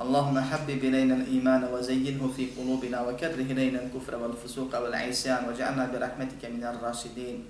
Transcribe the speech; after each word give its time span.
اللهم 0.00 0.40
حبب 0.40 0.80
إلينا 0.84 1.14
الإيمان 1.14 1.64
وزينه 1.72 2.32
في 2.36 2.52
قلوبنا 2.52 3.00
وكره 3.00 3.40
إلينا 3.48 3.78
الكفر 3.82 4.16
والفسوق 4.16 4.78
والعصيان 4.78 5.48
واجعلنا 5.48 5.86
برحمتك 5.92 6.42
من 6.52 6.64
الراشدين 6.64 7.44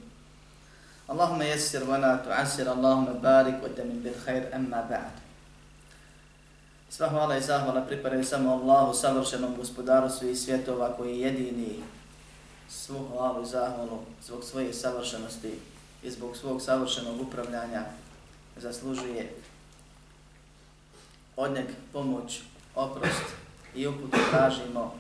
اللهم 1.11 1.43
يسر 1.43 1.91
ولا 1.91 2.17
تعسر 2.17 2.73
اللهم 2.73 3.07
بارك 3.23 3.57
وتمن 3.65 3.99
بالخير 4.05 4.55
أما 4.55 4.81
بعد 4.91 5.27
Sva 6.87 7.09
hvala 7.11 7.37
i 7.37 7.43
zahvala 7.43 7.81
pripadaju 7.83 8.25
samo 8.25 8.53
Allahu, 8.53 8.95
savršenom 8.95 9.57
gospodaru 9.57 10.11
svih 10.11 10.39
svjetova 10.39 10.97
koji 10.97 11.19
je 11.19 11.21
jedini 11.21 11.83
svu 12.69 13.09
hvalu 13.11 13.43
i 13.43 13.47
zahvalu 13.47 13.99
zbog 14.23 14.45
svoje 14.45 14.73
savršenosti 14.73 15.59
i 16.03 16.11
zbog 16.11 16.37
svog 16.37 16.63
savršenog 16.63 17.21
upravljanja 17.21 17.85
zaslužuje 18.57 19.33
od 21.37 21.53
njeg 21.53 21.67
pomoć, 21.93 22.41
oprost 22.76 23.24
i 23.76 23.88
uput 23.88 24.12
tražimo 24.32 24.94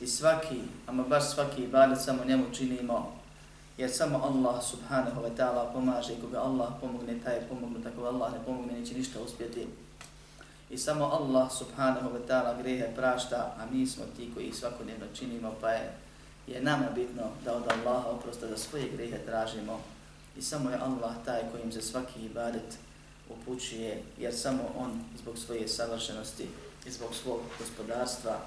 i 0.00 0.06
svaki, 0.06 0.60
ama 0.86 1.02
baš 1.02 1.30
svaki 1.34 1.62
ibadet 1.62 1.98
samo 2.04 2.24
njemu 2.24 2.44
činimo 2.52 3.16
jer 3.78 3.90
samo 3.92 4.18
Allah 4.24 4.64
subhanahu 4.64 5.20
wa 5.20 5.30
ta'ala 5.36 5.72
pomaže 5.72 6.12
i 6.12 6.20
koga 6.20 6.40
Allah 6.40 6.68
pomogne, 6.80 7.20
taj 7.24 7.34
je 7.34 7.48
pomogne, 7.48 7.84
tako 7.84 8.04
Allah 8.04 8.32
ne 8.32 8.44
pomogne, 8.44 8.72
neće 8.72 8.94
ništa 8.94 9.20
uspjeti. 9.20 9.66
I 10.70 10.78
samo 10.78 11.04
Allah 11.04 11.52
subhanahu 11.52 12.08
wa 12.10 12.20
ta'ala 12.28 12.62
grehe 12.62 12.88
prašta, 12.96 13.54
a 13.58 13.66
mi 13.70 13.86
smo 13.86 14.04
ti 14.16 14.30
koji 14.34 14.52
svakodnevno 14.52 15.06
činimo, 15.14 15.54
pa 15.60 15.70
je, 15.70 15.92
je 16.46 16.60
nama 16.60 16.86
bitno 16.94 17.22
da 17.44 17.56
od 17.56 17.62
Allaha 17.68 18.08
oprosta 18.08 18.46
da 18.46 18.56
svoje 18.56 18.88
grehe 18.88 19.18
tražimo. 19.26 19.80
I 20.36 20.42
samo 20.42 20.70
je 20.70 20.76
Allah 20.76 21.14
taj 21.24 21.42
kojim 21.52 21.72
za 21.72 21.82
svaki 21.82 22.20
ibadet 22.20 22.78
upućuje, 23.30 24.02
jer 24.18 24.34
samo 24.34 24.62
On 24.78 25.04
zbog 25.18 25.38
svoje 25.38 25.68
savršenosti 25.68 26.48
i 26.86 26.90
zbog 26.90 27.14
svog 27.14 27.40
gospodarstva 27.58 28.40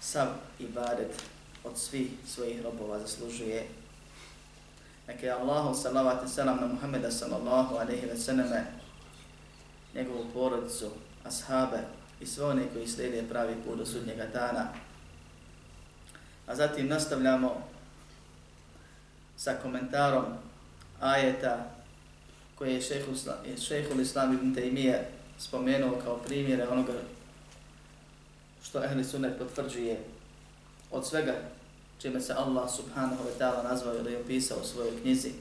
sav 0.00 0.26
ibadet 0.58 1.22
od 1.64 1.78
svih 1.78 2.08
svojih 2.26 2.62
robova 2.62 2.98
zaslužuje. 2.98 3.68
Neka 5.08 5.26
je 5.26 5.32
Allahu 5.32 5.74
salavat 5.74 6.24
i 6.24 6.28
salam 6.28 6.60
na 6.60 6.66
Muhammeda 6.66 7.10
sallallahu 7.10 7.76
alaihi 7.76 8.06
wa 8.06 8.16
sallame, 8.16 8.64
njegovu 9.94 10.26
porodicu, 10.34 10.90
ashabe 11.24 11.78
i 12.20 12.26
sve 12.26 12.44
one 12.44 12.62
koji 12.72 12.88
slijede 12.88 13.28
pravi 13.28 13.54
put 13.66 13.78
do 13.78 13.86
sudnjega 13.86 14.26
dana. 14.26 14.68
A 16.46 16.54
zatim 16.54 16.88
nastavljamo 16.88 17.62
sa 19.36 19.54
komentarom 19.62 20.24
ajeta 21.00 21.70
koje 22.54 22.74
je 22.74 22.80
šehhul 23.58 24.00
islam 24.00 24.34
ibn 24.34 24.54
Taymiye 24.54 24.98
spomenuo 25.38 26.00
kao 26.04 26.16
primjere 26.16 26.68
onoga 26.68 26.92
što 28.64 28.84
ehli 28.84 29.04
sunnet 29.04 29.38
potvrđuje 29.38 30.00
od 30.90 31.06
svega 31.06 31.34
čime 31.98 32.20
se 32.20 32.32
Allah 32.32 32.70
subhanahu 32.76 33.24
wa 33.24 33.38
ta'ala 33.38 33.62
nazvao 33.70 33.94
ili 33.94 34.12
je 34.12 34.20
opisao 34.20 34.58
u 34.62 34.66
svojoj 34.66 35.00
knjizi. 35.02 35.32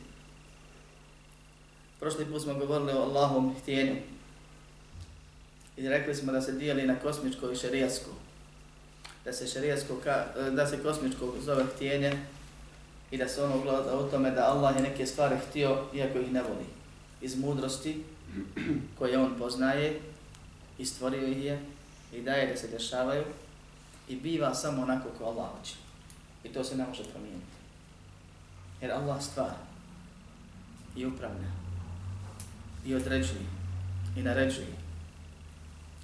Prošli 2.00 2.26
put 2.26 2.42
smo 2.42 2.54
govorili 2.54 2.92
o 2.92 3.02
Allahovom 3.02 3.56
htjenju 3.62 3.96
i 5.78 5.90
rekli 5.90 6.16
smo 6.16 6.32
da 6.32 6.42
se 6.42 6.52
dijeli 6.52 6.88
na 6.88 6.96
kosmičko 7.00 7.52
i 7.52 7.56
šerijasko. 7.56 8.10
Da 9.26 9.34
se 9.34 9.48
šerijasko, 9.48 9.98
da 10.52 10.68
se 10.68 10.84
kosmičko 10.84 11.34
zove 11.46 11.66
htjenje 11.76 12.18
i 13.12 13.18
da 13.18 13.28
se 13.28 13.44
ono 13.44 13.62
gleda 13.62 13.98
u 13.98 14.10
tome 14.10 14.32
da 14.32 14.46
Allah 14.46 14.76
je 14.76 14.82
neke 14.82 15.06
stvari 15.06 15.36
htio 15.50 15.84
iako 15.94 16.20
ih 16.20 16.32
ne 16.32 16.42
voli. 16.42 16.66
Iz 17.22 17.38
mudrosti 17.38 18.04
koje 18.98 19.18
on 19.18 19.36
poznaje 19.40 20.00
i 20.78 20.86
stvorio 20.86 21.28
ih 21.28 21.46
je 21.46 21.73
i 22.14 22.22
daje 22.22 22.48
da 22.48 22.58
se 22.58 22.68
dešavaju 22.68 23.24
i 24.08 24.16
biva 24.16 24.54
samo 24.54 24.82
onako 24.82 25.10
ko 25.18 25.24
Allah 25.24 25.50
hoće. 25.58 25.76
I 26.44 26.50
to 26.50 26.64
se 26.64 26.78
ne 26.78 26.86
može 26.88 27.04
promijeniti. 27.04 27.54
Jer 28.82 28.92
Allah 28.92 29.24
stvara 29.24 29.58
i 30.96 31.06
upravlja 31.06 31.48
i 32.86 32.96
određuje 32.96 33.46
i 34.18 34.22
naređuje. 34.22 34.68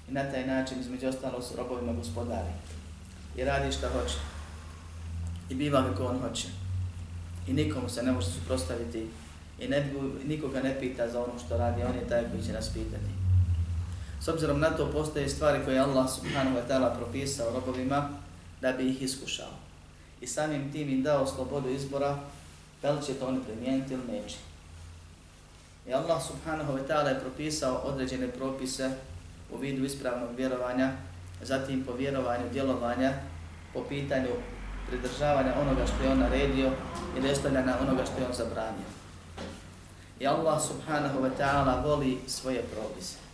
I 0.08 0.12
na 0.12 0.30
taj 0.30 0.46
način 0.46 0.80
između 0.80 1.08
ostalo 1.08 1.42
su 1.42 1.56
robovima 1.56 1.92
gospodari. 1.92 2.52
I 3.36 3.44
radi 3.44 3.72
šta 3.72 3.88
hoće. 3.88 4.16
I 5.50 5.54
biva 5.54 5.84
kako 5.84 6.04
on 6.04 6.20
hoće. 6.20 6.48
I 7.48 7.52
nikomu 7.52 7.88
se 7.88 8.02
ne 8.02 8.12
može 8.12 8.26
suprostaviti 8.26 9.06
i 9.60 9.68
ne, 9.68 9.92
nikoga 10.24 10.62
ne 10.62 10.80
pita 10.80 11.08
za 11.08 11.22
ono 11.22 11.38
što 11.46 11.56
radi, 11.56 11.82
on 11.82 11.94
je 11.94 12.08
taj 12.08 12.30
koji 12.30 12.42
će 12.42 12.52
nas 12.52 12.68
pitati. 12.68 13.19
S 14.20 14.28
obzirom 14.28 14.60
na 14.60 14.70
to 14.70 14.92
postoje 14.92 15.28
stvari 15.28 15.64
koje 15.64 15.78
Allah 15.78 16.10
subhanahu 16.10 16.56
wa 16.56 16.62
ta'ala 16.68 16.96
propisao 16.96 17.52
robovima 17.52 18.08
da 18.60 18.72
bi 18.72 18.88
ih 18.88 19.02
iskušao. 19.02 19.52
I 20.20 20.26
samim 20.26 20.72
tim 20.72 20.88
im 20.88 21.02
dao 21.02 21.26
slobodu 21.26 21.68
izbora 21.68 22.18
da 22.82 22.90
li 22.90 23.02
će 23.02 23.14
to 23.14 23.26
oni 23.26 23.40
primijeniti 23.44 23.94
ili 23.94 24.02
neće. 24.12 24.36
I 25.88 25.92
Allah 25.92 26.22
subhanahu 26.26 26.72
wa 26.72 26.86
ta'ala 26.88 27.08
je 27.08 27.20
propisao 27.20 27.76
određene 27.76 28.28
propise 28.28 28.90
u 29.52 29.56
vidu 29.56 29.84
ispravnog 29.84 30.28
vjerovanja, 30.36 30.92
zatim 31.42 31.84
po 31.84 31.92
vjerovanju 31.92 32.44
djelovanja, 32.52 33.12
po 33.74 33.84
pitanju 33.88 34.30
pridržavanja 34.88 35.54
onoga 35.60 35.86
što 35.86 36.04
je 36.04 36.10
on 36.10 36.18
naredio 36.18 36.70
i 37.18 37.20
nestavljanja 37.20 37.76
onoga 37.80 38.04
što 38.04 38.20
je 38.20 38.26
on 38.26 38.34
zabranio. 38.34 38.90
I 40.20 40.26
Allah 40.26 40.62
subhanahu 40.62 41.20
wa 41.20 41.30
ta'ala 41.38 41.84
voli 41.84 42.18
svoje 42.26 42.62
propise. 42.62 43.29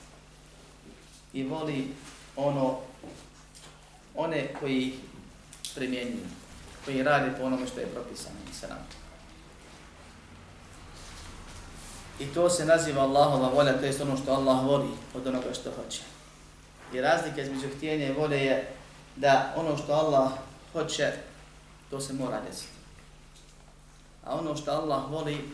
I 1.37 1.43
voli 1.43 1.89
ono, 2.37 2.79
one 4.15 4.55
koji 4.61 4.95
primjenjuju, 5.75 6.27
koji 6.85 7.03
rade 7.03 7.33
po 7.39 7.45
onome 7.45 7.67
što 7.67 7.81
je 7.81 7.87
propisano. 7.87 8.37
I 12.19 12.27
to 12.27 12.51
se 12.51 12.65
naziva 12.65 13.03
Allahova 13.03 13.49
volja, 13.49 13.79
to 13.79 13.87
je 13.87 14.03
ono 14.03 14.17
što 14.17 14.33
Allah 14.33 14.65
voli 14.65 14.89
od 15.15 15.27
onoga 15.27 15.55
što 15.55 15.71
hoće. 15.71 16.01
I 16.93 17.01
razlika 17.01 17.41
između 17.41 17.69
htjenja 17.77 18.07
i 18.07 18.13
volje 18.13 18.37
je 18.37 18.69
da 19.17 19.55
ono 19.57 19.77
što 19.77 19.93
Allah 19.93 20.33
hoće, 20.73 21.13
to 21.91 22.01
se 22.01 22.13
mora 22.13 22.41
desiti. 22.49 22.73
A 24.25 24.39
ono 24.39 24.57
što 24.57 24.71
Allah 24.71 25.11
voli, 25.11 25.49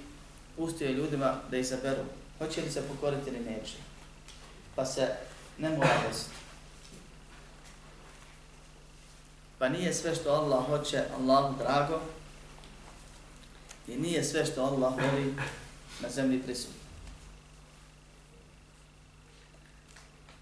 pustio 0.56 0.88
je 0.88 0.94
ljudima 0.94 1.34
da 1.50 1.56
izaberu, 1.56 2.02
hoće 2.38 2.60
li 2.60 2.70
se 2.70 2.82
pokoriti 2.82 3.30
ili 3.30 3.40
neće. 3.40 3.74
Pa 4.74 4.86
se 4.86 5.08
ne 5.62 5.70
mora 5.70 5.94
desiti. 6.08 6.34
Pa 9.58 9.68
nije 9.68 9.94
sve 9.94 10.14
što 10.14 10.30
Allah 10.30 10.66
hoće 10.66 11.02
Allahu 11.18 11.54
drago 11.58 12.00
i 13.88 13.96
nije 13.96 14.24
sve 14.24 14.44
što 14.46 14.62
Allah 14.62 14.94
voli 14.94 15.34
na 16.00 16.08
zemlji 16.08 16.42
prisutno. 16.42 16.82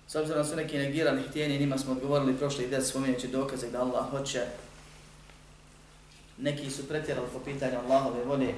S 0.09 0.15
obzirom 0.15 0.45
su 0.45 0.57
neki 0.57 0.79
negirani 0.79 1.23
htjenje, 1.23 1.59
njima 1.59 1.79
smo 1.79 1.93
odgovorili 1.93 2.37
prošli 2.37 2.65
ide 2.65 2.81
spominjući 2.81 3.29
dokaze 3.29 3.71
da 3.71 3.81
Allah 3.81 4.11
hoće. 4.11 4.47
Neki 6.39 6.71
su 6.71 6.89
pretjerali 6.89 7.29
po 7.33 7.39
pitanju 7.39 7.79
Allahove 7.79 8.25
volje, 8.25 8.55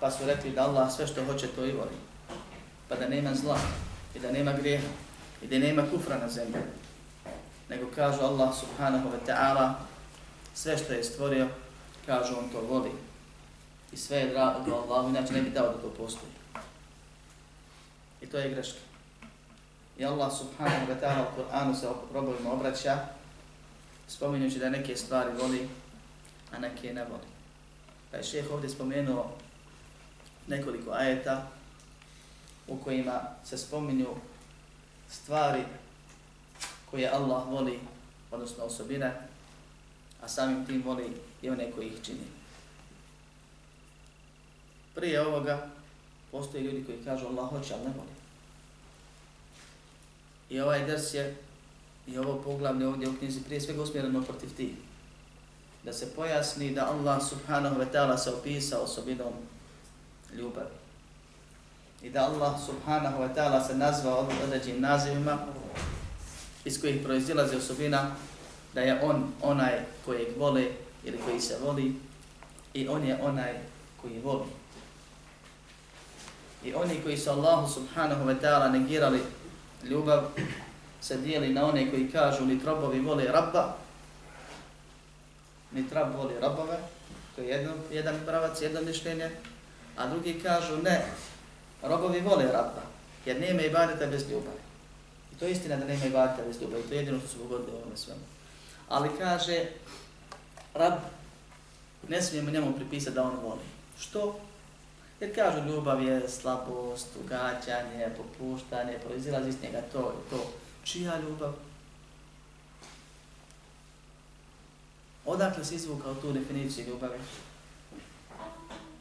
pa 0.00 0.10
su 0.10 0.26
rekli 0.26 0.50
da 0.50 0.64
Allah 0.64 0.92
sve 0.92 1.06
što 1.06 1.24
hoće 1.24 1.46
to 1.46 1.64
i 1.64 1.72
voli. 1.72 1.96
Pa 2.88 2.96
da 2.96 3.08
nema 3.08 3.34
zla 3.34 3.58
i 4.14 4.18
da 4.18 4.32
nema 4.32 4.52
grijeha 4.52 4.88
i 5.42 5.46
da 5.46 5.58
nema 5.58 5.82
kufra 5.90 6.18
na 6.18 6.28
zemlji. 6.28 6.62
Nego 7.68 7.86
kaže 7.94 8.20
Allah 8.22 8.54
subhanahu 8.60 9.08
wa 9.08 9.18
ta'ala 9.26 9.74
sve 10.54 10.78
što 10.78 10.92
je 10.92 11.04
stvorio, 11.04 11.48
kaže 12.06 12.34
on 12.34 12.48
to 12.48 12.60
voli. 12.60 12.90
i 13.92 13.96
sve 13.96 14.16
je 14.16 14.28
drago 14.28 14.74
Allahu, 14.74 15.08
inače 15.08 15.32
ne 15.32 15.42
bi 15.42 15.50
dao 15.50 15.66
da 15.66 15.82
to 15.82 15.90
postoji. 15.90 16.32
I 18.20 18.26
to 18.26 18.38
je 18.38 18.50
greška. 18.50 18.78
I 19.98 20.04
Allah 20.04 20.32
subhanahu 20.38 20.86
wa 20.92 21.00
ta'ala 21.00 21.22
u 21.22 21.36
Kur'anu 21.36 21.74
se 21.80 21.86
robovima 22.14 22.52
obraća, 22.52 22.98
spominjući 24.08 24.58
da 24.58 24.70
neke 24.70 24.96
stvari 24.96 25.30
voli, 25.42 25.68
a 26.52 26.58
neke 26.58 26.94
ne 26.94 27.04
voli. 27.04 27.28
Pa 28.10 28.16
je 28.16 28.22
šeheh 28.22 28.50
ovdje 28.50 28.70
spomenuo 28.70 29.32
nekoliko 30.46 30.90
ajeta 30.90 31.46
u 32.68 32.76
kojima 32.76 33.20
se 33.44 33.58
spominju 33.58 34.08
stvari 35.12 35.64
koje 36.90 37.08
Allah 37.08 37.48
voli, 37.48 37.80
odnosno 38.30 38.64
osobine, 38.64 39.12
a 40.22 40.28
samim 40.28 40.66
tim 40.66 40.82
voli 40.82 41.16
i 41.42 41.50
one 41.50 41.70
koji 41.72 41.86
ih 41.86 42.02
čini. 42.02 42.26
Prije 44.94 45.26
ovoga 45.26 45.68
postoje 46.30 46.62
ljudi 46.62 46.84
koji 46.84 47.04
kažu 47.04 47.26
Allah 47.26 47.50
hoće, 47.50 47.74
ali 47.74 47.84
ne 47.84 47.90
voli. 47.96 48.12
I 50.50 50.60
ovaj 50.60 50.84
ders 50.84 51.14
je, 51.14 51.36
i 52.06 52.18
ovo 52.18 52.42
poglavlje 52.42 52.88
ovdje 52.88 53.08
u 53.08 53.16
knjizi 53.18 53.42
prije 53.42 53.60
svega 53.60 53.82
usmjereno 53.82 54.22
protiv 54.22 54.56
ti. 54.56 54.74
Da 55.84 55.92
se 55.92 56.14
pojasni 56.14 56.74
da 56.74 56.90
Allah 56.90 57.22
subhanahu 57.28 57.80
wa 57.80 57.86
ta'ala 57.92 58.16
se 58.16 58.30
opisa 58.30 58.78
osobinom 58.78 59.32
ljubavi. 60.34 60.81
I 62.02 62.10
da 62.10 62.26
Allah 62.26 62.54
subhanahu 62.66 63.22
wa 63.22 63.34
ta'ala 63.34 63.66
se 63.66 63.74
nazva 63.74 64.26
određenim 64.44 64.82
nazivima 64.82 65.38
iz 66.64 66.80
kojih 66.80 67.02
proizilazi 67.04 67.56
osobina 67.56 68.10
da 68.74 68.80
je 68.80 69.02
on 69.02 69.32
onaj 69.42 69.72
kojeg 70.04 70.28
vole 70.38 70.66
ili 71.04 71.18
koji 71.24 71.40
se 71.40 71.56
voli 71.64 71.94
i 72.74 72.88
on 72.88 73.04
je 73.04 73.18
onaj 73.22 73.52
koji 74.02 74.20
voli. 74.20 74.46
I 76.64 76.74
oni 76.74 77.00
koji 77.02 77.18
su 77.18 77.30
Allahu 77.30 77.74
subhanahu 77.74 78.24
wa 78.24 78.40
ta'ala 78.40 78.72
negirali 78.72 79.20
ljubav 79.84 80.22
se 81.00 81.16
dijeli 81.16 81.48
na 81.48 81.66
one 81.66 81.90
koji 81.90 82.10
kažu 82.10 82.46
ni 82.46 82.60
trobovi 82.60 83.00
vole 83.00 83.24
rabba, 83.24 83.76
ni 85.72 85.88
trab 85.88 86.16
voli 86.16 86.34
rabove, 86.40 86.78
to 87.36 87.42
je 87.42 87.48
jedno, 87.48 87.72
jedan 87.90 88.14
pravac, 88.26 88.62
jedno 88.62 88.80
mišljenje, 88.80 89.30
a 89.96 90.06
drugi 90.06 90.40
kažu 90.42 90.76
ne, 90.82 91.04
robovi 91.82 92.20
vole 92.20 92.44
rabba, 92.44 92.82
jer 93.26 93.40
nema 93.40 93.62
ibadeta 93.62 94.06
bez 94.06 94.30
ljubavi. 94.30 94.62
I 95.32 95.38
to 95.38 95.44
je 95.44 95.52
istina 95.52 95.76
da 95.76 95.84
nema 95.84 96.04
ibadeta 96.04 96.42
bez 96.46 96.60
ljubavi, 96.60 96.82
to 96.82 96.94
je 96.94 96.98
jedino 96.98 97.18
što 97.18 97.28
su 97.28 97.38
pogodili 97.38 97.76
ovome 97.76 97.96
svemu. 97.96 98.20
Ali 98.88 99.08
kaže, 99.18 99.66
rab, 100.74 100.92
ne 102.08 102.22
smijemo 102.22 102.50
njemu 102.50 102.72
pripisati 102.72 103.14
da 103.14 103.22
on 103.22 103.36
voli. 103.42 103.62
Što? 103.98 104.40
Jer 105.20 105.34
kažu 105.34 105.68
ljubav 105.68 106.02
je 106.02 106.28
slabost, 106.28 107.06
ugađanje, 107.24 108.08
popuštanje, 108.16 108.98
proizilazi 109.06 109.48
iz 109.48 109.62
njega 109.62 109.82
to 109.92 110.14
i 110.18 110.30
to. 110.30 110.50
Čija 110.84 111.20
ljubav? 111.20 111.52
Odakle 115.26 115.64
si 115.64 115.74
izvukao 115.74 116.14
tu 116.14 116.32
definiciju 116.32 116.86
ljubavi? 116.86 117.18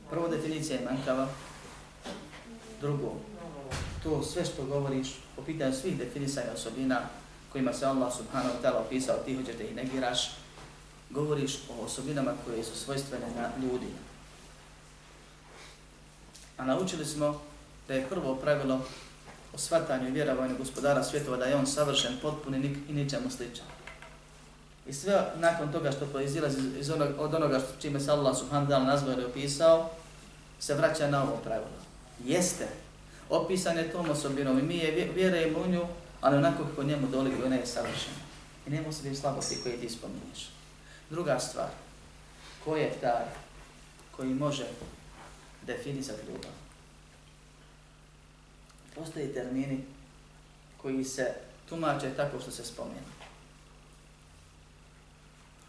Prvo 0.09 0.27
definicija 0.27 0.79
je 0.79 0.85
mankava. 0.85 1.27
Drugo, 2.81 3.15
to 4.03 4.23
sve 4.23 4.45
što 4.45 4.65
govoriš 4.65 5.07
po 5.35 5.41
pitanju 5.41 5.73
svih 5.73 5.97
definisanja 5.97 6.53
osobina 6.53 7.01
kojima 7.51 7.73
se 7.73 7.85
Allah 7.85 8.13
subhanahu 8.17 8.55
wa 8.55 8.61
ta'ala 8.63 8.85
opisao, 8.85 9.17
ti 9.17 9.35
hoćeš 9.35 9.55
da 9.55 9.63
ih 9.63 9.75
negiraš, 9.75 10.31
govoriš 11.09 11.57
o 11.69 11.85
osobinama 11.85 12.31
koje 12.45 12.63
su 12.63 12.75
svojstvene 12.75 13.25
na 13.35 13.49
ljudi. 13.61 13.87
A 16.57 16.65
naučili 16.65 17.05
smo 17.05 17.41
da 17.87 17.93
je 17.93 18.07
prvo 18.09 18.35
pravilo 18.35 18.81
o 19.53 19.57
svatanju 19.57 20.07
i 20.07 20.11
vjerovanju 20.11 20.57
gospodara 20.57 21.03
svjetova 21.03 21.37
da 21.37 21.45
je 21.45 21.55
on 21.55 21.67
savršen, 21.67 22.17
potpun 22.21 22.55
i 22.89 22.93
ničemu 22.93 23.29
sličan. 23.29 23.65
I 24.87 24.93
sve 24.93 25.31
nakon 25.35 25.71
toga 25.71 25.91
što 25.91 26.05
proizilazi 26.05 26.59
iz 26.79 26.89
onog, 26.89 27.09
od 27.17 27.33
onoga 27.33 27.59
što 27.59 27.81
čime 27.81 27.99
se 27.99 28.11
Allah 28.11 28.37
subhanahu 28.37 28.71
wa 28.71 28.75
ta'ala 28.75 28.85
nazvao 28.85 29.21
i 29.21 29.25
opisao, 29.25 29.89
se 30.59 30.73
vraća 30.73 31.09
na 31.09 31.23
ovo 31.23 31.37
pravilo. 31.37 31.80
Jeste, 32.25 32.67
opisan 33.29 33.77
je 33.77 33.91
tom 33.91 34.09
osobinom 34.09 34.59
i 34.59 34.61
mi 34.61 34.77
je 34.77 35.11
vjerujemo 35.15 35.59
u 35.59 35.67
nju, 35.67 35.85
ali 36.21 36.37
onako 36.37 36.63
kako 36.63 36.83
njemu 36.83 37.07
doliko 37.07 37.45
ona 37.45 37.55
je 37.55 37.65
savršena. 37.65 38.17
I 38.67 38.69
nema 38.69 38.89
u 38.89 38.91
sebi 38.91 39.15
slabosti 39.15 39.57
koje 39.63 39.77
ti 39.77 39.89
spominješ. 39.89 40.49
Druga 41.09 41.39
stvar, 41.39 41.69
ko 42.65 42.75
je 42.75 42.91
taj 43.01 43.25
koji 44.11 44.33
može 44.33 44.65
definisati 45.65 46.27
ljubav? 46.27 46.51
Postoji 48.95 49.33
termini 49.33 49.83
koji 50.77 51.03
se 51.03 51.33
tumače 51.69 52.09
tako 52.15 52.39
što 52.39 52.51
se 52.51 52.65
spomenu. 52.65 53.20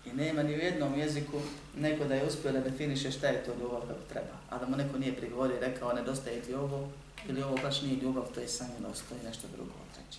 I 0.07 0.13
nema 0.13 0.43
ni 0.43 0.55
u 0.55 0.59
jednom 0.59 0.99
jeziku 0.99 1.41
neko 1.77 2.05
da 2.05 2.15
je 2.15 2.27
uspio 2.27 2.53
da 2.53 2.61
definiše 2.61 3.11
šta 3.11 3.27
je 3.27 3.45
to 3.45 3.53
ljubav 3.61 3.81
kako 3.81 4.01
treba. 4.09 4.37
A 4.51 4.59
da 4.59 4.67
mu 4.67 4.77
neko 4.77 4.99
nije 4.99 5.17
prigovorio 5.17 5.57
i 5.57 5.61
rekao 5.61 5.93
nedostaje 5.93 6.41
ti 6.41 6.55
ovo 6.55 6.89
ili 7.29 7.43
ovo 7.43 7.57
baš 7.63 7.83
nije 7.83 7.97
ljubav, 7.97 8.25
to 8.35 8.41
je 8.41 8.49
sanjenost, 8.49 9.09
to 9.09 9.15
je 9.15 9.23
nešto 9.23 9.49
drugo 9.57 9.73
treći. 9.95 10.19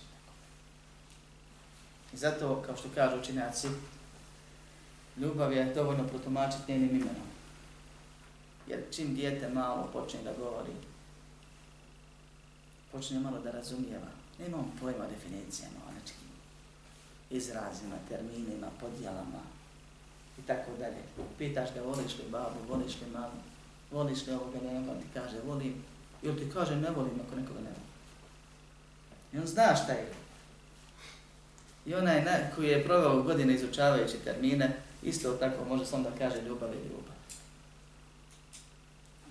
I 2.12 2.16
zato, 2.16 2.62
kao 2.66 2.76
što 2.76 2.88
kažu 2.94 3.18
učinjaci, 3.18 3.68
ljubav 5.16 5.52
je 5.52 5.74
dovoljno 5.74 6.08
protumačiti 6.08 6.72
njenim 6.72 6.90
imenom. 6.90 7.28
Jer 8.68 8.80
čim 8.90 9.14
dijete 9.14 9.48
malo 9.48 9.90
počne 9.92 10.20
da 10.22 10.32
govori, 10.38 10.72
počne 12.92 13.20
malo 13.20 13.38
da 13.38 13.50
razumijeva, 13.50 14.08
nema 14.38 14.56
on 14.56 14.70
pojma 14.80 15.04
definicijama, 15.06 15.76
o 15.88 15.92
nečkim 15.94 16.28
izrazima, 17.30 17.96
terminima, 18.08 18.66
podjelama 18.80 19.53
i 20.38 20.42
tako 20.46 20.70
dalje. 20.78 20.96
Pitaš 21.38 21.74
ga, 21.74 21.82
voliš 21.82 22.18
li 22.18 22.24
babu, 22.30 22.56
voliš 22.68 22.94
li 23.00 23.10
mamu, 23.12 23.40
voliš 23.90 24.26
li 24.26 24.32
ovoga 24.32 24.58
nema, 24.62 24.92
ti 24.92 25.06
kaže, 25.14 25.40
volim, 25.46 25.84
ili 26.22 26.38
ti 26.38 26.50
kaže, 26.52 26.76
ne 26.76 26.90
volim 26.90 27.20
ako 27.26 27.36
nekoga 27.36 27.60
ne 27.60 27.70
volim. 27.70 27.84
I 29.32 29.38
on 29.38 29.46
zna 29.46 29.76
šta 29.76 29.92
je. 29.92 30.12
I 31.86 31.94
onaj 31.94 32.24
na, 32.24 32.38
koji 32.54 32.68
je 32.68 32.84
proveo 32.84 33.22
godine 33.22 33.54
izučavajući 33.54 34.18
termine, 34.24 34.76
isto 35.02 35.32
tako 35.32 35.64
može 35.64 35.86
samo 35.86 36.10
da 36.10 36.18
kaže 36.18 36.42
ljubav 36.42 36.74
je 36.74 36.84
ljubav. 36.84 37.14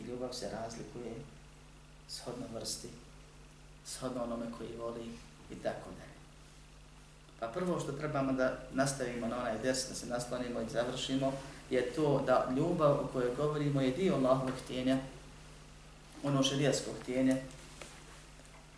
I 0.02 0.04
ljubav 0.04 0.34
se 0.34 0.50
razlikuje 0.50 1.14
shodno 2.10 2.46
vrsti, 2.54 2.88
shodno 3.86 4.24
onome 4.24 4.46
koji 4.58 4.70
voli 4.80 5.06
i 5.52 5.56
tako 5.56 5.90
dalje. 6.00 6.13
Pa 7.44 7.50
prvo 7.50 7.80
što 7.80 7.92
trebamo 7.92 8.32
da 8.34 8.58
nastavimo 8.74 9.28
na 9.28 9.38
onaj 9.38 9.58
des, 9.58 9.90
da 9.90 9.96
se 9.96 10.06
naslonimo 10.06 10.62
i 10.62 10.70
završimo, 10.70 11.34
je 11.70 11.92
to 11.94 12.24
da 12.26 12.48
ljubav 12.58 12.92
o 12.92 13.10
kojoj 13.14 13.36
govorimo 13.36 13.82
je 13.82 13.92
dio 13.92 14.16
Allahovog 14.16 14.54
htjenja, 14.64 14.98
ono 16.24 16.44
šarijasko 16.44 16.92
htjenje. 17.02 17.42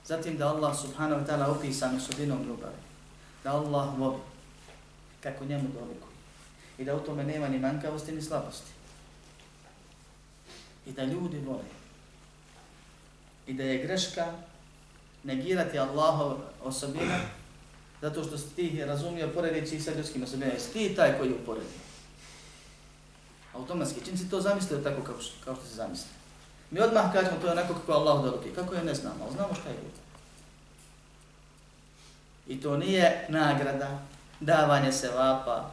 Zatim 0.05 0.37
da 0.37 0.47
Allah 0.47 0.79
subhanahu 0.81 1.21
wa 1.21 1.27
ta'ala 1.27 1.57
opisan 1.57 1.95
osobinom 1.95 2.47
ljubavi. 2.47 2.81
Da 3.43 3.51
Allah 3.51 3.99
voli 3.99 4.19
kako 5.23 5.45
njemu 5.45 5.69
dolikuje. 5.73 6.15
I 6.77 6.85
da 6.85 6.95
u 6.95 6.99
tome 6.99 7.23
nema 7.23 7.47
ni 7.47 7.59
mankavosti 7.59 8.11
ni 8.11 8.21
slabosti. 8.21 8.71
I 10.85 10.91
da 10.91 11.03
ljudi 11.03 11.39
vole. 11.39 11.69
I 13.47 13.53
da 13.53 13.63
je 13.63 13.83
greška 13.83 14.33
negirati 15.23 15.79
Allahov 15.79 16.37
osobina 16.63 17.19
zato 18.05 18.23
što 18.23 18.37
si 18.37 18.49
ti 18.55 18.85
razumio 18.85 19.31
poredići 19.33 19.79
sa 19.79 19.91
ljudskim 19.93 20.23
osobinama. 20.23 20.53
Jesi 20.53 20.73
ti 20.73 20.95
taj 20.95 21.17
koji 21.17 21.29
je 21.29 21.35
uporedio. 21.35 21.79
Automatski, 23.53 24.05
čim 24.05 24.17
si 24.17 24.29
to 24.29 24.41
zamislio 24.41 24.79
tako 24.79 25.01
kao 25.01 25.21
što, 25.21 25.45
kao 25.45 25.55
što 25.55 25.65
se 25.65 25.75
zamislio. 25.75 26.11
Mi 26.71 26.79
odmah 26.79 27.13
kažemo 27.13 27.37
to 27.41 27.47
je 27.47 27.51
onako 27.51 27.73
kako 27.73 27.91
Allah 27.91 28.23
dolikuje. 28.23 28.55
Kako 28.55 28.75
je 28.75 28.83
ne 28.83 28.93
znamo, 28.93 29.15
ali 29.23 29.33
znamo 29.33 29.53
šta 29.53 29.69
je 29.69 29.75
ljubav. 29.75 30.05
I 32.47 32.61
to 32.61 32.77
nije 32.77 33.25
nagrada, 33.29 33.99
davanje 34.39 34.91
se 34.91 35.09
vapa, 35.09 35.71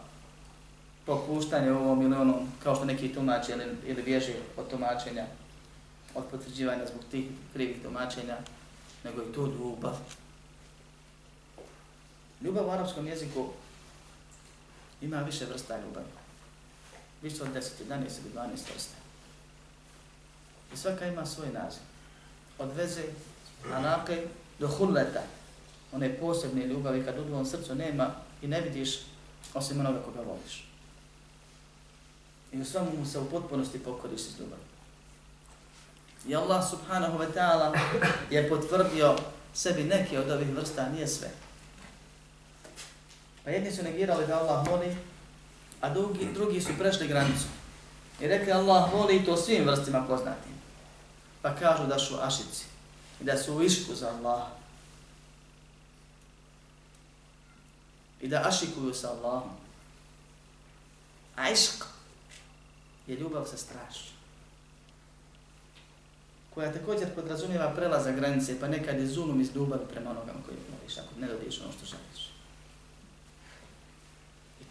popuštanje 1.06 1.72
ovom 1.72 2.02
ili 2.02 2.16
onom, 2.16 2.48
kao 2.62 2.74
što 2.74 2.84
neki 2.84 3.14
tumači 3.14 3.52
ili, 3.52 3.64
ili 3.86 4.02
bježi 4.02 4.32
od 4.56 4.70
tumačenja, 4.70 5.26
od 6.14 6.24
potvrđivanja 6.30 6.86
zbog 6.86 7.02
tih 7.10 7.26
krivih 7.52 7.82
tumačenja, 7.82 8.36
nego 9.04 9.22
i 9.22 9.32
to 9.34 9.46
ljubav. 9.46 9.96
Ljubav 12.42 12.66
u 12.66 12.70
arapskom 12.70 13.06
jeziku 13.06 13.49
ima 15.00 15.20
više 15.20 15.44
vrsta 15.44 15.78
ljubavi. 15.80 16.06
Više 17.22 17.42
od 17.42 17.49
10, 17.54 17.61
11 17.88 17.92
ili 17.92 18.34
12 18.34 18.49
vrsta. 18.75 18.94
I 20.75 20.76
svaka 20.76 21.06
ima 21.06 21.26
svoj 21.26 21.49
naziv. 21.49 21.82
Od 22.58 22.76
veze, 22.76 23.02
anake, 23.72 24.26
do 24.58 24.68
hulleta. 24.68 25.22
One 25.92 26.18
posebne 26.18 26.66
ljubavi 26.66 27.04
kad 27.04 27.18
u 27.18 27.25
tvojom 27.25 27.46
srcu 27.46 27.75
nema 27.75 28.11
i 28.42 28.49
ne 28.49 28.61
vidiš 28.61 29.00
osim 29.54 29.80
onoga 29.80 30.02
koga 30.04 30.20
voliš. 30.20 30.68
I 32.52 32.61
u 32.61 32.64
svemu 32.64 32.90
mu 32.99 33.06
se 33.06 33.18
u 33.18 33.30
potpunosti 33.30 33.84
pokoriš 33.84 34.20
iz 34.20 34.40
ljubavi. 34.40 34.62
I 36.26 36.37
Allah 36.37 36.70
subhanahu 36.70 37.18
wa 37.18 37.26
ta'ala 37.34 37.78
je 38.30 38.49
potvrdio 38.49 39.16
sebi 39.54 39.84
neke 39.84 40.18
od 40.18 40.30
ovih 40.30 40.49
vrsta, 40.49 40.88
nije 40.88 41.08
sve. 41.08 41.28
Pa 43.44 43.50
jedni 43.50 43.72
su 43.72 43.82
negirali 43.82 44.26
da 44.26 44.38
Allah 44.38 44.68
voli, 44.68 44.96
a 45.80 45.88
drugi, 45.88 46.32
drugi 46.34 46.61
su 46.61 46.70
prešli 46.78 47.08
granicu. 47.08 47.46
I 48.20 48.28
rekli 48.28 48.52
Allah 48.52 48.92
voli 48.92 49.25
to 49.25 49.37
svim 49.37 49.64
vrstima 49.64 50.04
poznatim. 50.08 50.52
Pa 51.42 51.56
kažu 51.56 51.87
da 51.87 51.99
su 51.99 52.18
ašici 52.22 52.64
i 53.20 53.25
da 53.25 53.38
su 53.38 53.54
u 53.54 53.62
išku 53.62 53.94
za 53.94 54.08
Allah. 54.08 54.42
I 58.20 58.28
da 58.28 58.42
ašikuju 58.46 58.94
sa 58.94 59.11
Allahom. 59.11 59.50
A 61.37 61.50
išk 61.50 61.84
je 63.06 63.16
ljubav 63.16 63.46
sa 63.50 63.56
strašću. 63.56 64.12
Koja 66.54 66.72
također 66.72 67.14
podrazumijeva 67.14 67.75
prelaza 67.75 68.12
granice, 68.12 68.61
pa 68.61 68.68
nekad 68.68 68.99
je 68.99 69.06
zulum 69.06 69.40
iz 69.40 69.54
ljubavi 69.54 69.82
prema 69.90 70.11
onoga 70.11 70.32
koji 70.46 70.58
voliš, 70.78 70.99
ako 70.99 71.20
ne 71.20 71.26
dobiješ 71.26 71.61
ono 71.61 71.72
što 71.72 71.87
želiš. 71.87 72.31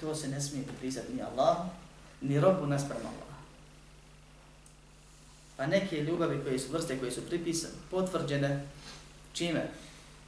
To 0.02 0.16
se 0.16 0.28
ne 0.28 0.42
smije 0.42 0.66
pripisati 0.66 1.14
ni 1.14 1.22
Allahu, 1.22 1.70
ni 2.22 2.40
robu 2.40 2.66
nasprem 2.66 3.02
Allah. 3.02 3.32
Pa 5.58 5.68
neke 5.68 6.04
ljubavi 6.04 6.44
koje 6.44 6.60
su 6.60 6.72
vrste, 6.72 7.00
koje 7.00 7.12
su 7.12 7.22
pripisane, 7.22 7.74
potvrđene, 7.92 8.68
čime? 9.34 9.70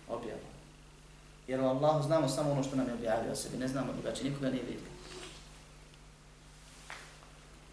Objavom. 0.09 0.53
Jer 1.47 1.61
u 1.61 1.65
Allahu 1.65 2.03
znamo 2.03 2.29
samo 2.29 2.51
ono 2.51 2.63
što 2.63 2.75
nam 2.75 2.87
je 2.87 2.93
objavio 2.93 3.31
o 3.31 3.35
sebi, 3.35 3.57
ne 3.57 3.67
znamo 3.67 3.93
drugačije, 3.93 4.29
nikoga 4.29 4.49
nije 4.49 4.63
vidio. 4.63 4.93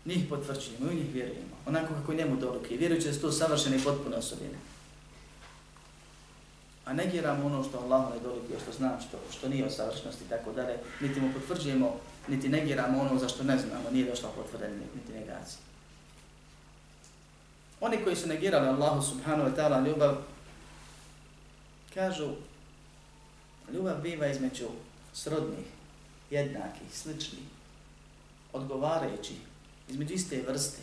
Njih 0.04 0.26
potvrđujemo 0.28 0.87
i 0.87 0.95
u 0.95 0.99
njih 0.99 1.14
vjerujemo, 1.14 1.57
onako 1.66 1.95
kako 1.95 2.14
njemu 2.14 2.37
dolike, 2.37 2.76
Vjerujući 2.76 3.07
da 3.07 3.14
su 3.14 3.21
to 3.21 3.33
savršene 3.33 3.76
i 3.76 3.85
potpune 3.85 4.16
osobine. 4.16 4.69
A 6.84 6.92
negiramo 6.92 7.46
ono 7.46 7.64
što 7.64 7.78
Allah 7.78 8.14
ne 8.14 8.20
dolikuje, 8.20 8.58
što 8.62 8.72
znam, 8.72 9.00
što, 9.00 9.18
što 9.38 9.49
nije 9.49 9.66
o 9.66 9.70
savršenosti 9.70 10.25
i 10.25 10.28
tako 10.28 10.52
dalje, 10.52 10.78
niti 11.00 11.20
mu 11.20 11.32
potvrđujemo, 11.32 11.96
niti 12.28 12.49
negiramo 12.49 13.00
ono 13.00 13.18
za 13.18 13.28
što 13.28 13.44
ne 13.44 13.58
znamo, 13.58 13.90
nije 13.92 14.10
došla 14.10 14.28
potvrđenje, 14.37 14.87
niti 14.94 15.12
negacija. 15.12 15.60
Oni 17.80 18.04
koji 18.04 18.16
su 18.16 18.28
negirali 18.28 18.68
Allahu 18.68 19.02
subhanahu 19.02 19.50
wa 19.50 19.56
ta'ala 19.56 19.87
ljubav, 19.87 20.16
kažu, 21.94 22.28
ljubav 23.72 24.00
biva 24.02 24.26
između 24.26 24.66
srodnih, 25.12 25.66
jednakih, 26.30 26.88
sličnih, 26.92 27.44
odgovarajućih, 28.52 29.38
između 29.88 30.14
iste 30.14 30.42
vrste. 30.49 30.82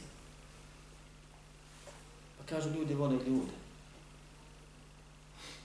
Pa 2.38 2.56
kažu, 2.56 2.70
ljudi 2.70 2.94
vole 2.94 3.16
ljude. 3.16 3.67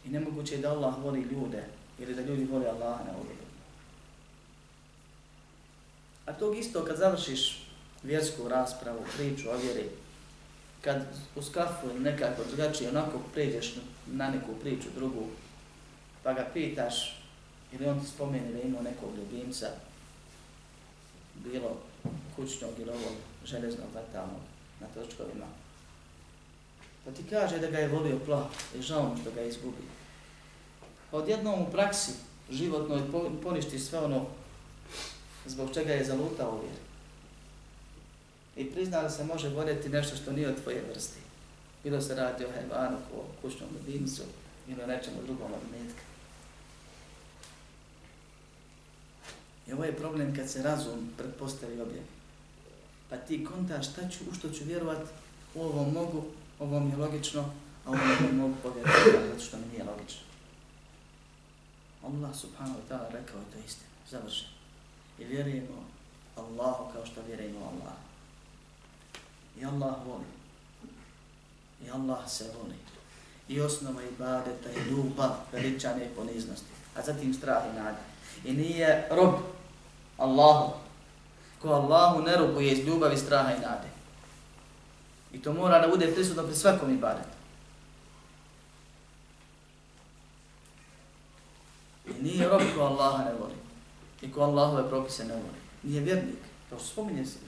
I 0.04 0.08
nemoguće 0.08 0.54
je 0.54 0.60
da 0.60 0.70
Allah 0.70 0.94
voli 1.02 1.20
ljude, 1.20 1.64
ili 1.98 2.14
da 2.14 2.22
ljudi 2.22 2.44
vole 2.44 2.66
Allah 2.66 3.00
na 3.06 3.12
ovdje. 3.18 3.36
A 6.26 6.32
tog 6.32 6.58
isto 6.58 6.84
kad 6.84 6.96
završiš 6.96 7.66
vjersku 8.02 8.48
raspravu, 8.48 9.04
priču 9.16 9.50
o 9.50 9.56
vjeri, 9.56 9.88
kad 10.80 11.06
u 11.36 11.42
skafu 11.42 11.86
nekako 11.98 12.42
drugačije 12.44 12.90
onako 12.90 13.18
pređeš 13.32 13.74
na 14.06 14.30
neku 14.30 14.54
priču 14.62 14.88
drugu, 14.94 15.26
pa 16.22 16.32
ga 16.32 16.46
pitaš 16.54 17.22
ili 17.72 17.86
on 17.86 18.00
ti 18.00 18.06
spomeni 18.06 18.52
da 18.52 18.60
ima 18.60 18.80
nekog 18.80 19.10
ljubimca, 19.16 19.66
bilo 21.34 21.76
kućnog 22.36 22.70
ili 22.78 22.90
ovog 22.90 23.16
železnog 23.44 23.88
vatalnog 23.94 24.40
na 24.80 24.86
točkovima, 24.86 25.46
pa 27.04 27.10
ti 27.10 27.22
kaže 27.30 27.58
da 27.58 27.70
ga 27.70 27.78
je 27.78 27.88
volio 27.88 28.18
plah 28.18 28.46
i 28.78 28.82
žao 28.82 29.02
mu 29.02 29.16
što 29.20 29.30
ga 29.30 29.40
je 29.40 29.48
izgubio. 29.48 29.92
Pa 31.10 31.16
odjednom 31.16 31.62
u 31.62 31.70
praksi 31.72 32.12
životnoj 32.50 33.00
poništi 33.42 33.78
sve 33.78 33.98
ono 33.98 34.26
zbog 35.46 35.74
čega 35.74 35.92
je 35.92 36.04
zalutao 36.04 36.60
vjeri 36.60 36.92
i 38.56 38.70
prizna 38.70 39.02
da 39.02 39.10
se 39.10 39.24
može 39.24 39.48
voljeti 39.48 39.88
nešto 39.88 40.16
što 40.16 40.32
nije 40.32 40.48
od 40.48 40.62
tvoje 40.62 40.84
vrste. 40.90 41.18
Bilo 41.84 42.00
se 42.00 42.14
radi 42.14 42.44
o 42.44 42.50
hajvanu, 42.54 42.96
o 43.16 43.24
kućnom 43.42 43.68
ljubimcu 43.74 44.22
ili 44.68 44.82
o 44.82 44.86
nečemu 44.86 45.16
drugom 45.24 45.52
od 45.52 45.60
metka. 45.72 46.02
I 49.66 49.72
ovo 49.72 49.84
je 49.84 49.96
problem 49.96 50.36
kad 50.36 50.50
se 50.50 50.62
razum 50.62 51.10
pretpostavi 51.18 51.80
objavi. 51.80 52.06
Pa 53.10 53.16
ti 53.16 53.44
kontaš 53.44 53.90
šta 53.90 54.08
ću, 54.08 54.18
u 54.30 54.34
što 54.34 54.50
ću 54.50 54.64
vjerovat, 54.64 54.98
u 55.54 55.62
ovo 55.62 55.84
mogu, 55.84 56.24
ovom 56.62 56.90
je 56.90 56.96
logično, 56.96 57.44
a 57.86 57.90
u 57.90 57.94
ne 57.94 58.32
mogu 58.32 58.54
povjerovati, 58.62 59.10
zato 59.28 59.40
što 59.40 59.56
mi 59.56 59.66
nije 59.72 59.84
logično. 59.84 60.22
Allah 62.02 62.34
subhanahu 62.34 62.78
wa 62.80 62.86
ta'ala 62.90 63.06
rekao 63.12 63.38
je 63.38 63.50
to 63.52 63.58
istinu, 63.66 63.90
završeno. 64.10 64.52
I 65.18 65.24
vjerujemo 65.24 65.84
Allahu 66.36 66.92
kao 66.92 67.06
što 67.06 67.20
vjerujemo 67.26 67.58
Allah. 67.58 67.94
I 69.60 69.64
Allah 69.64 69.94
voli. 70.06 70.30
I 71.86 71.90
Allah 71.90 72.30
se 72.30 72.44
voli. 72.58 72.74
I 73.48 73.60
osnova 73.60 74.02
ibadeta 74.02 74.70
i 74.70 74.90
ljubav, 74.90 75.30
veličanje 75.52 76.04
i 76.04 76.14
poniznosti. 76.16 76.66
A 76.96 77.02
zatim 77.02 77.34
strah 77.34 77.62
i 77.72 77.76
nada. 77.76 77.98
I 78.44 78.52
nije 78.52 79.08
rob 79.10 79.34
Allahu. 80.18 80.72
Ko 81.62 81.68
Allahu 81.68 82.22
ne 82.22 82.36
robuje 82.36 82.72
iz 82.72 82.86
ljubavi, 82.86 83.16
straha 83.16 83.52
i 83.52 83.60
nade. 83.60 83.91
I 85.32 85.42
to 85.42 85.52
mora 85.52 85.78
da 85.78 85.88
bude 85.88 86.12
prisutno 86.12 86.42
pri 86.42 86.54
svakom 86.54 86.94
ibadetu. 86.94 87.36
I 92.06 92.22
nije 92.22 92.48
rob 92.48 92.62
ko 92.76 92.80
Allaha 92.82 93.24
ne 93.24 93.32
voli. 93.40 93.54
I 94.22 94.32
ko 94.32 94.40
Allahove 94.40 94.88
propise 94.88 95.24
ne 95.24 95.34
voli. 95.34 95.60
Nije 95.82 96.00
vjernik. 96.00 96.38
To 96.70 96.78
spominje 96.78 97.26
se 97.26 97.38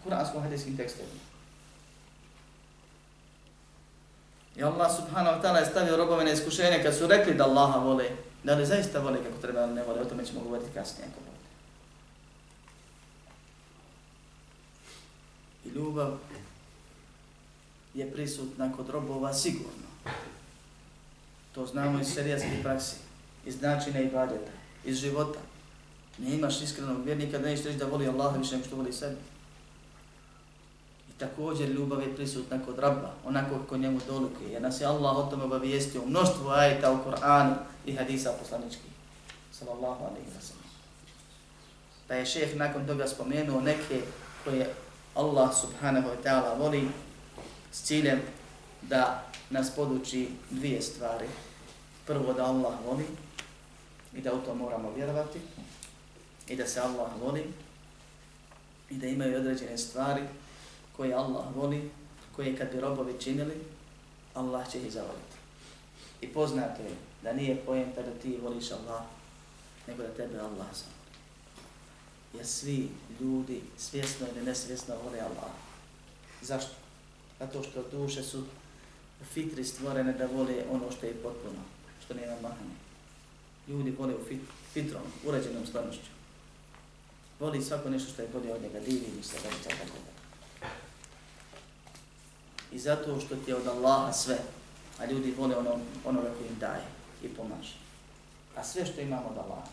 u 0.00 0.04
kuranskom 0.04 0.42
hadijskim 0.42 0.76
tekstovima. 0.76 1.24
I 4.56 4.62
Allah 4.62 4.96
subhanahu 4.96 5.36
wa 5.36 5.42
ta'ala 5.42 5.58
je 5.58 5.66
stavio 5.66 5.96
robove 5.96 6.24
na 6.24 6.30
iskušenje 6.30 6.82
kad 6.82 6.94
su 6.94 7.06
rekli 7.06 7.34
da 7.34 7.44
Allaha 7.44 7.78
vole, 7.78 8.10
da 8.44 8.54
li 8.54 8.66
zaista 8.66 9.00
vole 9.00 9.18
kako 9.24 9.42
treba, 9.42 9.64
ili 9.64 9.74
ne 9.74 9.82
vole, 9.82 10.00
o 10.00 10.04
tome 10.04 10.24
ćemo 10.24 10.40
govoriti 10.40 10.70
kasnije 10.74 11.08
ako 11.10 11.20
vole. 11.20 11.38
I 15.64 15.68
ljubav 15.68 16.18
je 17.94 18.12
prisutna 18.12 18.72
kod 18.72 18.88
robova 18.88 19.34
sigurno. 19.34 19.84
To 21.54 21.66
znamo 21.66 22.00
iz 22.00 22.14
šerijatske 22.14 22.62
praksi, 22.62 22.96
iz 23.46 23.62
načina 23.62 24.00
i 24.00 24.10
badeta, 24.10 24.52
iz 24.84 24.96
života. 24.96 25.38
Ne 26.18 26.34
imaš 26.34 26.60
iskrenog 26.60 27.04
vjernika 27.04 27.38
da 27.38 27.48
nećeš 27.48 27.64
reći 27.64 27.78
da 27.78 27.86
voli 27.86 28.08
Allaha 28.08 28.36
više 28.36 28.54
nego 28.54 28.66
što 28.66 28.76
voli 28.76 28.92
sebe. 28.92 29.16
I 31.10 31.12
također 31.18 31.68
ljubav 31.68 32.00
je 32.00 32.16
prisutna 32.16 32.64
kod 32.66 32.78
rabba, 32.78 33.12
onako 33.24 33.58
kako 33.58 33.76
njemu 33.76 34.00
dolike, 34.06 34.44
jer 34.52 34.62
nas 34.62 34.80
je 34.80 34.86
Allah 34.86 35.16
o 35.16 35.30
tome 35.30 35.44
obavijestio 35.44 36.02
u 36.02 36.08
mnoštvu 36.08 36.48
ajeta 36.48 36.92
u 36.92 37.04
Koranu 37.04 37.54
i 37.86 37.96
hadisa 37.96 38.32
poslaničkih. 38.40 38.90
Sallallahu 39.52 40.04
alaihi 40.04 40.28
wa 40.38 40.40
sallam. 40.40 40.64
Pa 42.08 42.14
je 42.14 42.26
šeheh 42.26 42.56
nakon 42.56 42.86
toga 42.86 43.08
spomenuo 43.08 43.60
neke 43.60 44.00
koje 44.44 44.74
Allah 45.14 45.50
subhanahu 45.60 46.08
wa 46.08 46.16
ta'ala 46.24 46.58
voli 46.58 46.88
s 47.74 47.82
ciljem 47.82 48.20
da 48.82 49.26
nas 49.50 49.74
poduči 49.76 50.28
dvije 50.50 50.82
stvari. 50.82 51.26
Prvo 52.06 52.32
da 52.32 52.44
Allah 52.44 52.74
voli 52.86 53.06
i 54.14 54.20
da 54.20 54.34
u 54.34 54.40
to 54.40 54.54
moramo 54.54 54.92
vjerovati 54.96 55.38
i 56.48 56.56
da 56.56 56.66
se 56.66 56.80
Allah 56.80 57.10
voli 57.20 57.52
i 58.90 58.94
da 58.94 59.06
imaju 59.06 59.38
određene 59.38 59.78
stvari 59.78 60.22
koje 60.96 61.14
Allah 61.14 61.44
voli, 61.56 61.90
koje 62.36 62.56
kad 62.56 62.72
bi 62.72 62.80
robovi 62.80 63.20
činili, 63.20 63.54
Allah 64.34 64.70
će 64.70 64.78
ih 64.78 64.92
zavoliti. 64.92 65.36
I 66.20 66.28
poznato 66.28 66.82
je 66.82 66.90
da 67.22 67.32
nije 67.32 67.64
pojenta 67.66 68.02
da 68.02 68.10
ti 68.22 68.38
voliš 68.42 68.70
Allah, 68.70 69.02
nego 69.86 70.02
da 70.02 70.08
tebe 70.08 70.38
Allah 70.38 70.66
zavoli. 70.72 71.04
Jer 72.34 72.46
svi 72.46 72.88
ljudi 73.20 73.62
svjesno 73.78 74.26
ili 74.34 74.46
nesvjesno 74.46 74.94
vole 75.04 75.20
Allah. 75.20 75.50
Zašto? 76.42 76.83
Zato 77.38 77.62
što 77.62 77.84
duše 77.92 78.22
su 78.22 78.40
u 79.20 79.24
fitri 79.24 79.64
stvorene 79.64 80.12
da 80.12 80.26
vole 80.26 80.64
ono 80.70 80.90
što 80.90 81.06
je 81.06 81.22
potpuno, 81.22 81.60
što 82.04 82.14
nema 82.14 82.34
mahane. 82.42 82.74
Ljudi 83.68 83.90
vole 83.90 84.14
u 84.14 84.24
fit, 84.28 84.40
fitrom, 84.72 85.02
uređenom 85.24 85.66
stvarnošću. 85.66 86.10
Voli 87.40 87.62
svako 87.62 87.90
nešto 87.90 88.12
što 88.12 88.22
je 88.22 88.28
bolje 88.32 88.52
od 88.52 88.62
njega, 88.62 88.80
divi 88.80 89.06
mu 89.16 89.22
se, 89.22 89.36
da 89.42 89.70
tako 89.70 89.84
da 90.06 90.14
i 92.74 92.78
zato 92.78 93.20
što 93.20 93.36
ti 93.36 93.50
je 93.50 93.56
od 93.56 93.66
Allaha 93.66 94.12
sve, 94.12 94.38
a 94.98 95.04
ljudi 95.06 95.34
vole 95.38 95.56
ono, 95.56 95.78
onoga 96.04 96.28
koji 96.38 96.48
im 96.48 96.58
daje 96.60 96.82
i 97.22 97.28
pomaže. 97.28 97.74
A 98.56 98.64
sve 98.64 98.86
što 98.86 99.00
imamo 99.00 99.28
od 99.30 99.38
Allaha. 99.38 99.70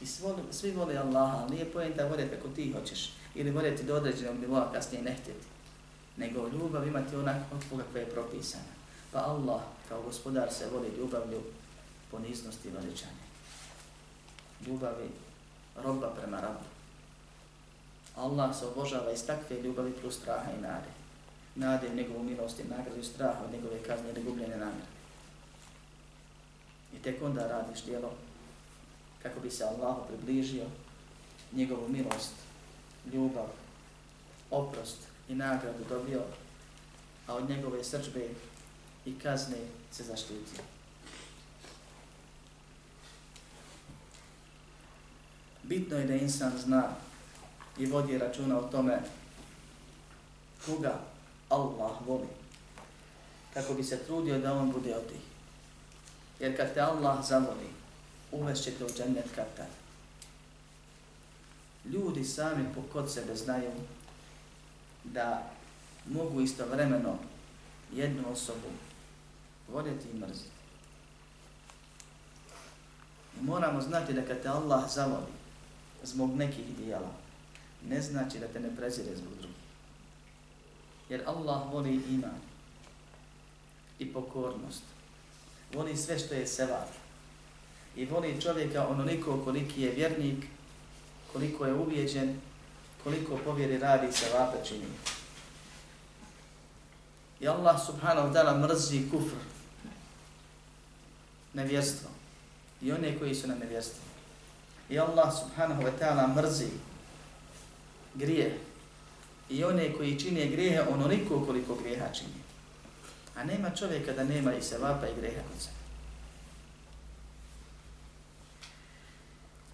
I 0.00 0.06
svi, 0.06 0.24
svi 0.50 0.70
vole 0.70 0.96
Allaha, 0.96 1.36
ali 1.36 1.54
nije 1.54 1.72
pojenta 1.72 2.06
voljeti 2.06 2.36
kako 2.36 2.48
ti 2.48 2.72
hoćeš 2.72 3.12
ili 3.34 3.50
voljeti 3.50 3.82
do 3.82 3.94
određenog 3.94 4.40
nivoa 4.40 4.72
kasnije 4.72 5.02
ne 5.02 5.14
htjeti 5.14 5.51
nego 6.16 6.48
ljubav 6.48 6.86
imati 6.86 7.16
onako 7.16 7.56
kakva 7.70 8.00
je 8.00 8.10
propisana. 8.10 8.72
Pa 9.12 9.18
Allah 9.18 9.60
kao 9.88 10.02
gospodar 10.02 10.52
se 10.52 10.70
voli 10.72 10.88
ljubavlju 10.98 11.40
poniznosti 12.10 12.68
i 12.68 12.70
veličanje. 12.70 13.22
Ljubavi 14.66 15.08
roba 15.76 16.10
prema 16.20 16.40
rabu. 16.40 16.64
Allah 18.16 18.58
se 18.58 18.66
obožava 18.66 19.12
iz 19.12 19.26
takve 19.26 19.62
ljubavi 19.62 19.92
plus 19.92 20.14
straha 20.14 20.50
i 20.58 20.62
nade. 20.62 20.90
Nade 21.54 21.88
u 21.88 21.94
njegovu 21.94 22.22
milost 22.22 22.60
i 22.60 22.64
nagradu 22.64 23.00
i 23.00 23.04
straha 23.04 23.44
od 23.44 23.52
njegove 23.52 23.82
kazne 23.82 24.10
i 24.10 24.12
negubljene 24.12 24.56
namjere. 24.56 24.92
I 26.94 26.98
tek 27.02 27.22
onda 27.22 27.46
radiš 27.46 27.84
djelo 27.84 28.12
kako 29.22 29.40
bi 29.40 29.50
se 29.50 29.64
Allahu 29.64 30.06
približio 30.08 30.64
njegovu 31.52 31.88
milost, 31.88 32.32
ljubav, 33.12 33.46
oprost 34.50 35.11
i 35.32 35.34
nagradu 35.34 35.84
dobio, 35.88 36.20
a 37.26 37.34
od 37.34 37.48
njegove 37.48 37.84
srđbe 37.84 38.28
i 39.06 39.18
kazne 39.18 39.56
se 39.92 40.02
zaštitio. 40.02 40.62
Bitno 45.62 45.96
je 45.96 46.06
da 46.06 46.14
insan 46.14 46.52
zna 46.58 46.88
i 47.78 47.86
vodi 47.86 48.18
računa 48.18 48.58
o 48.58 48.68
tome 48.68 49.00
koga 50.66 51.00
Allah 51.48 51.92
voli, 52.06 52.28
kako 53.54 53.74
bi 53.74 53.84
se 53.84 54.04
trudio 54.04 54.38
da 54.38 54.52
on 54.52 54.72
bude 54.72 54.96
od 54.96 55.08
tih. 55.08 55.20
Jer 56.40 56.56
kad 56.56 56.74
te 56.74 56.80
Allah 56.80 57.26
zavoli, 57.26 57.68
uvešćete 58.32 58.84
u 58.84 58.88
džennet 58.88 59.26
kad 59.34 59.46
tad. 59.56 59.66
Ljudi 61.84 62.24
sami 62.24 62.64
po 62.74 62.82
kod 62.92 63.12
sebe 63.12 63.36
znaju 63.36 63.70
da 65.04 65.50
mogu 66.06 66.40
istovremeno 66.40 67.18
jednu 67.92 68.22
osobu 68.32 68.68
voljeti 69.68 70.08
i 70.08 70.18
mrziti. 70.18 70.50
I 73.40 73.44
moramo 73.44 73.80
znati 73.80 74.12
da 74.12 74.26
kad 74.26 74.42
te 74.42 74.48
Allah 74.48 74.92
zavoli 74.94 75.32
zbog 76.02 76.36
nekih 76.36 76.76
dijela, 76.76 77.12
ne 77.88 78.02
znači 78.02 78.38
da 78.38 78.48
te 78.48 78.60
ne 78.60 78.76
prezire 78.76 79.16
zbog 79.16 79.32
drugih. 79.38 79.56
Jer 81.08 81.22
Allah 81.26 81.72
voli 81.72 82.00
iman 82.10 82.40
i 83.98 84.12
pokornost. 84.12 84.82
Voli 85.74 85.96
sve 85.96 86.18
što 86.18 86.34
je 86.34 86.46
sevar. 86.46 86.86
I 87.96 88.04
voli 88.04 88.40
čovjeka 88.40 88.88
onoliko 88.88 89.44
koliki 89.44 89.82
je 89.82 89.90
vjernik, 89.90 90.44
koliko 91.32 91.66
je 91.66 91.74
uvjeđen 91.74 92.40
koliko 93.04 93.36
povjeri 93.44 93.78
radi 93.78 94.06
i 94.06 94.38
vape 94.38 94.66
čini. 94.68 94.86
I 97.40 97.48
Allah 97.48 97.86
subhanahu 97.86 98.28
wa 98.28 98.32
ta'ala 98.32 98.58
mrzi 98.58 99.10
kufr, 99.10 99.36
nevjestvo 101.54 102.10
i 102.82 102.92
one 102.92 103.18
koji 103.18 103.34
su 103.34 103.48
na 103.48 103.54
nevjestvu. 103.54 104.02
I 104.90 104.98
Allah 104.98 105.32
subhanahu 105.40 105.82
wa 105.82 105.90
ta'ala 106.00 106.34
mrzi 106.34 106.68
grije 108.14 108.58
i 109.50 109.64
one 109.64 109.92
koji 109.92 110.20
čine 110.20 110.46
grijehe 110.46 110.82
onoliko 110.82 111.46
koliko 111.46 111.74
grijeha 111.74 112.12
čini. 112.12 112.42
A 113.36 113.44
nema 113.44 113.70
čovjeka 113.70 114.12
da 114.12 114.24
nema 114.24 114.54
i 114.54 114.62
sevapa 114.62 115.06
i 115.08 115.20
grijeha 115.20 115.40
kod 115.52 115.62
sebe. 115.62 115.81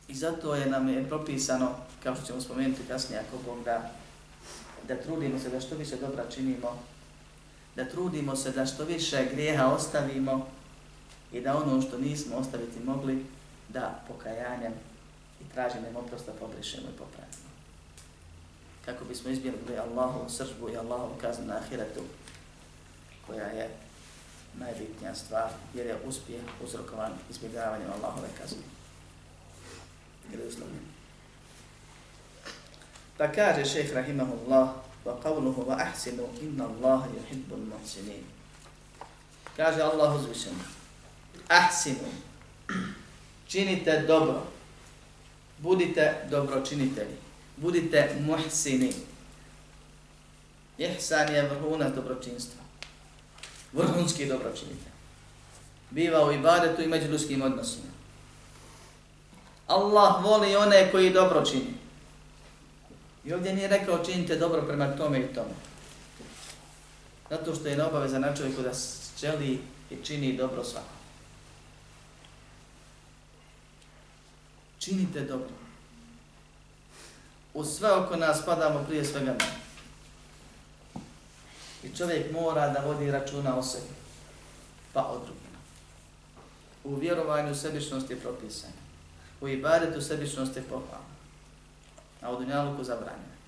I 0.09 0.15
zato 0.15 0.55
je 0.55 0.67
nam 0.67 0.89
je 0.89 1.09
propisano, 1.09 1.75
kao 2.03 2.15
što 2.17 2.27
ćemo 2.27 2.41
spomenuti 2.41 2.83
kasnije 2.89 3.21
ako 3.21 3.37
Bog 3.45 3.65
da, 3.65 3.91
da 4.89 4.97
trudimo 4.97 5.39
se 5.39 5.49
da 5.49 5.61
što 5.61 5.75
više 5.75 5.97
dobra 5.97 6.25
činimo, 6.35 6.79
da 7.77 7.85
trudimo 7.85 8.37
se 8.37 8.51
da 8.51 8.67
što 8.67 8.85
više 8.85 9.29
grijeha 9.33 9.67
ostavimo 9.67 10.47
i 11.33 11.41
da 11.41 11.57
ono 11.57 11.83
što 11.83 11.99
nismo 11.99 12.37
ostaviti 12.37 12.81
mogli, 12.85 13.27
da 13.69 14.05
pokajanjem 14.09 14.73
i 15.41 15.55
traženjem 15.55 15.97
oprosta 15.97 16.33
pobrišemo 16.41 16.87
i 16.89 16.99
popravimo. 16.99 17.49
Kako 18.85 19.05
bismo 19.05 19.31
izbjegli 19.31 19.79
Allahovu 19.79 20.29
sržbu 20.29 20.69
i 20.69 20.77
Allahovu 20.77 21.15
kaznu 21.21 21.47
na 21.47 21.57
ahiretu, 21.57 22.01
koja 23.27 23.47
je 23.47 23.71
najbitnija 24.55 25.15
stvar, 25.15 25.51
jer 25.75 25.87
je 25.87 25.99
uspjeh 26.07 26.43
uzrokovan 26.65 27.13
izbjegavanjem 27.31 27.91
Allahove 27.91 28.29
kazne. 28.41 28.78
Pa 33.19 33.27
kaže 33.33 33.65
šeheh 33.65 33.95
rahimahullah, 33.95 34.79
wa 35.05 35.15
qavluhu 35.23 35.67
wa 35.67 35.75
ahsinu 35.75 36.23
inna 36.41 36.65
Allah 36.65 37.03
yuhibbu 37.11 37.57
muhsinin. 37.57 38.23
Kaže 39.57 39.83
Allah 39.83 40.15
uzvišeno, 40.15 40.63
ahsinu, 41.49 42.07
činite 43.49 44.05
dobro, 44.07 44.47
budite 45.59 46.27
dobročinitelji, 46.31 47.17
budite 47.57 48.17
muhsini. 48.21 48.93
Ihsan 50.79 51.35
je 51.35 51.43
vrhunac 51.43 51.95
dobročinstva, 51.95 52.63
vrhunski 53.73 54.27
dobročinitelj. 54.27 54.95
Biva 55.91 56.25
u 56.25 56.33
ibadetu 56.33 56.83
i 56.83 56.87
među 56.87 57.11
ljudskim 57.11 57.43
odnosima. 57.43 57.98
Allah 59.69 60.25
voli 60.25 60.57
one 60.57 60.91
koji 60.93 61.13
dobro 61.13 61.45
čini. 61.45 61.75
I 63.25 63.33
ovdje 63.33 63.55
nije 63.55 63.69
rekao 63.69 64.05
činite 64.05 64.37
dobro 64.37 64.63
prema 64.63 64.97
tome 64.97 65.21
i 65.21 65.35
tome. 65.35 65.55
Zato 67.31 67.55
što 67.55 67.69
je 67.69 67.77
na 67.77 67.89
obaveza 67.89 68.19
na 68.19 68.37
čovjeku 68.37 68.63
da 68.63 68.71
želi 69.21 69.61
i 69.91 69.97
čini 70.05 70.37
dobro 70.37 70.65
svako. 70.65 70.99
Činite 74.79 75.21
dobro. 75.21 75.49
U 77.55 77.65
sve 77.65 77.93
oko 77.93 78.17
nas 78.17 78.45
padamo 78.45 78.85
prije 78.89 79.05
svega 79.05 79.33
na. 79.33 79.47
I 81.83 81.97
čovjek 81.97 82.33
mora 82.33 82.69
da 82.69 82.81
vodi 82.87 83.11
računa 83.11 83.59
o 83.59 83.63
sebi, 83.63 83.95
pa 84.93 85.01
o 85.01 85.19
drugima. 85.19 85.59
U 86.85 86.95
vjerovanju 86.95 87.55
sebičnosti 87.55 88.13
je 88.13 88.21
propisano. 88.21 88.88
U 89.41 89.49
ibadetu 89.49 90.01
sebičnost 90.01 90.57
je 90.57 90.63
pohvalna. 90.63 91.09
A 92.23 92.33
u 92.33 92.39
dunjaluku 92.39 92.85
zabranjena. 92.85 93.39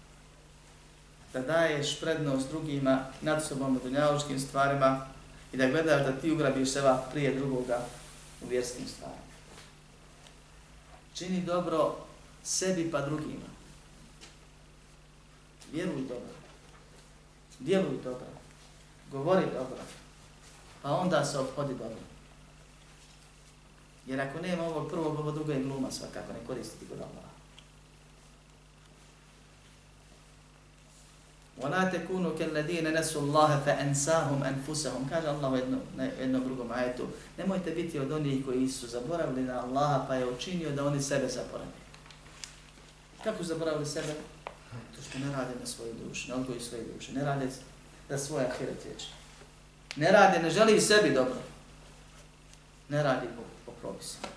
Da 1.33 1.41
daješ 1.41 2.01
prednost 2.01 2.49
drugima 2.49 3.05
nad 3.21 3.47
sobom 3.47 3.77
u 3.77 3.81
dunjalučkim 3.81 4.41
stvarima 4.41 5.07
i 5.53 5.57
da 5.57 5.69
gledaš 5.69 6.07
da 6.07 6.13
ti 6.13 6.31
ugrabiš 6.31 6.73
seba 6.73 7.05
prije 7.13 7.35
drugoga 7.35 7.79
u 8.43 8.49
vjerskim 8.49 8.87
stvarima. 8.89 9.31
Čini 11.15 11.43
dobro 11.43 11.97
sebi 12.45 12.91
pa 12.91 13.01
drugima. 13.01 13.51
Vjeruj 15.73 16.01
dobro. 16.01 16.35
Djeluj 17.59 18.03
dobro. 18.05 18.27
Govori 19.13 19.45
dobro. 19.45 19.83
Pa 20.83 20.91
onda 20.91 21.25
se 21.25 21.39
obhodi 21.39 21.75
dobro. 21.75 22.10
Jer 24.08 24.22
ako 24.22 24.40
nema 24.40 24.64
ovog 24.64 24.90
prvog, 24.90 25.20
ovo 25.20 25.32
drugo 25.32 25.52
je 25.52 25.64
gluma 25.64 25.92
svakako, 25.92 26.34
ne 26.34 26.40
koristiti 26.48 26.86
kod 26.86 26.98
Allah. 26.98 27.26
وَلَا 31.62 31.84
تَكُونُوا 31.92 32.38
كَلَّذِينَ 32.38 32.94
نَسُوا 32.94 33.22
اللَّهَ 33.22 33.60
فَأَنْسَاهُمْ 33.66 34.44
أَنْفُسَهُمْ 34.44 35.10
Kaže 35.10 35.28
Allah 35.28 35.52
u 35.52 35.56
jednom, 35.56 35.80
jednom 36.20 36.44
drugom 36.44 36.72
ajetu. 36.72 37.08
Nemojte 37.38 37.72
biti 37.72 38.00
od 38.00 38.12
onih 38.12 38.46
koji 38.46 38.68
su 38.68 38.88
zaboravili 38.88 39.44
na 39.44 39.64
Allaha 39.64 40.06
pa 40.08 40.16
je 40.16 40.30
učinio 40.30 40.72
da 40.72 40.86
oni 40.86 41.02
sebe 41.02 41.28
zaboravili. 41.28 41.82
Kako 43.24 43.38
su 43.38 43.44
zaboravili 43.44 43.86
sebe? 43.86 44.14
To 44.96 45.02
što 45.10 45.20
ne 45.20 45.32
rade 45.32 45.54
na 45.60 45.66
svoju 45.66 45.94
dušu, 45.94 46.30
ne 46.30 46.34
odgoji 46.34 46.60
svoje 46.60 46.84
duše, 46.96 47.14
ne 47.14 47.26
rade 47.26 47.48
da 48.10 48.18
svoje 48.18 48.46
ahiret 48.46 48.86
vječe. 48.86 49.08
Ne 49.96 50.12
rade, 50.12 50.40
ne 50.40 50.50
želi 50.50 50.82
sebi 50.82 51.14
dobro. 51.14 51.40
Ne 52.90 53.04
radi 53.04 53.28
Bog 53.36 53.49
propisima. 53.81 54.29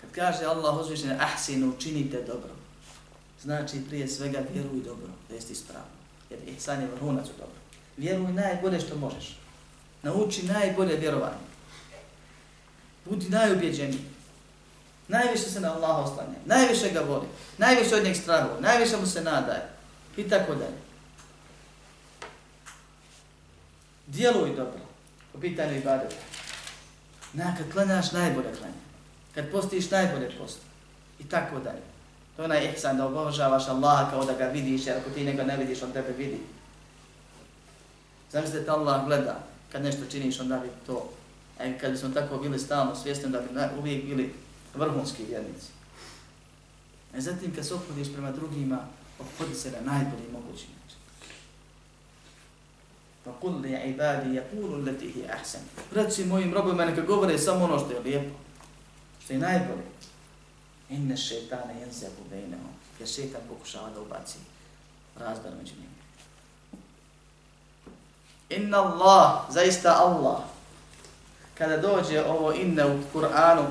Kad 0.00 0.10
kaže 0.12 0.44
Allah 0.44 0.76
uzvišen, 0.80 1.20
ahsinu, 1.20 1.72
učinite 1.76 2.22
dobro. 2.22 2.50
Znači 3.42 3.84
prije 3.88 4.08
svega 4.08 4.38
vjeruj 4.52 4.80
dobro, 4.84 5.08
to 5.28 5.34
jest 5.34 5.50
ispravno. 5.50 5.88
Jer 6.30 6.40
ihsan 6.48 6.80
je 6.80 6.86
vrhunac 6.86 7.26
u 7.26 7.32
dobro. 7.38 7.60
Vjeruj 7.96 8.32
najbolje 8.32 8.80
što 8.80 8.96
možeš. 8.96 9.38
Nauči 10.02 10.42
najbolje 10.42 10.96
vjerovanje. 10.96 11.46
Budi 13.04 13.28
najubjeđeniji. 13.28 14.04
Najviše 15.08 15.44
se 15.44 15.60
na 15.60 15.74
Allaha 15.74 16.00
oslanja. 16.00 16.38
Najviše 16.44 16.90
ga 16.90 17.00
voli. 17.00 17.26
Najviše 17.58 17.94
od 17.94 18.04
njeg 18.04 18.16
strahu. 18.16 18.60
Najviše 18.60 18.96
mu 18.96 19.06
se 19.06 19.22
nadaje. 19.22 19.68
I 20.16 20.28
tako 20.28 20.54
dalje. 20.54 20.78
Djeluj 24.06 24.56
dobro 24.56 24.85
po 25.36 25.40
pitanju 25.40 25.76
ibadeta. 25.76 26.16
Na, 27.32 27.56
kad 27.56 27.72
klanjaš, 27.72 28.12
najbolje 28.12 28.52
klanja. 28.58 28.82
Kad 29.34 29.50
postiš, 29.50 29.90
najbolje 29.90 30.30
posti. 30.38 30.64
I 31.20 31.24
tako 31.24 31.58
dalje. 31.58 31.84
To 32.36 32.42
je 32.42 32.44
onaj 32.44 32.72
ihsan 32.72 32.96
da 32.96 33.06
obožavaš 33.06 33.68
Allaha 33.68 34.10
kao 34.10 34.24
da 34.24 34.32
ga 34.32 34.44
vidiš, 34.44 34.86
jer 34.86 34.96
ako 34.96 35.10
ti 35.10 35.24
njega 35.24 35.44
ne 35.44 35.56
vidiš, 35.56 35.82
on 35.82 35.92
tebe 35.92 36.12
vidi. 36.18 36.40
Zamislite 38.32 38.64
da 38.64 38.72
Allah 38.72 39.06
gleda 39.06 39.40
kad 39.72 39.82
nešto 39.82 40.06
činiš, 40.10 40.40
onda 40.40 40.58
bi 40.58 40.68
to, 40.86 41.10
e, 41.60 41.78
kad 41.78 41.92
bismo 41.92 42.08
tako 42.08 42.38
bili 42.38 42.58
stalno 42.58 42.96
svjesni, 42.96 43.28
da 43.28 43.40
bi 43.40 43.78
uvijek 43.78 44.04
bili 44.04 44.34
vrhunski 44.74 45.24
vjernici. 45.24 45.66
E 47.16 47.20
zatim 47.20 47.54
kad 47.54 47.66
se 47.66 47.74
ophodiš 47.74 48.12
prema 48.12 48.32
drugima, 48.32 48.78
ophodi 49.20 49.54
se 49.54 49.70
na 49.70 49.92
najbolji 49.92 50.32
mogući 50.32 50.66
način. 50.68 50.85
Pa 53.26 53.32
kul 53.40 53.60
li 53.60 53.78
ibadi 53.86 54.38
yakulu 54.38 54.74
allati. 54.74 55.24
Reci 55.94 56.24
mojim 56.24 56.54
neka 56.76 57.02
govore 57.02 57.38
samo 57.38 57.64
ono 57.64 57.78
što 57.78 57.92
je 57.92 58.00
lijepo, 58.00 58.34
što 59.24 59.32
je 59.32 59.38
najbolje. 59.38 59.86
Inne 60.90 61.16
šeitane 61.16 61.80
jenzebu 61.80 62.22
bejnehom. 62.30 62.70
Jer 62.98 63.08
šeitan 63.08 63.40
pokušava 63.48 63.90
da 63.90 64.00
ubaci 64.00 64.38
razdor 65.18 65.52
među 65.58 65.72
njima. 65.74 65.96
Inna 68.48 68.78
Allah, 68.78 69.40
zaista 69.50 69.96
Allah, 69.98 70.38
kada 71.54 71.76
dođe 71.76 72.24
ovo 72.24 72.52
inne 72.52 72.86
u 72.86 72.98
Kur'anu, 73.14 73.64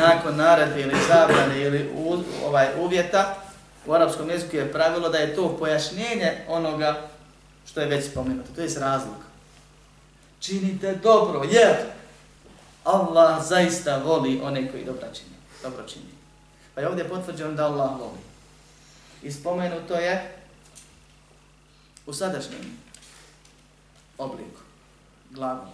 nakon 0.00 0.36
naredbe 0.36 0.80
ili 0.80 0.94
zabrane 1.08 1.60
ili 1.60 1.90
u, 1.94 2.22
ovaj 2.46 2.68
uvjeta, 2.78 3.34
u 3.86 3.92
arapskom 3.92 4.30
jeziku 4.30 4.56
je 4.56 4.72
pravilo 4.72 5.08
da 5.08 5.18
je 5.18 5.36
to 5.36 5.56
pojašnjenje 5.58 6.44
onoga 6.48 7.11
što 7.66 7.80
je 7.80 7.86
već 7.86 8.10
spomenuto. 8.10 8.52
To 8.54 8.60
je 8.60 8.74
razlog. 8.78 9.16
Činite 10.40 10.94
dobro, 10.94 11.42
jer 11.50 11.76
Allah 12.84 13.46
zaista 13.46 14.02
voli 14.04 14.40
one 14.42 14.70
koji 14.70 14.84
dobro 14.84 15.06
čini. 15.14 15.36
Dobro 15.62 15.82
čini. 15.88 16.12
Pa 16.74 16.80
je 16.80 16.88
ovdje 16.88 17.08
potvrđeno 17.08 17.52
da 17.52 17.66
Allah 17.66 17.90
voli. 18.00 18.20
I 19.22 19.32
spomenuto 19.32 19.94
je 19.94 20.36
u 22.06 22.12
sadašnjem 22.12 22.78
obliku, 24.18 24.60
glavom. 25.30 25.68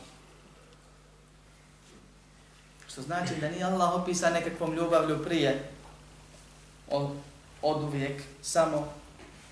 Što 2.88 3.02
znači 3.02 3.34
da 3.40 3.50
nije 3.50 3.64
Allah 3.64 3.94
opisan 3.94 4.32
nekakvom 4.32 4.74
ljubavlju 4.74 5.24
prije 5.24 5.70
od, 6.90 7.10
od 7.62 7.82
uvijek, 7.82 8.22
samo 8.42 8.92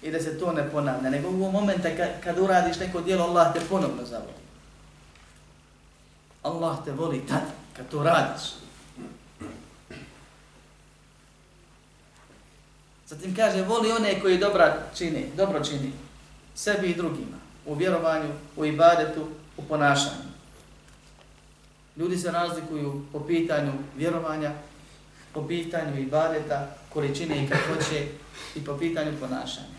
i 0.06 0.10
da 0.10 0.20
se 0.20 0.38
to 0.38 0.52
ne 0.52 0.70
ponavlja, 0.70 1.10
nego 1.10 1.28
u 1.28 1.50
momenta 1.52 1.88
kad, 1.96 2.08
kad 2.24 2.38
uradiš 2.38 2.78
neko 2.78 3.00
dijelo, 3.00 3.24
Allah 3.24 3.52
te 3.54 3.60
ponovno 3.68 4.04
zavoli. 4.04 4.46
Allah 6.42 6.84
te 6.84 6.92
voli 6.92 7.26
tad, 7.28 7.42
kad 7.76 7.88
to 7.88 8.02
radiš. 8.02 8.42
Zatim 13.06 13.36
kaže, 13.36 13.62
voli 13.62 13.92
one 13.92 14.20
koji 14.20 14.38
dobra 14.38 14.76
čini, 14.94 15.30
dobro 15.36 15.64
čini, 15.64 15.92
sebi 16.54 16.90
i 16.90 16.94
drugima, 16.94 17.36
u 17.66 17.74
vjerovanju, 17.74 18.28
u 18.56 18.64
ibadetu, 18.64 19.28
u 19.56 19.62
ponašanju. 19.62 20.26
Ljudi 21.96 22.16
se 22.16 22.30
razlikuju 22.30 23.04
po 23.12 23.20
pitanju 23.20 23.72
vjerovanja, 23.96 24.52
po 25.32 25.48
pitanju 25.48 26.00
ibadeta, 26.00 26.66
količine 26.92 27.44
i 27.44 27.48
kakvoće 27.48 28.06
i 28.54 28.64
po 28.64 28.78
pitanju 28.78 29.12
ponašanja. 29.20 29.75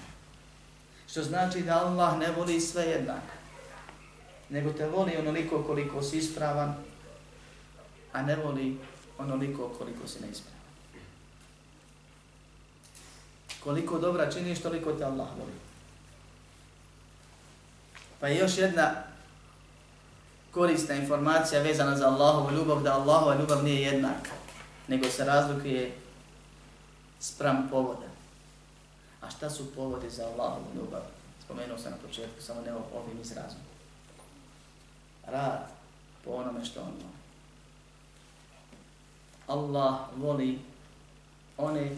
Što 1.10 1.24
znači 1.24 1.62
da 1.62 1.86
Allah 1.86 2.17
ne 2.17 2.32
voli 2.32 2.62
sve 2.62 2.84
jednako, 2.84 3.34
nego 4.50 4.74
te 4.74 4.88
voli 4.88 5.17
onoliko 5.17 5.63
koliko 5.63 6.04
si 6.04 6.17
ispravan, 6.17 6.76
a 8.13 8.22
ne 8.22 8.36
voli 8.36 8.78
onoliko 9.17 9.70
koliko 9.78 10.08
si 10.08 10.20
neispravan. 10.20 10.58
Koliko 13.63 14.00
dobra 14.00 14.32
činiš, 14.32 14.62
toliko 14.62 14.93
te 14.93 15.04
Allah 15.04 15.28
voli. 15.39 15.54
Pa 18.20 18.28
je 18.28 18.38
još 18.38 18.58
jedna 18.58 19.04
korisna 20.52 20.96
informacija 20.96 21.62
vezana 21.62 21.98
za 21.98 22.08
Allahovu 22.08 22.52
ljubav, 22.52 22.82
da 22.84 22.93
Allahova 22.93 23.36
ljubav 23.36 23.63
nije 23.63 23.82
jednaka, 23.82 24.32
nego 24.88 25.10
se 25.10 25.26
razlikuje 25.26 25.96
spram 27.20 27.67
povoda. 27.72 28.16
A 29.21 29.30
šta 29.30 29.49
su 29.49 29.75
povodi 29.75 30.10
za 30.10 30.25
Allahovu 30.25 30.65
ljubav? 30.75 31.01
Spomenuo 31.45 31.77
sam 31.77 31.91
na 31.91 31.97
početku, 32.08 32.41
samo 32.41 32.62
ne 32.62 32.73
ovim 32.73 33.21
izrazom. 33.21 33.60
Rad 35.27 35.67
po 36.25 36.32
onome 36.32 36.65
što 36.65 36.82
on 36.82 36.88
voli. 36.88 37.17
Allah 39.47 39.99
voli 40.15 40.60
one 41.58 41.91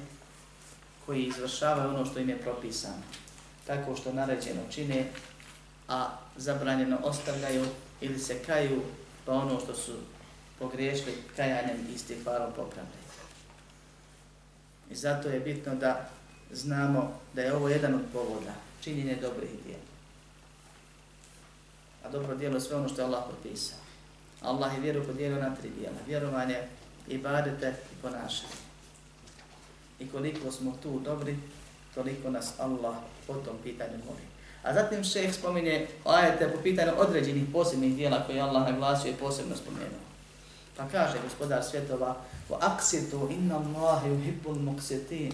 koji 1.05 1.23
izvršavaju 1.23 1.89
ono 1.89 2.05
što 2.05 2.19
im 2.19 2.29
je 2.29 2.41
propisano. 2.41 3.01
Tako 3.67 3.95
što 3.95 4.13
naređeno 4.13 4.62
čine, 4.71 5.12
a 5.88 6.10
zabranjeno 6.36 6.97
ostavljaju 7.03 7.65
ili 8.01 8.19
se 8.19 8.43
kaju 8.43 8.82
pa 9.25 9.34
ono 9.34 9.60
što 9.60 9.75
su 9.75 9.91
pogriješili 10.60 11.23
kajanjem 11.36 11.77
i 11.89 11.93
istighfarom 11.93 12.51
popravljaju. 12.55 13.10
I 14.89 14.95
zato 14.95 15.29
je 15.29 15.39
bitno 15.39 15.75
da 15.75 16.10
znamo 16.51 17.19
da 17.33 17.41
je 17.41 17.53
ovo 17.53 17.69
jedan 17.69 17.93
od 17.93 18.01
povoda, 18.13 18.53
činjenje 18.81 19.15
dobrih 19.15 19.49
djela. 19.65 19.89
A 22.05 22.09
dobro 22.09 22.35
djelo 22.35 22.55
je 22.55 22.62
sve 22.62 22.75
ono 22.75 22.89
što 22.89 23.01
je 23.01 23.05
Allah 23.05 23.23
propisao. 23.27 23.77
Allah 24.41 24.73
je 24.73 24.79
vjeru 24.79 25.05
podijelio 25.05 25.41
na 25.41 25.55
tri 25.55 25.69
djela. 25.79 25.97
Vjerovanje, 26.07 26.57
ibadete 27.07 27.73
i 27.93 28.01
ponašanje. 28.01 28.53
I 29.99 30.07
koliko 30.07 30.51
smo 30.51 30.77
tu 30.83 30.99
dobri, 30.99 31.38
toliko 31.95 32.29
nas 32.29 32.53
Allah 32.59 32.95
po 33.27 33.33
tom 33.33 33.55
pitanju 33.63 33.97
moli. 34.05 34.21
A 34.63 34.73
zatim 34.73 35.03
šeheh 35.03 35.33
spominje 35.33 35.88
ajete 36.05 36.51
po 36.55 36.62
pitanju 36.62 36.91
određenih 36.97 37.43
posebnih 37.53 37.95
dijela 37.95 38.23
koje 38.25 38.41
Allah 38.41 38.71
naglasio 38.71 39.12
i 39.12 39.19
posebno 39.19 39.55
spomenuo. 39.55 39.99
Pa 40.77 40.88
kaže 40.88 41.17
gospodar 41.23 41.63
svjetova, 41.63 42.15
u 42.49 42.53
aksitu 42.59 43.27
inna 43.31 43.55
Allahi 43.55 44.12
uhibbul 44.12 44.55
muksitin, 44.55 45.33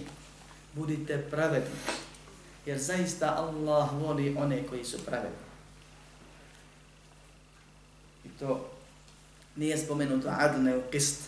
budite 0.75 1.17
pravedni, 1.31 1.79
jer 2.65 2.79
zaista 2.79 3.35
Allah 3.37 3.89
voli 3.93 4.35
one 4.37 4.67
koji 4.67 4.85
su 4.85 4.97
pravedni. 5.05 5.45
I 8.25 8.29
to 8.39 8.71
nije 9.55 9.77
spomenuto 9.77 10.29
adne 10.39 10.77
u 10.77 10.81
kist, 10.91 11.21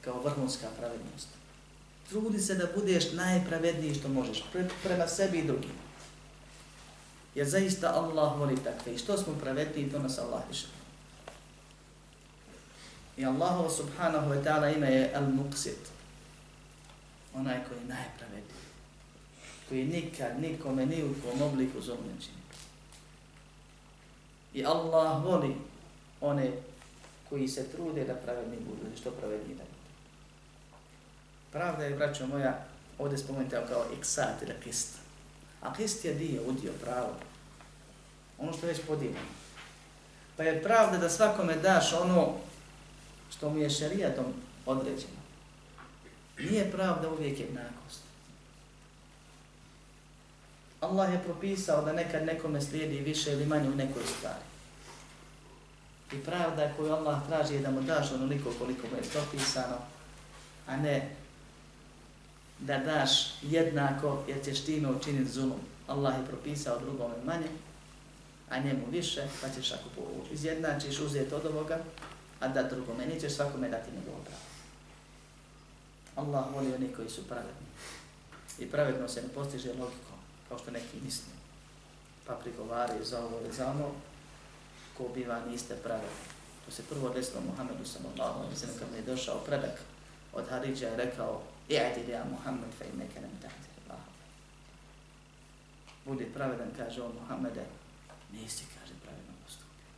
kao 0.00 0.22
vrhunska 0.22 0.66
pravednost. 0.78 1.28
Trudi 2.08 2.38
se 2.38 2.54
da 2.54 2.66
budeš 2.76 3.12
najpravedniji 3.12 3.94
što 3.94 4.08
možeš, 4.08 4.44
pre, 4.52 4.68
prema 4.82 5.08
sebi 5.08 5.38
i 5.38 5.46
drugima. 5.46 5.88
Jer 7.34 7.48
zaista 7.48 7.92
Allah 7.94 8.38
voli 8.38 8.56
takve. 8.56 8.94
I 8.94 8.98
što 8.98 9.18
smo 9.18 9.34
pravedni, 9.34 9.90
to 9.90 9.98
nas 9.98 10.18
Allah 10.18 10.42
više. 10.48 10.66
I 13.16 13.24
Allah 13.24 13.70
subhanahu 13.76 14.30
wa 14.30 14.44
ta'ala 14.44 14.76
ime 14.76 14.90
je 14.90 15.12
Al-Muqsit. 15.14 15.97
Onaj 17.34 17.64
koji 17.68 17.78
je 17.78 17.84
najpravedniji. 17.84 18.68
Koji 19.68 19.84
nikad 19.84 20.40
nikome 20.40 20.86
ni 20.86 21.04
u 21.04 21.14
kom 21.22 21.42
obliku 21.42 21.80
zlom 21.80 21.98
ne 21.98 22.22
čini. 22.24 22.38
I 24.54 24.64
Allah 24.64 25.24
voli 25.24 25.56
one 26.20 26.52
koji 27.28 27.48
se 27.48 27.68
trude 27.68 28.04
da 28.04 28.14
pravedni 28.14 28.56
budu, 28.56 28.96
što 29.00 29.10
pravedni 29.10 29.54
da 29.54 29.64
budu. 29.64 29.88
Pravda 31.52 31.84
je, 31.84 31.96
braćo 31.96 32.26
moja, 32.26 32.66
ovdje 32.98 33.18
spomenuti 33.18 33.56
kao 33.68 33.84
iksat 33.98 34.42
ili 34.42 34.54
kist. 34.64 34.96
A 35.62 35.74
kist 35.74 36.04
je 36.04 36.14
dio, 36.14 36.42
udio, 36.46 36.72
pravo 36.84 37.14
ono 38.38 38.52
što 38.52 38.66
je 38.66 38.72
već 38.72 38.82
podijeljeno. 38.86 39.26
Pa 40.36 40.42
je 40.42 40.62
pravda 40.62 40.98
da 40.98 41.08
svakome 41.08 41.56
daš 41.56 41.92
ono 41.92 42.34
što 43.30 43.50
mu 43.50 43.58
je 43.58 43.70
šerijatom 43.70 44.24
određeno. 44.66 45.17
Nije 46.38 46.70
pravda 46.72 47.10
uvijek 47.10 47.40
jednakost. 47.40 48.00
Allah 50.80 51.12
je 51.12 51.22
propisao 51.24 51.84
da 51.84 51.92
nekad 51.92 52.26
nekome 52.26 52.60
slijedi 52.60 53.00
više 53.00 53.32
ili 53.32 53.46
manje 53.46 53.68
u 53.68 53.74
nekoj 53.74 54.02
stvari. 54.18 54.44
I 56.12 56.24
pravda 56.24 56.72
koju 56.76 56.92
Allah 56.92 57.26
traži 57.28 57.54
je 57.54 57.60
da 57.60 57.70
mu 57.70 57.80
daš 57.82 58.12
onoliko 58.12 58.50
koliko 58.58 58.86
mu 58.86 58.96
je 58.96 59.10
propisano, 59.12 59.76
a 60.66 60.76
ne 60.76 61.10
da 62.58 62.78
daš 62.78 63.10
jednako 63.42 64.24
jer 64.28 64.44
ćeš 64.44 64.64
time 64.64 64.90
učiniti 64.90 65.30
zulum. 65.30 65.60
Allah 65.86 66.14
je 66.18 66.26
propisao 66.26 66.78
drugome 66.78 67.14
manje, 67.24 67.48
a 68.50 68.58
njemu 68.58 68.86
više, 68.90 69.22
pa 69.42 69.48
ćeš 69.48 69.72
ako 69.72 69.88
izjednačiš 70.32 71.00
uzeti 71.00 71.34
od 71.34 71.46
ovoga, 71.46 71.78
a 72.40 72.48
da 72.48 72.62
drugome, 72.62 73.06
nećeš 73.06 73.32
svakome 73.32 73.68
dati 73.68 73.90
njegovo 73.90 74.18
pravo. 74.24 74.47
Allah 76.18 76.44
voli 76.54 76.74
oni 76.74 76.92
koji 76.96 77.10
su 77.10 77.28
pravedni. 77.28 77.68
I 78.58 78.70
pravedno 78.70 79.08
se 79.08 79.22
ne 79.22 79.28
postiže 79.28 79.68
logikom, 79.68 80.18
kao 80.48 80.58
što 80.58 80.70
neki 80.70 80.96
misle. 81.04 81.32
Pa 82.26 82.34
prigovaraju 82.34 83.04
za 83.04 83.24
ovo 83.24 83.40
ili 83.40 83.54
za 83.54 83.70
ono, 83.70 83.90
ko 84.96 85.08
biva 85.14 85.40
niste 85.50 85.74
pravedni. 85.84 86.26
To 86.66 86.72
se 86.72 86.82
prvo 86.82 87.08
desilo 87.08 87.40
Muhammedu 87.40 87.84
sallallahu 87.84 88.38
alaihi 88.40 88.56
sallam, 88.56 88.78
kad 88.78 88.88
je 88.96 89.02
došao 89.02 89.38
predak 89.46 89.80
od 90.32 90.48
Haridža 90.48 90.88
i 90.88 90.96
rekao, 90.96 91.42
i'adil 91.68 92.08
ja 92.08 92.24
Muhammed 92.30 92.70
fe 92.78 92.84
inneke 92.94 93.20
nem 93.20 93.30
tahti 93.42 93.68
Allah. 93.88 94.02
Budi 96.04 96.24
pravedan, 96.34 96.68
kaže 96.76 97.02
on 97.02 97.12
Muhammede, 97.20 97.64
nisi, 98.32 98.64
kaže, 98.74 98.92
pravedno 99.04 99.32
postupio. 99.44 99.88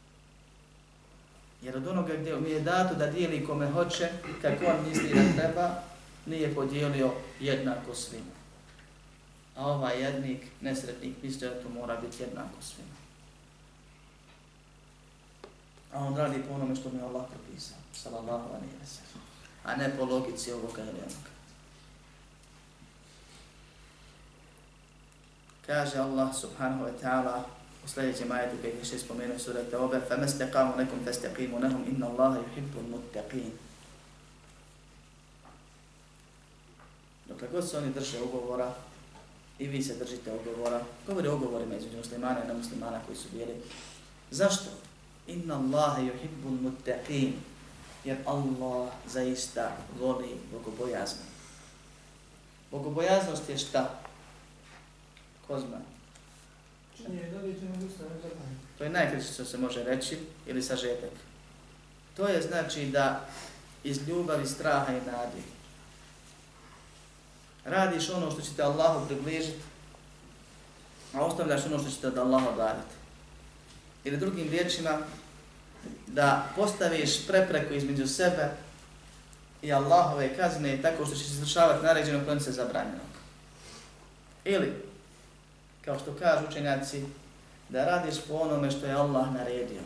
Jer 1.63 1.77
od 1.77 1.87
onoga 1.87 2.15
gdje 2.17 2.37
mi 2.37 2.51
je 2.51 2.61
dato 2.61 2.95
da 2.95 3.07
dijeli 3.07 3.47
kome 3.47 3.71
hoće, 3.71 4.09
kako 4.43 4.65
on 4.65 4.89
misli 4.89 5.15
da 5.15 5.43
treba, 5.43 5.90
nije 6.26 6.56
podijelio 6.56 7.12
jednako 7.40 7.96
svima. 7.96 8.36
A 9.56 9.68
ovaj 9.68 10.02
jednik, 10.04 10.42
nesretnik, 10.62 11.16
misli 11.24 11.48
da 11.48 11.64
to 11.64 11.70
mora 11.70 11.96
biti 12.02 12.24
jednako 12.24 12.62
svima. 12.62 12.96
A 15.94 16.00
on 16.00 16.16
radi 16.18 16.44
po 16.48 16.54
onome 16.54 16.76
što 16.76 16.90
mi 16.90 16.98
je 16.98 17.04
Allah 17.04 17.26
propisao, 17.30 17.78
sallallahu 17.94 18.50
alaihi 18.50 18.76
wa 18.84 18.88
sallam. 18.88 19.26
A 19.64 19.76
ne 19.76 19.98
po 19.98 20.06
logici 20.06 20.52
ovoga 20.52 20.82
ili 20.82 20.90
onoga. 20.90 21.36
Kaže 25.66 25.98
Allah 25.98 26.36
subhanahu 26.36 26.84
wa 26.86 26.94
ta'ala 27.02 27.44
u 27.86 27.88
sljedećem 27.88 28.32
ajetu 28.32 28.56
koji 28.62 28.72
je 28.72 28.86
še 28.86 29.00
spomenuo 29.00 29.40
sura 29.40 29.64
Teobe 29.70 30.02
فَمَسْتَقَامُ 30.10 30.78
نَكُمْ 30.78 31.06
فَسْتَقِيمُ 31.06 31.52
نَهُمْ 31.60 31.82
إِنَّ 31.92 32.04
اللَّهَ 32.04 32.32
يُحِبُّ 32.38 32.74
الْمُتَّقِينَ 32.78 33.52
Dokle 37.41 37.61
god 37.61 37.71
se 37.71 37.79
oni 37.79 37.93
drže 37.93 38.23
ugovora 38.23 38.75
i 39.59 39.67
vi 39.67 39.83
se 39.83 39.95
držite 39.95 40.33
ugovora, 40.33 40.81
govori 41.07 41.29
o 41.29 41.37
ugovorima 41.37 41.75
između 41.75 41.97
muslimana 41.97 42.45
i 42.45 42.49
nemuslimana 42.49 43.01
koji 43.07 43.17
su 43.17 43.29
bili. 43.33 43.55
Zašto? 44.31 44.71
Inna 45.27 45.55
Allahe 45.55 46.03
yuhibbul 46.03 46.59
muttaqin. 46.61 47.33
Jer 48.05 48.17
Allah 48.27 48.89
zaista 49.07 49.77
voli 50.01 50.37
bogobojaznost. 50.53 51.31
Bogobojaznost 52.71 53.49
je 53.49 53.59
šta? 53.59 54.01
Ko 55.47 55.61
zna? 55.61 55.81
To 58.79 58.85
je 58.85 58.91
najkraće 58.91 59.33
što 59.33 59.45
se 59.45 59.59
može 59.59 59.85
reći 59.85 60.19
ili 60.47 60.63
sažetak. 60.63 61.11
To 62.17 62.29
je 62.29 62.43
znači 62.43 62.87
da 62.87 63.29
iz 63.85 64.09
ljubavi, 64.09 64.47
straha 64.47 64.93
i 64.93 65.01
nadi 65.07 65.43
radiš 67.65 68.11
ono 68.11 68.31
što 68.31 68.41
će 68.41 68.51
te 68.57 68.63
Allahu 68.63 69.07
približiti, 69.07 69.63
a 71.15 71.25
ostavljaš 71.25 71.67
ono 71.67 71.79
što 71.79 71.91
će 71.91 71.97
te 72.01 72.07
od 72.07 72.19
Allaha 72.19 72.49
odaviti. 72.49 72.95
Ili 74.05 74.17
drugim 74.17 74.49
riječima, 74.49 74.99
da 76.07 76.47
postaviš 76.57 77.27
prepreku 77.27 77.75
između 77.75 78.07
sebe 78.07 78.51
i 79.63 79.73
Allahove 79.73 80.37
kazne 80.37 80.83
tako 80.83 81.07
što 81.07 81.15
ćeš 81.15 81.27
izvršavati 81.27 81.85
naređeno 81.85 82.25
kojim 82.25 82.41
se 82.41 82.53
zabranjeno. 82.53 83.01
Ili, 84.45 84.73
kao 85.85 85.99
što 85.99 86.15
kažu 86.15 86.47
učenjaci, 86.51 87.05
da 87.69 87.85
radiš 87.85 88.15
po 88.29 88.35
onome 88.35 88.71
što 88.71 88.87
je 88.87 88.93
Allah 88.93 89.35
naredio, 89.35 89.83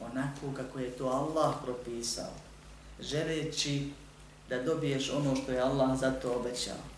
onako 0.00 0.56
kako 0.56 0.78
je 0.78 0.90
to 0.90 1.06
Allah 1.06 1.54
propisao, 1.64 2.32
želeći 3.00 3.90
da 4.48 4.62
dobiješ 4.62 5.10
ono 5.10 5.36
što 5.36 5.52
je 5.52 5.60
Allah 5.60 5.98
za 5.98 6.10
to 6.10 6.32
obećao 6.32 6.94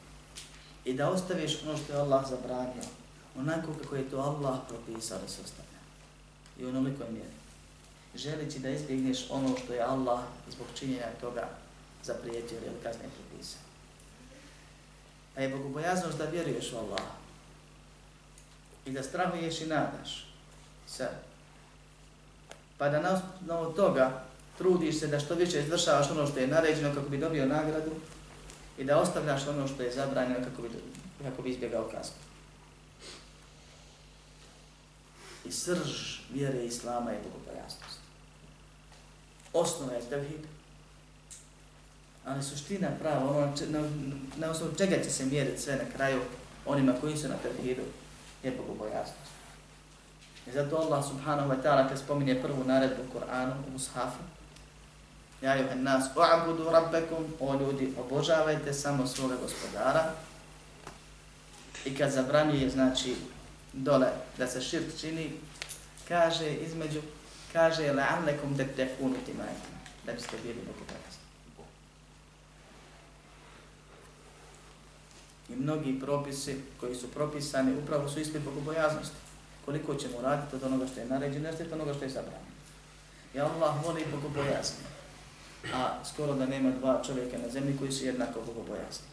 i 0.85 0.95
da 0.95 1.11
ostaviš 1.11 1.63
ono 1.63 1.77
što 1.77 1.93
je 1.93 1.99
Allah 1.99 2.29
zabranio, 2.29 2.83
onako 3.39 3.75
kako 3.83 3.97
je 3.97 4.11
to 4.11 4.19
Allah 4.19 4.59
propisao 4.69 5.19
da 5.19 5.29
se 5.29 5.43
ostavlja. 5.45 5.81
I 6.59 6.65
u 6.65 6.69
onolikoj 6.69 7.07
mjeri. 7.11 7.37
Želići 8.15 8.59
da 8.59 8.71
izbjegneš 8.71 9.31
ono 9.31 9.57
što 9.65 9.73
je 9.73 9.83
Allah 9.83 10.21
zbog 10.51 10.67
činjenja 10.75 11.07
toga 11.21 11.49
zaprijetio 12.03 12.59
ili 12.59 12.83
kazne 12.83 13.05
propisao. 13.17 13.61
Pa 15.35 15.41
je 15.41 15.57
bogobojaznost 15.57 16.19
da 16.19 16.25
vjeruješ 16.25 16.73
u 16.73 16.77
Allah 16.77 17.03
i 18.87 18.91
da 18.91 19.03
strahuješ 19.03 19.61
i 19.61 19.67
nadaš 19.67 20.27
se. 20.87 21.09
Pa 22.79 22.89
da 22.89 23.01
na 23.01 23.11
osnovu 23.11 23.73
toga 23.73 24.25
trudiš 24.59 25.01
se 25.01 25.07
da 25.07 25.21
što 25.21 25.35
više 25.35 25.61
izvršavaš 25.61 26.11
ono 26.11 26.27
što 26.27 26.41
je 26.41 26.47
naređeno 26.47 26.95
kako 26.95 27.09
bi 27.09 27.19
dobio 27.19 27.47
nagradu 27.47 27.91
i 28.79 28.85
da 28.85 29.01
ostavljaš 29.01 29.47
ono 29.47 29.69
što 29.69 29.83
je 29.83 29.93
zabranjeno 29.93 30.45
kako 30.45 30.63
bi, 30.63 30.69
kako 31.23 31.43
bi 31.43 31.51
izbjegao 31.51 31.85
kaznu. 31.85 32.17
I 35.45 35.53
srž 35.53 36.19
vjere 36.33 36.65
Islama 36.65 37.11
je 37.11 37.21
bogobojasnost. 37.25 38.01
Osnova 39.53 39.93
je 39.93 40.01
tevhid. 40.01 40.41
Ali 42.25 42.43
suština 42.43 42.89
prava, 43.01 43.31
ono 43.31 43.53
na, 43.69 43.91
na 44.37 44.51
osnovu 44.51 44.75
čega 44.75 44.97
će 45.05 45.11
se 45.11 45.25
mjeriti 45.25 45.63
sve 45.63 45.77
na 45.77 45.91
kraju 45.97 46.21
onima 46.67 46.93
koji 47.01 47.17
su 47.17 47.29
na 47.29 47.35
tevhidu, 47.43 47.83
je 48.43 48.51
bogobojasnost. 48.51 49.37
I 50.47 50.53
zato 50.53 50.77
Allah 50.77 51.05
subhanahu 51.05 51.51
wa 51.51 51.63
ta'ala 51.63 51.89
kad 51.89 51.99
spominje 51.99 52.43
prvu 52.43 52.65
naredbu 52.65 53.03
u 53.03 53.19
Kur'anu, 53.19 53.53
u 53.69 53.71
Mushafu, 53.73 54.23
Ja 55.47 55.55
juhe 55.55 55.75
nas, 55.75 56.11
u'abudu 56.17 56.71
rabbekum, 56.71 57.27
o 57.41 57.55
ljudi, 57.55 57.93
obožavajte 57.99 58.73
samo 58.73 59.07
svoga 59.07 59.37
gospodara. 59.43 60.13
I 61.85 61.95
kad 61.95 62.11
zabranjuje, 62.11 62.71
znači, 62.71 63.15
dole 63.73 64.09
da 64.39 64.47
se 64.47 64.61
širk 64.61 65.01
čini, 65.01 65.33
kaže 66.09 66.55
između, 66.55 67.01
kaže 67.53 67.93
la'allekum 67.93 68.57
tettekunu 68.57 69.15
timajte, 69.27 69.69
da 70.07 70.13
biste 70.13 70.37
bili 70.43 70.59
bogobojazni. 70.67 71.23
I 75.49 75.57
mnogi 75.57 76.01
propisi 76.01 76.61
koji 76.81 76.95
su 76.95 77.11
propisani 77.11 77.77
upravo 77.83 78.09
su 78.09 78.21
ispred 78.21 78.43
bogobojaznosti. 78.43 79.17
Koliko 79.65 79.95
ćemo 79.95 80.21
raditi 80.23 80.57
od 80.57 80.63
onoga 80.63 80.87
što 80.87 81.01
je 81.01 81.07
naređeno, 81.07 81.49
od 81.49 81.73
onoga 81.73 81.95
što 81.95 82.05
je 82.05 82.11
zabranjeno. 82.11 82.57
I 83.35 83.41
Allah 83.41 83.85
voli 83.85 84.05
bogobojazni 84.13 84.96
a 85.75 86.05
skoro 86.05 86.35
da 86.35 86.47
nema 86.47 86.71
dva 86.71 87.03
čovjeka 87.07 87.39
na 87.39 87.49
zemlji 87.49 87.77
koji 87.79 87.93
su 87.93 88.05
jednako 88.05 88.41
bogobojazni. 88.47 89.07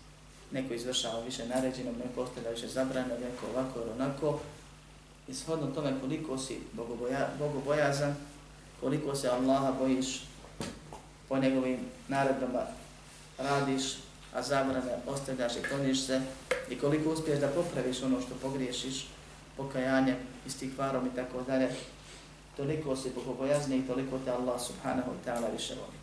Neko 0.51 0.73
izvršava 0.73 1.19
više 1.19 1.47
naređeno, 1.47 1.91
neko 2.05 2.21
ostavlja 2.21 2.49
više 2.49 2.67
zabranjeno, 2.67 3.15
neko 3.15 3.45
ovako 3.53 3.79
ili 3.79 3.91
onako. 3.91 4.39
I 5.27 5.33
shodno 5.33 5.67
tome 5.67 5.93
koliko 6.01 6.37
si 6.37 6.59
bogoboja, 6.73 7.29
bogobojazan, 7.39 8.15
koliko 8.81 9.15
se 9.15 9.29
Allaha 9.29 9.71
bojiš 9.71 10.23
po 11.29 11.37
njegovim 11.37 11.79
naredbama 12.07 12.61
radiš, 13.37 13.83
a 14.33 14.41
zabrane 14.41 14.97
ostavljaš 15.07 15.53
i 15.55 15.63
kloniš 15.69 16.05
se 16.05 16.21
i 16.69 16.79
koliko 16.79 17.09
uspiješ 17.09 17.39
da 17.39 17.47
popraviš 17.47 18.03
ono 18.03 18.21
što 18.21 18.35
pogriješiš, 18.41 19.07
pokajanjem, 19.57 20.15
istihvarom 20.47 21.07
i 21.07 21.15
tako 21.15 21.41
dalje, 21.41 21.69
toliko 22.57 22.95
si 22.95 23.11
bogobojazni 23.15 23.77
i 23.77 23.87
toliko 23.87 24.19
te 24.25 24.31
Allah 24.31 24.61
subhanahu 24.61 25.11
wa 25.11 25.29
ta'ala 25.31 25.51
više 25.51 25.73
voli. 25.73 26.02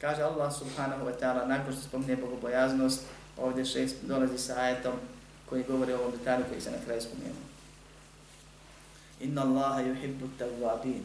Kaže 0.00 0.22
Allah 0.22 0.48
subhanahu 0.48 1.04
wa 1.04 1.12
ta'ala, 1.12 1.44
nakon 1.46 1.72
što 1.72 1.82
spomne 1.82 2.16
bogobojaznost, 2.16 3.00
ovdje 3.36 3.64
šest 3.64 3.96
dolazi 4.02 4.38
sa 4.38 4.60
ajetom 4.60 4.94
koji 5.48 5.64
govori 5.64 5.92
o 5.92 5.98
ovom 5.98 6.12
detalju 6.12 6.44
koji 6.48 6.60
se 6.60 6.70
na 6.70 6.78
kraju 6.84 7.00
spomenuo. 7.00 7.44
Inna 9.20 9.42
Allaha 9.42 9.82
yuhibbu 9.82 10.28
tawwabin 10.38 11.02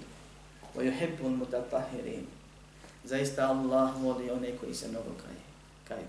wa 0.75 0.83
yuhibbu 0.83 1.25
al-mutatahhirin. 1.25 2.23
Zaista 3.03 3.47
Allah 3.47 4.01
voli 4.01 4.31
one 4.31 4.57
koji 4.57 4.73
se 4.73 4.87
mnogo 4.87 5.11
kaju. 5.23 5.43
kaju. 5.87 6.07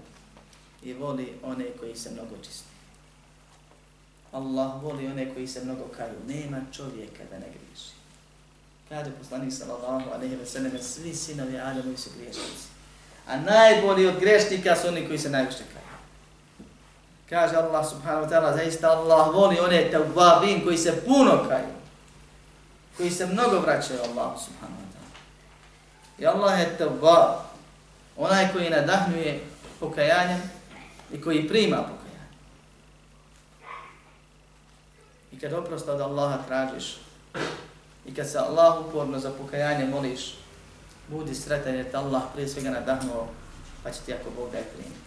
I 0.82 0.92
voli 0.92 1.32
one 1.42 1.64
koji 1.80 1.96
se 1.96 2.10
mnogo 2.10 2.36
čisti. 2.42 2.68
Allah 4.32 4.82
voli 4.82 5.06
one 5.06 5.34
koji 5.34 5.46
se 5.46 5.64
mnogo 5.64 5.88
kaju. 5.96 6.14
Nema 6.26 6.60
čovjeka 6.72 7.24
da 7.30 7.38
ne 7.38 7.46
griješi. 7.46 7.90
Kaže 8.88 9.10
poslanik 9.10 9.52
sallallahu 9.52 10.10
alejhi 10.10 10.36
ve 10.36 10.46
sellem 10.46 10.82
svi 10.82 11.14
sinovi 11.14 11.58
Adamovi 11.58 11.96
su 11.96 12.10
griješnici. 12.16 12.75
A 13.26 13.36
najbolji 13.36 14.06
od 14.06 14.20
grešnika 14.20 14.76
su 14.76 14.88
oni 14.88 15.06
koji 15.06 15.18
se 15.18 15.30
najviše 15.30 15.58
kaju. 15.58 15.86
Kaže 17.30 17.56
Allah 17.56 17.88
subhanahu 17.88 18.26
wa 18.26 18.30
ta'ala, 18.30 18.56
zaista 18.56 18.90
Allah 18.90 19.34
voli 19.34 19.58
one 19.60 19.90
tawabin 19.92 20.64
koji 20.64 20.78
se 20.78 21.02
puno 21.06 21.44
kaju. 21.48 21.74
Koji 22.96 23.10
se 23.10 23.26
mnogo 23.26 23.60
vraćaju 23.60 24.00
Allah 24.00 24.32
subhanahu 24.44 24.82
wa 24.82 24.90
ta'ala. 24.94 25.18
I 26.18 26.26
Allah 26.26 26.60
je 26.60 26.76
tawab. 26.78 27.34
Onaj 28.16 28.52
koji 28.52 28.70
nadahnuje 28.70 29.40
pokajanjem 29.80 30.42
i 31.12 31.20
koji 31.20 31.48
prima 31.48 31.76
pokajanje. 31.76 32.06
I 35.32 35.38
kad 35.38 35.52
oprosta 35.52 35.92
od 35.92 36.00
Allaha 36.00 36.38
tražiš 36.48 36.96
i 38.06 38.14
kad 38.14 38.30
se 38.30 38.38
Allah 38.38 38.86
uporno 38.86 39.18
za 39.18 39.30
pokajanje 39.30 39.84
moliš, 39.84 40.34
budi 41.08 41.34
sretan 41.34 41.74
jer 41.74 41.90
te 41.90 41.96
Allah 41.96 42.22
prije 42.32 42.48
svega 42.48 42.70
nadahnuo, 42.70 43.28
pa 43.82 43.90
će 43.90 44.00
ti 44.00 44.14
ako 44.14 44.30
Bog 44.30 44.52
daj 44.52 44.62
primiti. 44.62 45.06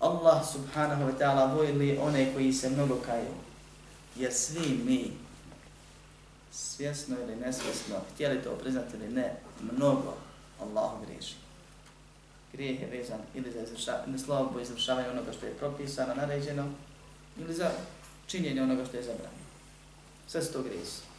Allah 0.00 0.44
subhanahu 0.52 1.02
wa 1.08 1.14
ta'ala 1.18 1.54
vojili 1.54 1.98
one 1.98 2.34
koji 2.34 2.52
se 2.52 2.70
mnogo 2.70 3.00
kaju, 3.06 3.34
jer 4.16 4.32
svi 4.32 4.80
mi 4.84 5.12
svjesno 6.52 7.16
ili 7.20 7.36
nesvjesno, 7.36 7.96
htjeli 8.14 8.42
to 8.42 8.50
priznati 8.50 8.96
ili 8.96 9.08
ne, 9.08 9.36
mnogo 9.72 10.16
Allahu 10.60 11.04
griješi. 11.06 11.34
Grijeh 12.52 12.80
je 12.80 12.88
vezan 12.98 13.18
ili 13.34 13.52
za 13.52 13.60
izvršavanje, 13.60 14.18
slovo 14.18 14.60
izvršavanje 14.60 15.08
onoga 15.08 15.32
što 15.32 15.46
je 15.46 15.54
propisano, 15.54 16.14
naređeno, 16.14 16.66
ili 17.38 17.54
za 17.54 17.70
činjenje 18.26 18.62
onoga 18.62 18.84
što 18.84 18.96
je 18.96 19.02
zabranjeno. 19.02 19.44
Sve 20.28 20.42
su 20.42 20.52
to 20.52 20.62
grijesi. 20.62 21.13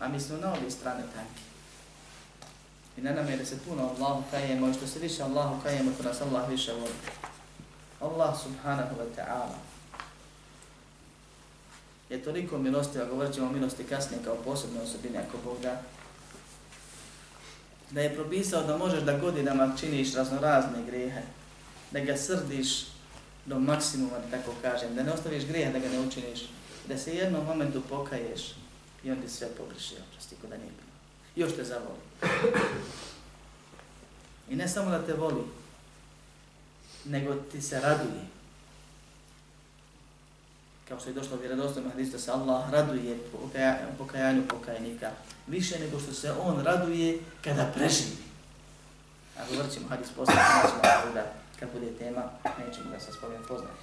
A 0.00 0.08
mi 0.08 0.20
smo 0.20 0.36
na 0.36 0.52
obje 0.52 0.70
strane 0.70 1.02
tanki. 1.14 1.42
I 2.96 3.00
na 3.00 3.12
nama 3.12 3.30
je 3.30 3.36
da 3.36 3.44
se 3.44 3.58
puno 3.68 3.82
Allahu 3.82 4.22
kajemo 4.30 4.68
i 4.68 4.74
što 4.74 4.86
se 4.86 4.98
više 4.98 5.22
Allahu 5.22 5.62
kajemo, 5.62 5.92
to 5.96 6.02
nas 6.02 6.20
Allah 6.20 6.48
više 6.48 6.72
voli. 6.72 6.98
Allah 8.00 8.40
subhanahu 8.42 8.94
wa 8.96 9.08
ta'ala 9.16 9.56
je 12.10 12.22
toliko 12.22 12.58
milostiva, 12.58 13.04
a 13.04 13.08
govorit 13.08 13.34
ćemo 13.34 13.46
o 13.46 13.52
milosti 13.52 13.84
kasnije 13.84 14.22
kao 14.24 14.34
posebne 14.34 14.80
osobine 14.80 15.18
ako 15.18 15.38
Bog 15.44 15.58
da, 15.62 15.82
da 17.90 18.00
je 18.00 18.14
propisao 18.14 18.62
da 18.62 18.78
možeš 18.78 19.02
da 19.02 19.18
godinama 19.18 19.74
činiš 19.80 20.14
raznorazne 20.14 20.82
grijehe, 20.86 21.22
da 21.90 22.00
ga 22.00 22.16
srdiš 22.16 22.86
do 23.46 23.58
maksimuma, 23.58 24.18
da 24.18 24.38
tako 24.38 24.52
kažem, 24.62 24.94
da 24.94 25.02
ne 25.02 25.12
ostaviš 25.12 25.44
grijeha 25.44 25.72
da 25.72 25.78
ga 25.78 25.88
ne 25.88 26.00
učiniš, 26.00 26.40
da 26.88 26.98
se 26.98 27.16
jednom 27.16 27.44
momentu 27.44 27.82
pokaješ 27.88 28.54
i 29.06 29.10
on 29.10 29.20
ti 29.22 29.28
sve 29.28 29.48
pogriši, 29.58 29.94
oprosti, 30.10 30.36
kod 30.40 30.50
da 30.50 30.56
nije 30.56 30.70
bilo. 30.70 30.92
Još 31.36 31.56
te 31.56 31.64
zavoli. 31.64 31.98
I 34.48 34.56
ne 34.56 34.68
samo 34.68 34.90
da 34.90 35.06
te 35.06 35.14
voli, 35.14 35.42
nego 37.04 37.34
ti 37.34 37.62
se 37.62 37.80
raduje. 37.80 38.26
Kao 40.88 41.00
što 41.00 41.10
je 41.10 41.14
došlo 41.14 41.36
u 41.36 41.90
hadisu 41.90 42.12
da 42.12 42.18
se 42.18 42.30
Allah 42.30 42.70
raduje 42.70 43.18
pokajanju 43.98 44.42
pokajnika 44.48 45.10
više 45.46 45.78
nego 45.78 46.00
što 46.00 46.12
se 46.12 46.32
on 46.32 46.64
raduje 46.64 47.18
kada 47.44 47.72
preživi. 47.74 48.16
A 49.38 49.40
govorit 49.50 49.72
ćemo 49.72 49.88
hadis 49.88 50.08
poslije, 50.16 50.38
nećemo 50.38 51.14
da 51.14 51.32
kad 51.60 51.72
bude 51.72 51.92
tema, 51.98 52.22
nećemo 52.66 52.90
da 52.90 53.00
se 53.00 53.12
spomen 53.12 53.42
poznati. 53.48 53.82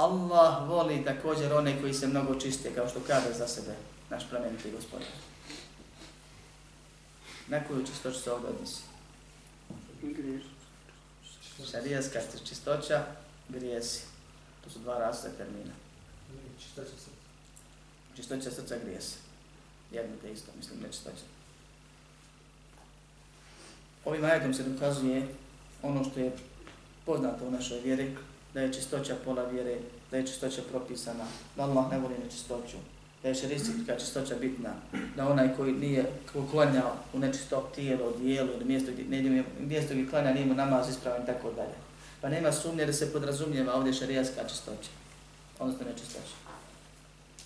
Allah 0.00 0.68
voli 0.68 1.04
također 1.04 1.52
one 1.52 1.80
koji 1.80 1.94
se 1.94 2.06
mnogo 2.06 2.34
čiste, 2.34 2.74
kao 2.74 2.88
što 2.88 3.00
kaže 3.06 3.32
za 3.32 3.48
sebe 3.48 3.74
naš 4.10 4.22
plemeniti 4.30 4.70
gospodin. 4.70 5.06
Na 7.48 7.64
koju 7.64 7.86
čistoću 7.86 8.18
se 8.18 8.32
ovdje 8.32 8.48
odnosi? 8.50 8.82
Šarijaska 11.70 12.20
čistoća, 12.48 13.06
grijesi. 13.48 14.02
To 14.64 14.70
su 14.70 14.78
dva 14.78 14.98
različita 14.98 15.36
termina. 15.36 15.72
Čistoća 16.60 16.88
srca. 16.88 17.10
Čistoća 18.16 18.50
srca 18.50 18.76
grijesi. 18.84 19.16
Jedno 19.92 20.16
te 20.22 20.32
isto, 20.32 20.52
mislim, 20.56 20.80
ne 20.80 20.88
čistoća. 20.92 21.24
Ovim 24.04 24.24
ajetom 24.24 24.54
se 24.54 24.62
dokazuje 24.62 25.34
ono 25.82 26.04
što 26.04 26.20
je 26.20 26.32
poznato 27.06 27.46
u 27.46 27.50
našoj 27.50 27.80
vjeri, 27.80 28.16
da 28.54 28.60
je 28.60 28.72
čistoća 28.72 29.16
pola 29.24 29.44
vjere, 29.44 29.76
da 30.10 30.16
je 30.16 30.26
čistoća 30.26 30.62
propisana, 30.70 31.24
da 31.56 31.62
Allah 31.62 31.90
ne 31.90 31.98
voli 31.98 32.14
nečistoću, 32.24 32.76
da 33.22 33.28
je 33.28 33.34
šeristika 33.34 33.98
čistoća 33.98 34.34
bitna, 34.40 34.70
da 35.16 35.28
onaj 35.28 35.56
koji 35.56 35.72
nije 35.72 36.06
klanja 36.50 36.82
u 37.12 37.18
nečisto 37.18 37.70
tijelo, 37.74 38.12
dijelo 38.18 38.52
ili 38.52 38.64
mjesto 38.64 38.92
gdje, 38.92 39.04
ne, 39.22 39.44
mjesto 39.60 39.94
gdje 39.94 40.10
klanja 40.10 40.32
nije 40.34 40.46
mu 40.46 40.54
namaz 40.54 40.88
ispravan 40.88 41.22
i 41.22 41.26
tako 41.26 41.50
dalje. 41.50 41.74
Pa 42.20 42.28
nema 42.28 42.52
sumnje 42.52 42.86
da 42.86 42.92
se 42.92 43.12
podrazumijeva 43.12 43.74
ovdje 43.74 43.92
šarijaska 43.92 44.48
čistoća, 44.48 44.90
odnosno 45.58 45.86
nečistoća. 45.86 46.34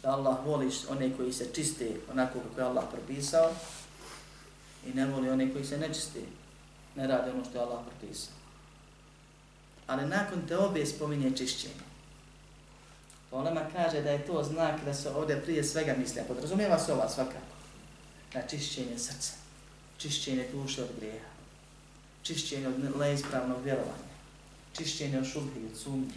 Da 0.02 0.10
Allah 0.10 0.36
voli 0.46 0.70
one 0.90 1.16
koji 1.16 1.32
se 1.32 1.46
čiste 1.54 1.90
onako 2.12 2.38
kako 2.38 2.60
je 2.60 2.66
Allah 2.66 2.84
propisao 2.92 3.50
i 4.86 4.94
ne 4.94 5.06
voli 5.06 5.30
one 5.30 5.52
koji 5.52 5.64
se 5.64 5.78
nečiste, 5.78 6.20
ne 6.96 7.06
radi 7.06 7.30
ono 7.30 7.44
što 7.44 7.58
je 7.58 7.64
Allah 7.64 7.78
propisao. 7.86 8.43
Ali 9.86 10.06
nakon 10.06 10.42
te 10.48 10.58
obje 10.58 10.86
spominje 10.86 11.36
čišćenje. 11.36 11.84
Olema 13.34 13.60
kaže 13.72 14.02
da 14.02 14.10
je 14.10 14.26
to 14.26 14.42
znak 14.44 14.84
da 14.84 14.94
se 14.94 15.10
ovdje 15.10 15.42
prije 15.42 15.64
svega 15.64 15.94
misli, 15.98 16.20
a 16.20 16.24
podrazumijeva 16.24 16.78
se 16.78 16.92
ova 16.92 17.08
svakako, 17.08 17.54
na 18.34 18.42
čišćenje 18.42 18.98
srca, 18.98 19.32
čišćenje 19.98 20.48
duše 20.52 20.82
od 20.82 20.88
grijeha, 20.96 21.26
čišćenje 22.22 22.68
od 22.68 22.98
neispravnog 22.98 23.62
vjerovanja, 23.64 24.14
čišćenje 24.76 25.18
od 25.18 25.26
šubhi 25.26 25.60
i 25.60 25.66
od 25.66 25.78
sumnje, 25.78 26.14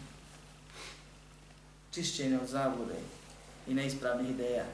čišćenje 1.92 2.38
od 2.38 2.48
zavude 2.48 2.96
i 3.68 3.74
neispravnih 3.74 4.30
ideja, 4.30 4.66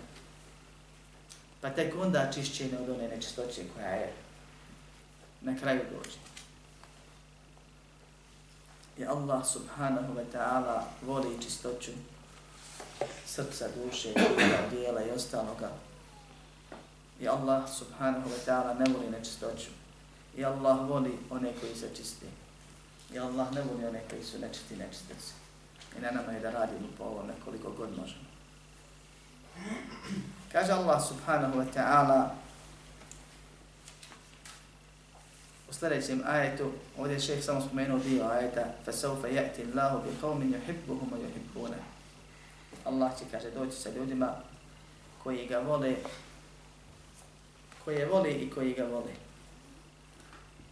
pa 1.61 1.69
tek 1.69 1.95
onda 1.99 2.31
čišćenje 2.33 2.77
od 2.77 2.89
one 2.89 3.07
nečistoće 3.07 3.61
koja 3.75 3.89
je 3.89 4.13
na 5.41 5.57
kraju 5.57 5.81
dođe 5.91 6.32
je 8.97 9.07
Allah 9.07 9.45
subhanahu 9.45 10.13
wa 10.13 10.25
ta'ala 10.33 10.83
voli 11.01 11.41
čistoću 11.41 11.91
srca, 13.25 13.67
duše, 13.75 14.13
dijela 14.71 15.03
i 15.03 15.11
ostaloga. 15.11 15.69
I 17.21 17.27
Allah 17.27 17.69
subhanahu 17.69 18.29
wa 18.29 18.39
ta'ala 18.45 18.73
ne 18.73 18.85
voli 18.93 19.09
nečistoću. 19.09 19.71
I 20.37 20.45
Allah 20.45 20.89
voli 20.89 21.17
one 21.29 21.51
koji 21.61 21.75
se 21.75 21.89
čiste. 21.95 22.25
I 23.13 23.19
Allah 23.19 23.53
ne 23.53 23.61
voli 23.61 23.85
one 23.85 24.01
koji 24.09 24.23
su 24.23 24.39
nečisti, 24.39 24.75
nečisti 24.75 25.13
se. 25.19 25.33
I 25.97 26.01
na 26.01 26.11
nama 26.11 26.31
je 26.31 26.39
da 26.39 26.51
radimo 26.51 26.87
po 26.97 27.03
ovome 27.03 27.33
koliko 27.45 27.71
god 27.71 27.89
možemo. 27.89 28.25
Kaže 30.51 30.71
Allah 30.71 31.01
subhanahu 31.07 31.59
wa 31.59 31.65
ta'ala 31.75 32.35
u 35.72 35.72
sljedećem 35.72 36.22
ajetu, 36.26 36.72
ovdje 36.98 37.14
je 37.14 37.20
šeh 37.20 37.44
samo 37.44 37.60
spomenuo 37.60 37.98
dio 37.98 38.24
ajeta 38.24 38.64
فَسَوْفَ 38.86 39.24
يَأْتِ 39.24 39.58
اللَّهُ 39.58 40.02
بِقَوْمٍ 40.04 40.54
يُحِبُّهُمَ 40.54 41.10
يُحِبُّونَ 41.24 41.74
Allah 42.84 43.18
će, 43.18 43.24
kaže, 43.30 43.50
doći 43.50 43.76
sa 43.76 43.90
ljudima 43.90 44.34
koji 45.22 45.46
ga 45.46 45.58
vole, 45.58 45.94
koje 47.84 48.06
vole 48.06 48.32
i 48.32 48.50
koji 48.50 48.72
ga 48.72 48.84
vole. 48.84 49.21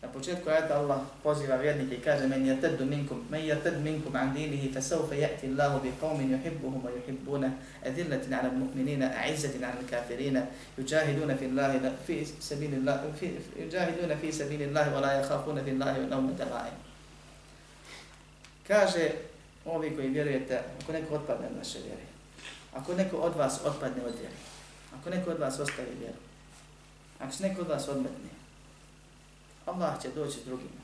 Na 0.02 0.10
početku 0.10 0.50
ajeta 0.50 0.80
Allah 0.80 1.02
poziva 1.24 1.56
vjernike 1.56 1.96
i 1.96 2.02
kaže 2.02 2.28
men 2.28 2.46
yataddu 2.46 2.86
minkum 2.86 3.26
men 3.30 3.42
yatad 3.42 3.82
minkum 3.84 4.16
an 4.16 4.34
dinihi 4.34 4.74
fa 4.74 4.82
sawfa 4.82 5.16
yati 5.16 5.48
Allahu 5.48 5.84
bi 5.84 5.92
qaumin 6.02 6.32
yuhibbuhum 6.32 6.84
wa 6.84 6.92
yuhibbuna 6.92 7.52
adillatin 7.86 8.34
'ala 8.34 8.50
al-mu'minina 8.50 9.14
a'izzatin 9.14 9.64
'ala 9.64 9.78
al-kafirina 9.78 10.42
yujahiduna 10.78 11.38
fi 11.38 11.46
Allahi 11.46 11.80
fi 12.06 12.26
sabilillah 12.26 13.14
fi 13.20 13.38
yujahiduna 13.62 14.18
fi 14.18 14.34
sabilillah 14.34 14.94
wa 14.94 15.00
la 15.00 15.14
yakhafuna 15.22 15.64
fi 15.64 15.72
Allahi 15.72 16.10
lawmata 16.10 16.46
la'im. 16.46 16.78
Kaže 18.68 19.12
ovi 19.66 19.96
koji 19.96 20.10
vjerujete, 20.10 20.60
ako 20.82 20.92
neko 20.92 21.16
otpadne 21.16 21.48
od 21.48 21.58
naše 21.58 21.80
vjere, 21.80 22.06
ako 22.74 22.94
neko 22.94 23.18
od 23.18 23.36
vas 23.36 23.60
otpadne 23.66 24.02
od 24.06 24.14
vjere, 24.20 24.36
ako 25.00 25.10
neko 25.10 25.32
od 25.32 25.40
vas 25.40 25.60
ostavi 25.60 25.94
vjeru, 26.00 26.18
ako 27.20 27.34
se 27.34 27.44
neko 27.44 27.62
od 27.62 27.68
vas 27.68 27.88
odmetne, 27.88 28.41
Allah 29.66 30.02
će 30.02 30.10
doći 30.16 30.40
drugima, 30.46 30.82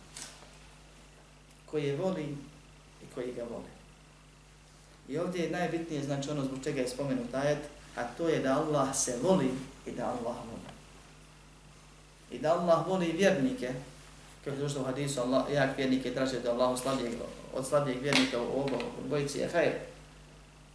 koji 1.66 1.84
je 1.84 1.96
voli 1.96 2.38
i 3.04 3.14
koji 3.16 3.34
ga 3.34 3.44
voli. 3.44 3.78
I 5.08 5.18
ovdje 5.18 5.44
je 5.44 5.52
najbitnije 5.52 6.04
znači 6.04 6.30
ono 6.30 6.44
zbog 6.44 6.60
čega 6.64 6.82
je 6.82 6.88
spomenut 6.88 7.34
ajet, 7.34 7.60
a 7.96 8.04
to 8.04 8.30
je 8.30 8.40
da 8.40 8.58
Allah 8.58 8.96
se 8.96 9.18
voli 9.24 9.52
i 9.86 9.92
da 9.92 10.06
Allah 10.06 10.36
voli. 10.36 10.68
I 12.32 12.40
da 12.40 12.54
Allah 12.54 12.88
voli 12.88 13.12
vjernike, 13.12 13.74
kao 14.44 14.54
je 14.54 14.60
došlo 14.60 14.82
u 14.82 14.86
hadisu, 14.86 15.22
Allah, 15.22 15.46
jak 15.54 15.78
vjernike 15.78 16.14
traže 16.14 16.40
da 16.40 16.52
Allah 16.52 16.80
slabijeg, 16.80 17.14
od 17.54 17.68
slabijeg 17.68 18.02
vjernika 18.02 18.42
u 18.42 18.60
ovom 18.60 18.82
bojici 19.10 19.40
je 19.40 19.50
hajr. 19.50 19.74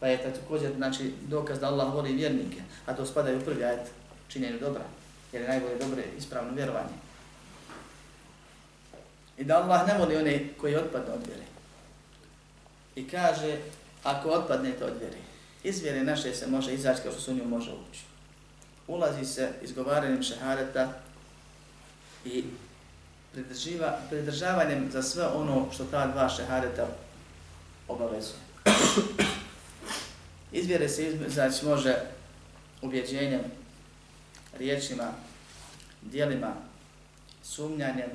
Pa 0.00 0.06
je 0.06 0.34
također 0.34 0.72
znači, 0.76 1.12
dokaz 1.28 1.58
da 1.60 1.68
Allah 1.68 1.94
voli 1.94 2.12
vjernike, 2.12 2.62
a 2.86 2.94
to 2.94 3.06
spada 3.06 3.36
u 3.36 3.40
prvi 3.40 3.64
ajet 3.64 3.90
činjenju 4.28 4.58
dobra, 4.58 4.82
jer 5.32 5.42
je 5.42 5.48
najbolje 5.48 5.78
dobro 5.78 6.02
ispravno 6.18 6.54
vjerovanje. 6.54 7.11
I 9.42 9.44
da 9.44 9.56
Allah 9.56 9.86
ne 9.86 9.98
voli 9.98 10.16
one 10.16 10.48
koji 10.60 10.76
otpadne 10.76 11.12
od 11.12 11.26
vjere. 11.26 11.42
I 12.94 13.08
kaže, 13.08 13.58
ako 14.02 14.28
otpadnete 14.28 14.84
od 14.84 14.92
vjere, 15.00 15.16
iz 15.64 15.80
vjere 15.82 16.04
naše 16.04 16.34
se 16.34 16.46
može 16.46 16.74
izaći 16.74 17.02
kao 17.02 17.12
što 17.12 17.20
su 17.20 17.34
nju 17.34 17.44
može 17.44 17.70
ući. 17.70 18.00
Ulazi 18.86 19.24
se 19.24 19.52
izgovaranjem 19.62 20.22
šehareta 20.22 20.92
i 22.24 22.44
pridrživa, 23.32 23.98
pridržavanjem 24.10 24.90
za 24.92 25.02
sve 25.02 25.26
ono 25.26 25.66
što 25.74 25.84
ta 25.84 26.06
dva 26.06 26.28
šehareta 26.28 26.86
obavezuje. 27.88 28.40
Iz 30.52 30.66
vjere 30.66 30.88
se 30.88 31.16
izaći 31.26 31.64
može 31.66 31.96
ubjeđenjem, 32.82 33.42
riječima, 34.58 35.12
dijelima, 36.02 36.54
sumnjanjem, 37.42 38.10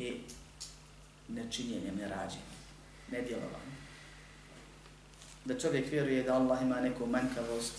i 0.00 0.20
nečinjenjem, 1.28 1.96
nerađenjem, 1.96 2.50
nedjelovanjem. 3.10 3.70
da 5.44 5.58
čovjek 5.58 5.90
vjeruje 5.90 6.22
da 6.22 6.34
Allah 6.34 6.62
ima 6.62 6.80
neku 6.80 7.06
manjkavost 7.06 7.74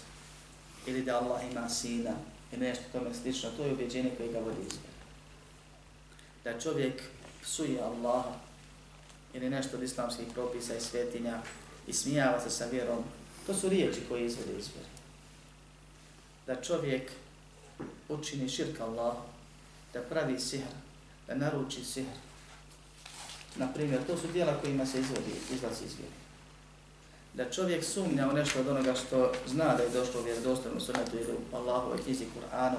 ili 0.86 1.02
da 1.02 1.20
Allah 1.20 1.42
ima 1.52 1.70
sina 1.70 2.12
ili 2.52 2.66
nešto 2.66 2.84
tome 2.92 3.14
slično, 3.14 3.50
to 3.58 3.66
je 3.66 3.74
ubjeđenje 3.74 4.12
koje 4.18 4.32
ga 4.32 4.40
vodi 4.40 4.62
iz 4.68 4.78
Da 6.44 6.60
čovjek 6.60 7.02
psuje 7.42 7.82
Allaha 7.82 8.34
ili 9.34 9.50
nešto 9.50 9.78
od 9.78 9.84
islamskih 9.84 10.26
propisa 10.34 10.76
i 10.76 10.82
svetinja 10.82 11.42
i 11.88 11.94
smijava 11.94 12.40
se 12.40 12.50
sa 12.50 12.66
vjerom, 12.66 13.04
to 13.48 13.54
su 13.54 13.70
riječi 13.70 14.00
koje 14.10 14.26
izvode 14.26 14.60
iz. 14.60 14.70
Da 16.48 16.62
čovjek 16.62 17.12
učini 18.10 18.50
širk 18.50 18.80
Allah, 18.80 19.16
da 19.94 20.02
pravi 20.02 20.40
sihr, 20.40 20.68
da 21.28 21.36
naruči 21.36 21.84
sihr. 21.84 22.16
Naprimjer, 23.56 24.00
to 24.08 24.18
su 24.18 24.28
dijela 24.28 24.54
kojima 24.62 24.86
se 24.86 25.00
izvodi, 25.00 25.34
izlazi 25.54 25.86
iz 25.86 25.94
vjere. 25.98 26.16
Da 27.34 27.52
čovjek 27.52 27.84
sumnja 27.84 28.30
u 28.30 28.34
nešto 28.34 28.60
od 28.60 28.68
onoga 28.68 28.96
što 28.96 29.32
zna 29.48 29.76
da 29.76 29.84
je 29.84 29.90
došlo 29.90 30.22
u 30.22 30.24
vjerodostavnu 30.24 30.82
sunetu 30.82 31.18
ili 31.18 31.34
u 31.34 31.56
Allahovoj 31.56 32.04
knjizi 32.04 32.26
Kur'anu, 32.26 32.78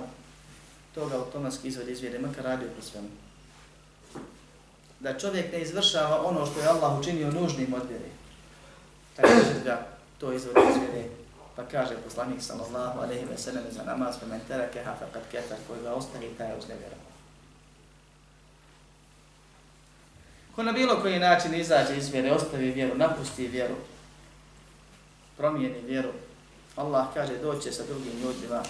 to 0.94 1.08
ga 1.08 1.16
automatski 1.16 1.68
izvodi 1.68 1.92
iz 1.92 2.00
vjere, 2.00 2.18
makar 2.18 2.44
radio 2.44 2.68
po 2.76 2.82
svemu. 2.82 3.08
Da 5.00 5.18
čovjek 5.18 5.52
ne 5.52 5.62
izvršava 5.62 6.26
ono 6.26 6.46
što 6.46 6.60
je 6.60 6.66
Allah 6.66 6.98
učinio 6.98 7.30
nužnim 7.30 7.74
od 7.74 7.88
vjere, 7.88 8.10
također 9.16 9.64
ga 9.64 9.86
to 10.18 10.32
izvodi 10.32 10.60
iz 10.70 10.76
vjere 10.76 11.08
Pa 11.56 11.62
kaže 11.68 12.00
poslanik 12.00 12.40
sallallahu 12.42 13.00
alaihi 13.04 13.24
ve 13.28 13.38
sellem 13.38 13.64
za 13.70 13.84
namaz 13.84 14.16
pa 14.20 14.26
men 14.26 14.40
terake 14.48 14.80
ha 14.84 14.96
faqad 15.00 15.24
ketar, 15.30 15.58
ko 15.68 15.74
ga 15.84 15.92
ostavi 15.92 16.34
taj 16.38 16.48
je 16.48 16.58
uznevjerao. 16.58 17.11
Ko 20.54 20.62
na 20.62 20.72
bilo 20.72 21.00
koji 21.02 21.18
način 21.18 21.54
izađe 21.54 21.96
iz 21.96 22.08
vjere, 22.12 22.32
ostavi 22.32 22.70
vjeru, 22.70 22.96
napusti 22.96 23.46
vjeru, 23.46 23.74
promijeni 25.36 25.80
vjeru, 25.86 26.08
Allah 26.76 27.06
kaže 27.14 27.38
doće 27.38 27.72
sa 27.72 27.82
drugim 27.86 28.20
ljudima, 28.22 28.62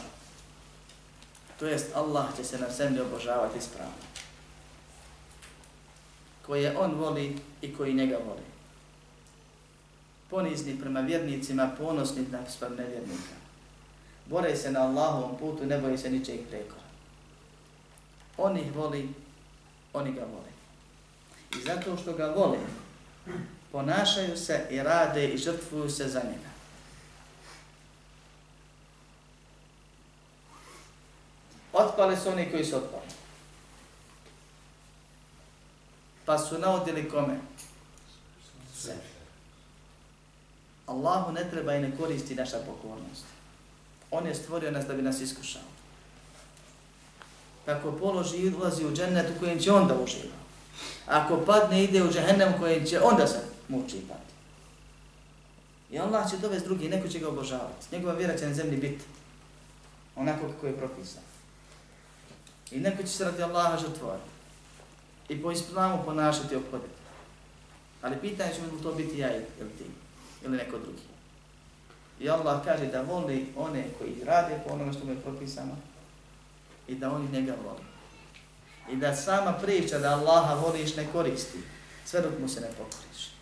to 1.59 1.66
jest 1.66 1.97
Allah 1.97 2.26
će 2.37 2.45
se 2.45 2.59
na 2.59 2.70
zemlji 2.70 3.01
obožavati 3.01 3.59
ispravno. 3.59 3.93
Koje 6.47 6.78
on 6.78 6.95
voli 6.95 7.37
i 7.62 7.74
koji 7.74 7.95
njega 7.95 8.18
voli 8.26 8.53
ponizni 10.33 10.80
prema 10.80 11.01
vjernicima, 11.01 11.70
ponosni 11.78 12.26
na 12.30 12.39
sprem 12.51 12.74
nevjernika. 12.76 13.37
Bore 14.26 14.57
se 14.57 14.70
na 14.70 14.80
Allahovom 14.80 15.37
putu, 15.39 15.66
ne 15.66 15.78
boje 15.78 15.99
se 15.99 16.11
ničeg 16.11 16.41
prekora. 16.51 16.89
On 18.37 18.57
ih 18.57 18.76
voli, 18.76 19.09
oni 19.93 20.12
ga 20.12 20.20
vole. 20.20 20.51
I 21.59 21.62
zato 21.64 21.96
što 21.96 22.12
ga 22.12 22.26
vole, 22.26 22.59
ponašaju 23.72 24.36
se 24.36 24.66
i 24.70 24.82
rade 24.82 25.28
i 25.28 25.38
žrtvuju 25.38 25.90
se 25.90 26.09
za 26.09 26.20
njega. 26.20 26.53
Otpali 31.72 32.16
su 32.16 32.28
oni 32.28 32.50
koji 32.50 32.64
su 32.64 32.76
otpali. 32.76 33.03
Pa 36.24 36.38
su 36.38 36.59
naudili 36.59 37.11
kome? 37.11 37.38
Sebi. 38.74 39.12
Allahu 40.86 41.32
ne 41.32 41.50
treba 41.50 41.74
i 41.74 41.80
ne 41.80 41.96
koristi 41.96 42.34
naša 42.34 42.59
pokornost. 42.59 43.24
On 44.11 44.26
je 44.26 44.34
stvorio 44.34 44.70
nas 44.70 44.86
da 44.86 44.94
bi 44.94 45.03
nas 45.03 45.20
iskušao. 45.20 45.62
Kako 47.64 47.92
položi 47.92 48.36
i 48.36 48.55
ulazi 48.55 48.86
u 48.86 48.92
džennet 48.94 49.26
u 49.36 49.40
kojem 49.40 49.59
će 49.59 49.72
onda 49.72 49.94
uživa. 49.94 50.41
Ako 51.07 51.36
padne 51.46 51.84
ide 51.84 52.03
u 52.03 52.12
džehennem 52.12 52.53
kojem 52.59 52.86
će 52.86 53.00
onda 53.00 53.26
se 53.26 53.38
muči 53.68 53.96
i 53.96 54.00
pati. 54.00 54.32
I 55.90 55.98
Allah 55.98 56.30
će 56.30 56.36
dovesti 56.36 56.68
drugi, 56.68 56.88
neko 56.88 57.09
će 57.09 57.18
ga 57.18 57.28
obožavati. 57.28 57.86
Njegova 57.92 58.14
vjera 58.14 58.38
će 58.38 58.46
na 58.46 58.55
zemlji 58.55 58.76
biti 58.76 59.05
onako 60.16 60.48
kako 60.48 60.66
je 60.66 60.76
propisan. 60.76 61.22
I 62.70 62.80
neko 62.80 63.03
će 63.03 63.09
se 63.09 63.24
radi 63.24 63.42
Allaha 63.42 63.78
žrtvovati. 63.78 64.30
I 65.28 65.42
po 65.42 65.53
islamu 65.53 66.03
ponašati 66.05 66.55
i 66.55 66.57
obhoditi. 66.57 67.03
Ali 68.03 68.16
pitanje 68.20 68.55
će 68.55 68.61
mi 68.62 68.82
to 68.82 68.92
biti 68.92 69.18
ja 69.18 69.36
ili 69.36 69.44
ti 69.78 69.84
ili 70.44 70.57
neko 70.57 70.78
drugi. 70.78 71.03
I 72.20 72.30
Allah 72.30 72.64
kaže 72.64 72.86
da 72.86 73.03
voli 73.03 73.46
one 73.57 73.84
koji 73.98 74.24
rade 74.24 74.61
po 74.66 74.74
onome 74.74 74.92
što 74.92 75.05
mu 75.05 75.12
je 75.12 75.20
propisano 75.20 75.76
i 76.88 76.94
da 76.94 77.12
oni 77.12 77.28
njega 77.32 77.55
voli. 77.64 77.91
I 78.93 78.97
da 78.97 79.16
sama 79.16 79.53
priča 79.53 79.99
da 79.99 80.11
Allaha 80.11 80.55
voliš 80.55 80.97
ne 80.97 81.07
koristi, 81.12 81.59
sve 82.05 82.20
dok 82.20 82.38
mu 82.40 82.49
se 82.49 82.61
ne 82.61 82.68
pokoriš. 82.68 83.32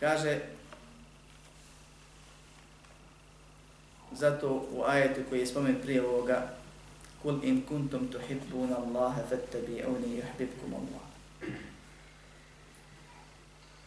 Kaže, 0.00 0.40
zato 4.12 4.66
u 4.72 4.82
ajetu 4.86 5.20
koji 5.28 5.40
je 5.40 5.46
spomen 5.46 5.76
prije 5.82 6.06
ovoga, 6.06 6.56
Kul 7.22 7.40
in 7.42 7.62
kuntum 7.68 8.08
tuhibbuna 8.12 8.76
Allaha 8.76 9.22
fattabi'uni 9.30 10.20
yuhibbukum 10.20 10.74
Allah 10.74 11.04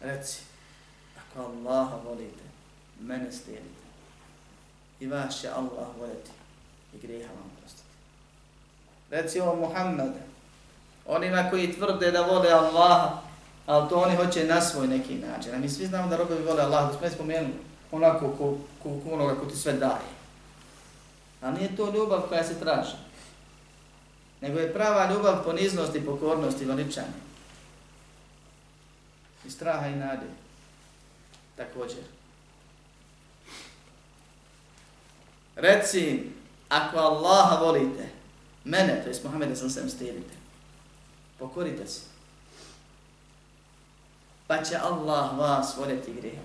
reci, 0.00 0.42
ako 1.18 1.42
Allaha 1.42 1.96
volite, 2.04 2.44
mene 3.00 3.32
slijedite. 3.32 3.88
I 5.00 5.06
vas 5.06 5.40
će 5.40 5.48
Allah 5.48 5.88
voliti 5.98 6.30
i 6.94 6.98
grijeha 6.98 7.32
vam 7.32 7.50
prostiti 7.60 7.87
recimo 9.10 9.54
Muhammed, 9.54 10.12
onima 11.06 11.50
koji 11.50 11.72
tvrde 11.72 12.10
da 12.10 12.22
vole 12.22 12.50
Allaha, 12.50 13.18
ali 13.66 13.88
to 13.88 13.96
oni 13.96 14.16
hoće 14.16 14.44
na 14.44 14.60
svoj 14.60 14.86
neki 14.86 15.14
način. 15.14 15.54
A 15.54 15.58
mi 15.58 15.68
svi 15.68 15.86
znamo 15.86 16.08
da 16.08 16.16
robovi 16.16 16.42
vole 16.42 16.62
Allaha, 16.62 16.92
da 16.92 16.98
smo 16.98 17.08
spomenuli, 17.14 17.54
onako 17.92 18.28
ko, 18.28 18.56
ko, 18.82 19.00
ko 19.04 19.14
onoga 19.14 19.34
ko 19.34 19.46
ti 19.46 19.56
sve 19.56 19.72
daje. 19.72 20.08
A 21.42 21.50
nije 21.50 21.76
to 21.76 21.92
ljubav 21.94 22.20
koja 22.20 22.44
se 22.44 22.60
traži. 22.60 22.96
Nego 24.40 24.58
je 24.58 24.72
prava 24.72 25.10
ljubav 25.12 25.44
poniznosti, 25.44 26.06
pokornosti, 26.06 26.64
veličanja 26.64 27.28
i 29.46 29.50
straha 29.50 29.86
i 29.86 29.96
nade. 29.96 30.26
Također. 31.56 32.02
Reci, 35.56 36.22
ako 36.68 36.98
Allaha 36.98 37.56
volite, 37.56 38.08
mene, 38.64 39.02
to 39.04 39.08
je 39.08 39.20
Muhammeda 39.24 39.56
sam 39.56 39.70
sam 39.70 39.88
stidite, 39.88 40.34
pokorite 41.38 41.86
se. 41.86 42.00
Pa 44.46 44.62
će 44.62 44.76
Allah 44.76 45.38
vas 45.38 45.76
voljeti 45.76 46.14
grijehe 46.14 46.40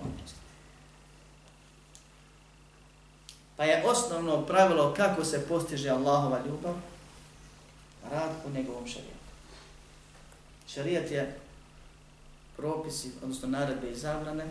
Pa 3.56 3.64
je 3.64 3.84
osnovno 3.86 4.46
pravilo 4.46 4.94
kako 4.96 5.24
se 5.24 5.48
postiže 5.48 5.90
Allahova 5.90 6.40
ljubav, 6.46 6.74
rad 8.10 8.30
u 8.46 8.50
njegovom 8.50 8.86
šarijetu. 8.86 9.14
Šarijat 10.68 11.10
je 11.10 11.38
propisi, 12.56 13.10
odnosno 13.22 13.48
naredbe 13.48 13.90
i 13.90 13.96
zabrane, 13.96 14.44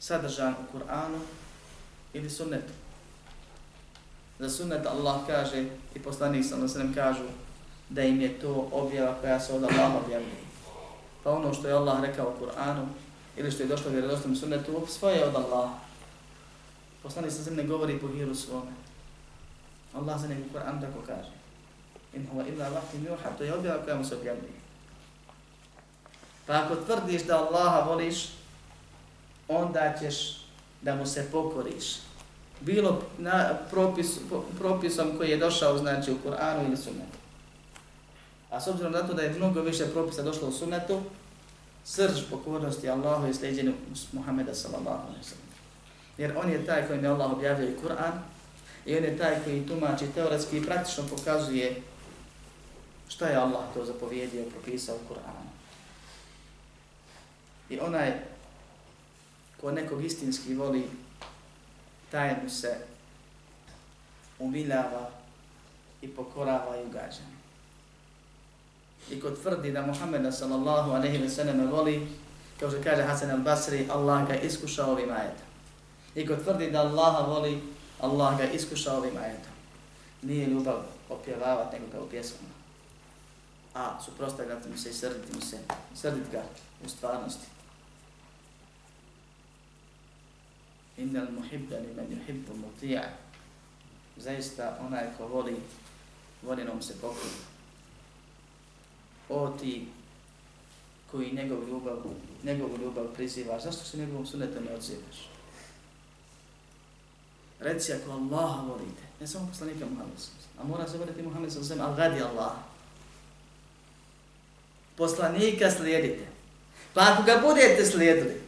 sadržan 0.00 0.54
u 0.54 0.76
Kur'anu 0.76 1.20
ili 2.12 2.30
sunnetu. 2.30 2.72
Za 4.38 4.48
sunnet 4.48 4.86
Allah 4.86 5.26
kaže 5.26 5.66
i 5.94 5.98
poslanik 5.98 6.44
sa 6.44 6.56
nam 6.56 6.94
kažu 6.94 7.24
da 7.88 8.02
im 8.02 8.20
je 8.20 8.38
to 8.40 8.68
objava 8.72 9.14
koja 9.20 9.40
se 9.40 9.52
od 9.52 9.62
Allah 9.62 9.92
objavljuje. 10.04 10.42
Pa 11.24 11.30
ono 11.30 11.54
što 11.54 11.68
je 11.68 11.74
Allah 11.74 12.00
rekao 12.00 12.28
u 12.28 12.44
Kur'anu 12.44 12.86
ili 13.36 13.50
što 13.50 13.62
je 13.62 13.68
došlo 13.68 13.90
u 13.90 13.92
vjerodostom 13.92 14.36
sunnetu, 14.36 14.86
svoje 14.86 15.24
od 15.24 15.34
Allah. 15.36 15.70
Poslanik 17.02 17.32
sa 17.32 17.50
ne 17.50 17.62
govori 17.62 17.98
po 17.98 18.08
hiru 18.08 18.34
svome. 18.34 18.72
Allah 19.94 20.20
za 20.20 20.28
njegu 20.28 20.42
Kur'an 20.54 20.80
tako 20.80 21.06
kaže. 21.06 21.30
In 22.14 22.26
huwa 22.32 22.48
illa 22.48 22.68
vahtim 22.68 23.06
juha, 23.06 23.30
to 23.38 23.44
je 23.44 23.54
objava 23.54 23.84
koja 23.84 23.96
mu 23.96 24.04
se 24.04 24.16
objavljuje. 24.16 24.52
Pa 26.46 26.52
ako 26.54 26.76
tvrdiš 26.76 27.22
da 27.22 27.38
Allaha 27.38 27.90
voliš, 27.90 28.28
onda 29.48 29.94
ćeš 30.00 30.40
da 30.82 30.94
mu 30.94 31.06
se 31.06 31.28
pokoriš. 31.32 32.07
Bilo 32.60 33.02
na 33.18 33.54
propis, 33.70 34.18
propisom 34.58 35.16
koji 35.16 35.30
je 35.30 35.36
došao 35.36 35.78
znači 35.78 36.12
u 36.12 36.18
Kur'anu 36.24 36.66
ili 36.66 36.76
sunnetu. 36.76 37.18
A 38.50 38.60
s 38.60 38.66
obzirom 38.66 38.92
na 38.92 39.06
to 39.06 39.14
da 39.14 39.22
je 39.22 39.34
mnogo 39.34 39.60
više 39.60 39.86
propisa 39.86 40.22
došlo 40.22 40.48
u 40.48 40.52
sunnetu, 40.52 41.02
srž 41.84 42.22
pokornosti 42.30 42.88
Allahu 42.88 43.26
je 43.26 43.34
sljeđenju 43.34 43.72
Muhammeda 44.12 44.54
sallallahu 44.54 45.08
alaihi 45.08 45.24
sallam. 45.24 45.48
Jer 46.18 46.32
on 46.36 46.50
je 46.50 46.66
taj 46.66 46.86
koji 46.86 47.02
je 47.02 47.08
Allah 47.08 47.32
objavljaju 47.32 47.76
Kur'an 47.82 48.12
i 48.86 48.96
on 48.96 49.04
je 49.04 49.18
taj 49.18 49.44
koji 49.44 49.66
tumači 49.66 50.06
teoretski 50.14 50.58
i 50.58 50.64
praktično 50.66 51.04
pokazuje 51.10 51.82
šta 53.08 53.26
je 53.26 53.36
Allah 53.36 53.64
to 53.74 53.84
zapovjedio 53.84 54.42
i 54.42 54.50
propisao 54.50 54.96
u 54.96 55.12
Kur'anu. 55.12 55.48
I 57.70 57.80
onaj 57.80 58.12
ko 59.60 59.72
nekog 59.72 60.04
istinski 60.04 60.54
voli, 60.54 60.88
taj 62.10 62.34
mu 62.42 62.50
se 62.50 62.76
umiljava 64.38 65.10
i 66.02 66.08
pokorava 66.08 66.76
i 66.76 66.86
ugađa. 66.86 67.22
I 69.10 69.20
ko 69.20 69.30
tvrdi 69.30 69.72
da 69.72 69.86
Muhammeda 69.86 70.32
sallallahu 70.32 70.90
aleyhi 70.90 71.22
ve 71.22 71.28
selleme 71.28 71.66
voli, 71.66 72.08
kao 72.60 72.70
što 72.70 72.82
kaže 72.82 73.02
Hasan 73.02 73.30
al-Basri, 73.30 73.90
Allah 73.90 74.28
ga 74.28 74.34
iskušao 74.34 74.90
ovim 74.90 75.10
ajetom. 75.10 75.48
I 76.14 76.26
ko 76.26 76.36
tvrdi 76.36 76.70
da 76.70 76.80
Allaha 76.80 77.26
voli, 77.26 77.62
Allah 78.00 78.38
ga 78.38 78.44
iskušao 78.44 78.96
ovim 78.96 79.16
ajetom. 79.16 79.52
Nije 80.22 80.46
ljubav 80.46 80.82
opjevavati 81.08 81.76
nego 81.76 81.92
kao 81.92 82.08
pjesmama. 82.08 82.54
A, 83.74 84.00
suprostavljati 84.04 84.68
mu 84.68 84.78
se 84.78 84.90
i 84.90 84.92
srditi 84.92 85.34
mu 85.34 85.40
se, 85.40 85.58
srditi 85.94 86.30
ga 86.32 86.42
u 86.84 86.88
stvarnosti. 86.88 87.46
Innal 90.98 91.32
muhibba 91.32 91.76
li 91.76 91.94
men 91.96 92.10
yuhibbu 92.10 92.56
muti'a. 92.56 93.04
Zaista 94.16 94.78
onaj 94.86 95.06
ko 95.18 95.26
voli, 95.26 95.56
voljenom 96.42 96.82
se 96.82 96.94
pokloni. 97.00 97.42
O 99.28 99.48
ti 99.60 99.88
koji 101.10 101.32
njegov 101.32 101.68
ljubav, 101.68 101.96
njegovu 102.44 102.78
ljubav 102.82 103.06
prizivaš, 103.14 103.62
zašto 103.62 103.84
se 103.84 103.98
njegovom 103.98 104.26
sunetom 104.26 104.64
ne 104.64 104.74
odzivaš? 104.74 105.28
Reci 107.60 107.92
ako 107.92 108.10
Allaha 108.10 108.62
volite, 108.62 109.02
ne 109.20 109.26
samo 109.26 109.48
poslanika 109.48 109.86
Muhammed 109.86 110.18
a 110.58 110.64
mora 110.64 110.88
se 110.88 110.98
voliti 110.98 111.22
Muhammed 111.22 111.52
sallam, 111.52 111.80
ali 111.80 111.96
radi 111.96 112.22
Allah. 112.22 112.52
Poslanika 114.96 115.70
slijedite. 115.70 116.26
Pa 116.94 117.00
ako 117.00 117.22
ga 117.22 117.42
budete 117.46 117.86
slijedili, 117.86 118.40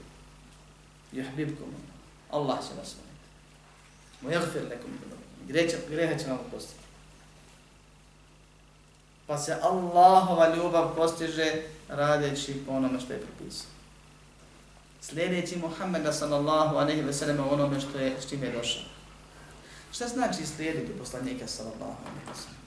juhbibkom 1.13 1.80
Allah 2.33 2.59
će 2.59 2.75
vas 2.79 2.95
voliti. 2.97 3.27
Mu 4.21 4.31
jagfir 4.31 4.63
nekom 4.69 4.91
greha, 5.49 5.77
greha 5.89 6.19
će 6.19 6.27
vam 6.27 6.39
postati. 6.51 6.81
Pa 9.27 9.39
se 9.39 9.59
Allahova 9.63 10.57
ljubav 10.57 10.97
postiže 10.97 11.63
radeći 11.89 12.63
po 12.67 12.73
onome 12.73 13.01
što 13.01 13.13
je 13.13 13.21
propisao. 13.21 13.71
Sljedeći 15.01 15.57
Muhammeda 15.57 16.13
sallallahu 16.13 16.77
aleyhi 16.77 17.07
ve 17.07 17.13
sellem 17.13 17.41
onome 17.51 17.81
što 17.81 17.99
je, 17.99 18.21
s 18.21 18.29
čim 18.29 18.43
je 18.43 18.53
došao. 18.53 18.83
Šta 19.93 20.09
znači 20.09 20.47
slijediti 20.47 20.99
poslanika 20.99 21.47
sallallahu 21.47 22.03
alejhi 22.07 22.29
ve 22.29 22.35
sellem? 22.35 22.61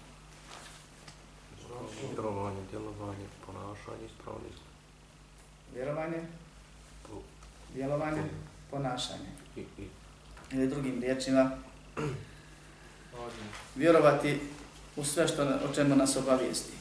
Vjerovanje, 2.01 2.61
djelovanje, 2.71 3.25
ponašanje, 3.45 4.05
ispravnost. 4.05 4.61
Vjerovanje, 5.73 6.21
djelovanje, 7.73 8.23
ponašanje. 8.71 9.42
Ili 10.51 10.67
drugim 10.67 11.01
riječima, 11.01 11.51
vjerovati 13.75 14.39
u 14.95 15.03
sve 15.03 15.27
što 15.27 15.43
o 15.43 15.73
čemu 15.75 15.95
nas 15.95 16.15
obavijesti. 16.15 16.73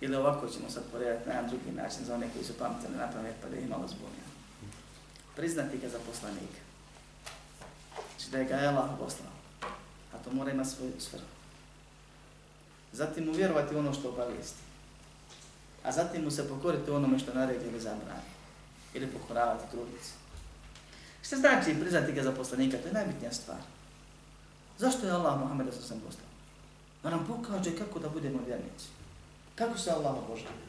Ili 0.00 0.16
ovako 0.16 0.48
ćemo 0.48 0.70
sad 0.70 0.82
poredati 0.92 1.28
na 1.28 1.34
jedan 1.34 1.50
drugi 1.50 1.70
način 1.76 2.04
za 2.04 2.14
one 2.14 2.28
koji 2.32 2.44
su 2.44 2.52
pametali 2.58 2.96
na 2.96 3.10
pamet 3.10 3.34
pa 3.42 3.48
da 3.48 3.56
ih 3.56 3.68
malo 3.68 3.88
zbunio. 3.88 4.26
Priznati 5.36 5.78
ga 5.78 5.88
za 5.88 5.98
poslanika. 6.06 6.60
Znači 7.94 8.30
da 8.30 8.38
je 8.38 8.44
ga 8.44 8.54
Allah 8.54 8.90
poslao. 8.98 9.32
A 10.14 10.18
to 10.24 10.30
mora 10.30 10.50
imati 10.50 10.70
svoju 10.70 10.92
svrhu. 10.98 11.26
Zatim 12.92 13.24
mu 13.24 13.32
vjerovati 13.32 13.74
ono 13.74 13.92
što 13.92 14.08
obavijesti. 14.08 14.60
A 15.84 15.92
zatim 15.92 16.24
mu 16.24 16.30
se 16.30 16.48
pokoriti 16.48 16.90
onome 16.90 17.18
što 17.18 17.34
naredi 17.34 17.68
ili 17.68 17.80
zabrani. 17.80 18.31
Ili 18.94 19.06
pokoravati 19.06 19.70
trudnice. 19.70 20.12
Šta 21.22 21.36
znači 21.36 21.80
priznati 21.80 22.12
ga 22.12 22.22
za 22.22 22.32
poslanika? 22.32 22.78
To 22.78 22.88
je 22.88 22.94
najbitnija 22.94 23.32
stvar. 23.32 23.58
Zašto 24.78 25.06
je 25.06 25.12
Allah 25.12 25.40
Muhammed 25.40 25.74
sa 25.74 25.82
sam 25.82 26.00
poslao? 26.00 26.26
Da 27.02 27.10
nam 27.10 27.26
pokaže 27.26 27.76
kako 27.78 27.98
da 27.98 28.08
budemo 28.08 28.38
vjernici. 28.46 28.86
Kako 29.54 29.78
se 29.78 29.90
Allah 29.90 30.14
obožava? 30.16 30.62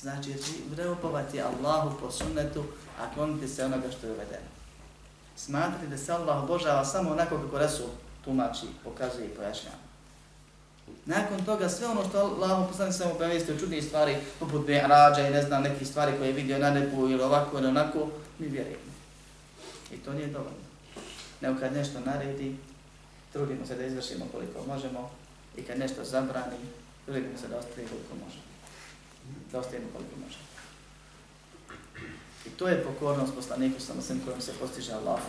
Znači, 0.00 0.34
vreopovati 0.70 1.42
Allahu 1.42 2.00
po 2.00 2.10
sunnetu, 2.10 2.64
a 3.00 3.14
kloniti 3.14 3.48
se 3.48 3.64
onoga 3.64 3.90
što 3.90 4.06
je 4.06 4.12
uvedeno 4.12 4.54
smatrati 5.36 5.86
da 5.86 5.98
se 5.98 6.12
Allah 6.12 6.42
obožava 6.44 6.84
samo 6.84 7.10
onako 7.10 7.38
kako 7.38 7.58
Resul 7.58 7.86
tumači, 8.24 8.66
pokazuje 8.84 9.26
i 9.26 9.34
pojašnjava. 9.36 9.83
Nakon 11.06 11.44
toga 11.44 11.68
sve 11.68 11.86
ono 11.86 12.08
što 12.08 12.18
Allah 12.18 12.68
poslani 12.68 12.92
samo 12.92 13.14
obavijesti 13.14 13.52
o 13.52 13.58
čudnih 13.58 13.84
stvari, 13.84 14.16
poput 14.38 14.66
Be'rađa 14.66 15.28
i 15.28 15.30
ne 15.30 15.42
znam 15.42 15.62
nekih 15.62 15.88
stvari 15.88 16.12
koje 16.18 16.26
je 16.26 16.32
vidio 16.32 16.58
na 16.58 16.70
nebu 16.70 17.08
ili 17.08 17.22
ovako 17.22 17.58
ili 17.58 17.66
onako, 17.66 18.08
mi 18.38 18.46
vjerujemo. 18.48 18.92
I 19.92 19.96
to 19.96 20.12
nije 20.12 20.26
dovoljno. 20.26 20.64
Nego 21.40 21.60
kad 21.60 21.72
nešto 21.72 22.00
naredi, 22.00 22.56
trudimo 23.32 23.66
se 23.66 23.76
da 23.76 23.86
izvršimo 23.86 24.24
koliko 24.32 24.66
možemo 24.66 25.10
i 25.56 25.62
kad 25.62 25.78
nešto 25.78 26.04
zabrani, 26.04 26.56
trudimo 27.04 27.38
se 27.38 27.48
da 27.48 27.58
ostavimo 27.58 27.88
koliko 27.88 28.24
možemo. 28.24 28.44
Da 29.52 29.58
ostavimo 29.58 29.88
koliko 29.92 30.16
možemo. 30.24 30.44
I 32.46 32.50
to 32.50 32.68
je 32.68 32.84
pokornost 32.84 33.34
poslaniku 33.34 33.80
sa 33.80 33.92
svem 34.02 34.20
kojom 34.24 34.40
se 34.40 34.52
postiže 34.60 34.92
Allah. 34.92 35.20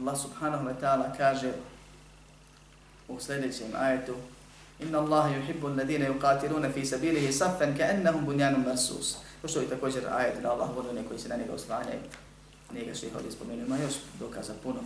Allah 0.00 0.16
subhanahu 0.20 0.64
wa 0.64 0.74
ta'ala 0.80 1.16
kaže 1.16 1.52
u 3.16 3.20
sljedećem 3.20 3.68
ajetu 3.78 4.14
Inna 4.82 4.98
Allaha 4.98 5.28
yuhibbu 5.28 5.66
alladhina 5.66 6.06
yuqatiluna 6.06 6.72
fi 6.72 6.86
sabilihi 6.86 7.32
saffan 7.32 7.76
ka'annahum 7.78 8.24
bunyanun 8.24 8.64
marsus. 8.66 9.16
To 9.42 9.48
što 9.48 9.60
je 9.60 9.68
također 9.68 10.02
ajet 10.10 10.42
da 10.42 10.52
Allah 10.52 10.76
voli 10.76 10.88
one 10.88 11.02
koji 11.08 11.20
se 11.20 11.28
na 11.28 11.36
njega 11.36 11.52
oslanjaju. 11.52 12.00
Nije 12.72 12.86
ga 12.86 12.94
ših 12.94 13.16
ovdje 13.16 13.32
spomenuo, 13.32 13.66
ima 13.66 13.78
još 13.78 13.94
dokaza 14.20 14.52
puno. 14.62 14.80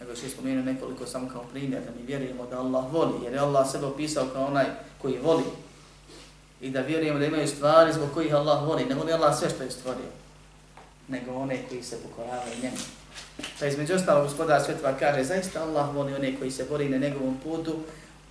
Nego 0.00 0.16
še 0.16 0.28
spomenuo 0.28 0.64
nekoliko 0.64 1.06
samo 1.06 1.28
kao 1.28 1.44
primjer 1.52 1.82
da 1.82 1.90
mi 1.90 2.06
vjerujemo 2.06 2.46
da 2.46 2.60
Allah 2.60 2.92
voli, 2.92 3.24
jer 3.24 3.32
je 3.32 3.38
Allah 3.38 3.70
sebe 3.70 3.86
opisao 3.86 4.26
kao 4.32 4.44
onaj 4.44 4.66
koji 5.02 5.18
voli 5.18 5.44
i 6.60 6.70
da 6.70 6.80
vjerujemo 6.80 7.18
da 7.18 7.26
imaju 7.26 7.48
stvari 7.48 7.92
zbog 7.92 8.08
kojih 8.14 8.34
Allah 8.34 8.68
voli. 8.68 8.84
Ne 8.84 8.94
voli 8.94 9.12
Allah 9.12 9.38
sve 9.38 9.50
što 9.50 9.62
je 9.62 9.70
stvorio, 9.70 10.10
nego 11.08 11.32
one 11.34 11.62
koji 11.68 11.82
se 11.82 11.96
pokoravaju 12.02 12.62
njemu. 12.62 12.97
Pa 13.60 13.66
između 13.66 13.94
ostalo 13.94 14.22
gospodar 14.22 14.62
svjetova 14.64 14.98
kaže, 14.98 15.24
zaista 15.24 15.62
Allah 15.62 15.94
voli 15.94 16.14
one 16.14 16.38
koji 16.38 16.50
se 16.50 16.64
bori 16.64 16.88
na 16.88 16.98
njegovom 16.98 17.38
putu 17.44 17.76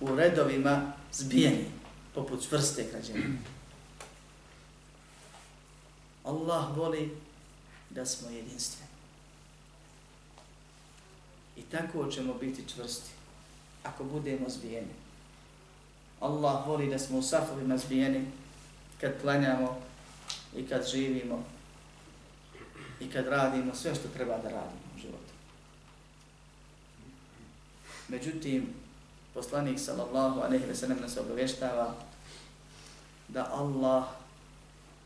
u 0.00 0.16
redovima 0.16 0.92
zbijeni, 1.12 1.64
poput 2.14 2.48
čvrste 2.48 2.86
građene. 2.92 3.24
Allah 6.24 6.76
voli 6.76 7.16
da 7.90 8.06
smo 8.06 8.30
jedinstveni. 8.30 8.88
I 11.56 11.62
tako 11.62 12.10
ćemo 12.10 12.34
biti 12.34 12.64
čvrsti, 12.74 13.10
ako 13.82 14.04
budemo 14.04 14.48
zbijeni. 14.48 14.94
Allah 16.20 16.66
voli 16.66 16.90
da 16.90 16.98
smo 16.98 17.18
u 17.18 17.22
safovima 17.22 17.78
zbijeni 17.78 18.26
kad 19.00 19.20
klanjamo 19.20 19.80
i 20.56 20.66
kad 20.66 20.88
živimo 20.90 21.44
i 23.00 23.10
kad 23.10 23.26
radimo 23.26 23.74
sve 23.74 23.94
što 23.94 24.08
treba 24.08 24.36
da 24.36 24.48
radimo 24.48 24.80
u 24.96 24.98
životu. 24.98 25.32
Međutim, 28.08 28.74
poslanik 29.34 29.78
sallallahu 29.80 30.40
alejhi 30.40 30.66
ve 30.66 30.74
sellem 30.74 30.98
nas 31.00 31.16
obavještava 31.16 31.94
da 33.28 33.50
Allah 33.52 34.04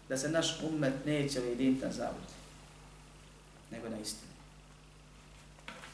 da 0.09 0.16
se 0.16 0.28
naš 0.28 0.61
ummet 0.62 1.07
neće 1.07 1.40
ujediniti 1.40 1.84
na 1.84 1.93
zabludi, 1.93 2.32
nego 3.70 3.88
na 3.88 3.99
istinu. 3.99 4.32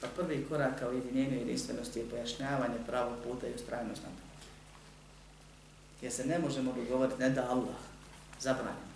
Pa 0.01 0.07
prvi 0.07 0.47
korak 0.49 0.79
kao 0.79 0.91
ujedinjenju 0.91 1.39
jedinstvenosti 1.39 1.99
je 1.99 2.11
pojašnjavanje 2.11 2.79
pravog 2.87 3.15
puta 3.25 3.47
i 3.47 3.55
ustrajnost 3.55 4.03
na 4.03 4.09
to 4.09 4.29
jer 6.03 6.13
se 6.13 6.27
ne 6.27 6.39
možemo 6.39 6.73
dogovoriti, 6.73 7.21
ne 7.21 7.31
da 7.31 7.51
Allah 7.51 7.77
zabranimo, 8.41 8.89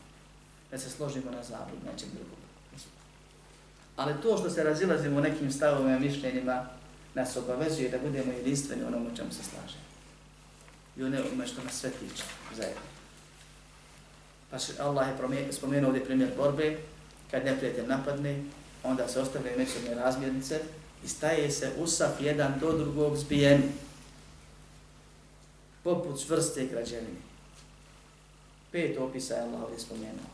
da 0.70 0.78
se 0.78 0.90
složimo 0.90 1.30
na 1.30 1.42
zablud, 1.42 1.84
nečem 1.92 2.08
drugom. 2.14 2.41
Ali 3.96 4.14
to 4.22 4.36
što 4.38 4.50
se 4.50 4.62
razilazimo 4.62 5.18
u 5.18 5.20
nekim 5.20 5.52
stavovima 5.52 5.96
i 5.96 6.00
mišljenjima, 6.00 6.66
nas 7.14 7.36
obavezuje 7.36 7.88
da 7.88 7.98
budemo 7.98 8.32
jedinstveni 8.32 8.84
onom 8.84 9.06
u 9.06 9.16
čemu 9.16 9.32
se 9.32 9.42
slažemo. 9.42 9.82
I 10.96 11.00
ima 11.32 11.46
što 11.46 11.62
nas 11.62 11.74
sve 11.74 11.90
tiče 11.90 12.22
zajedno. 12.56 12.82
Pa 14.50 14.56
Allah 14.84 15.08
je 15.08 15.52
spomenuo 15.52 15.88
ovdje 15.88 16.04
primjer 16.04 16.30
borbe, 16.36 16.78
kad 17.30 17.44
neprijatelj 17.44 17.86
napadne, 17.86 18.42
onda 18.82 19.08
se 19.08 19.20
ostavljaju 19.20 19.58
međusobne 19.58 19.94
razmjernice 19.94 20.60
i 21.04 21.08
staje 21.08 21.50
se 21.50 21.72
usaf 21.78 22.10
jedan 22.20 22.54
do 22.60 22.78
drugog 22.78 23.16
zbijeni 23.16 23.72
poput 25.82 26.26
čvrste 26.26 26.66
građevine. 26.66 27.20
Pet 28.72 28.98
opisa 28.98 29.34
je 29.34 29.42
Allah 29.42 29.62
ovdje 29.62 29.78
spomenuo. 29.78 30.30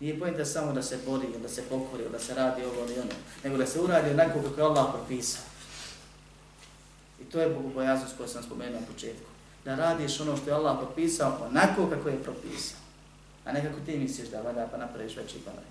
Nije 0.00 0.18
pojenta 0.18 0.44
samo 0.44 0.72
da 0.72 0.82
se 0.82 0.98
bori, 1.06 1.26
da 1.42 1.48
se 1.48 1.62
pokori, 1.62 2.04
da 2.12 2.18
se 2.18 2.34
radi 2.34 2.64
ovo 2.64 2.84
ili 2.84 3.00
ono, 3.00 3.10
nego 3.44 3.56
da 3.56 3.66
se 3.66 3.80
uradi 3.80 4.10
onako 4.10 4.42
kako 4.42 4.60
je 4.60 4.66
Allah 4.66 4.86
propisao. 4.94 5.42
I 7.20 7.24
to 7.24 7.40
je 7.40 7.48
bogobojaznost 7.48 8.16
koju 8.16 8.28
sam 8.28 8.42
spomenuo 8.42 8.80
na 8.80 8.86
početku. 8.86 9.30
Da 9.64 9.74
radiš 9.74 10.20
ono 10.20 10.36
što 10.36 10.50
je 10.50 10.54
Allah 10.54 10.78
propisao 10.78 11.46
onako 11.50 11.86
kako 11.90 12.08
je 12.08 12.22
propisao. 12.22 12.78
A 13.44 13.52
ne 13.52 13.64
kako 13.64 13.80
ti 13.86 13.98
misliš 13.98 14.28
da 14.28 14.42
vada 14.42 14.68
pa 14.70 14.76
napraviš 14.76 15.16
veći 15.16 15.38
balaj. 15.44 15.64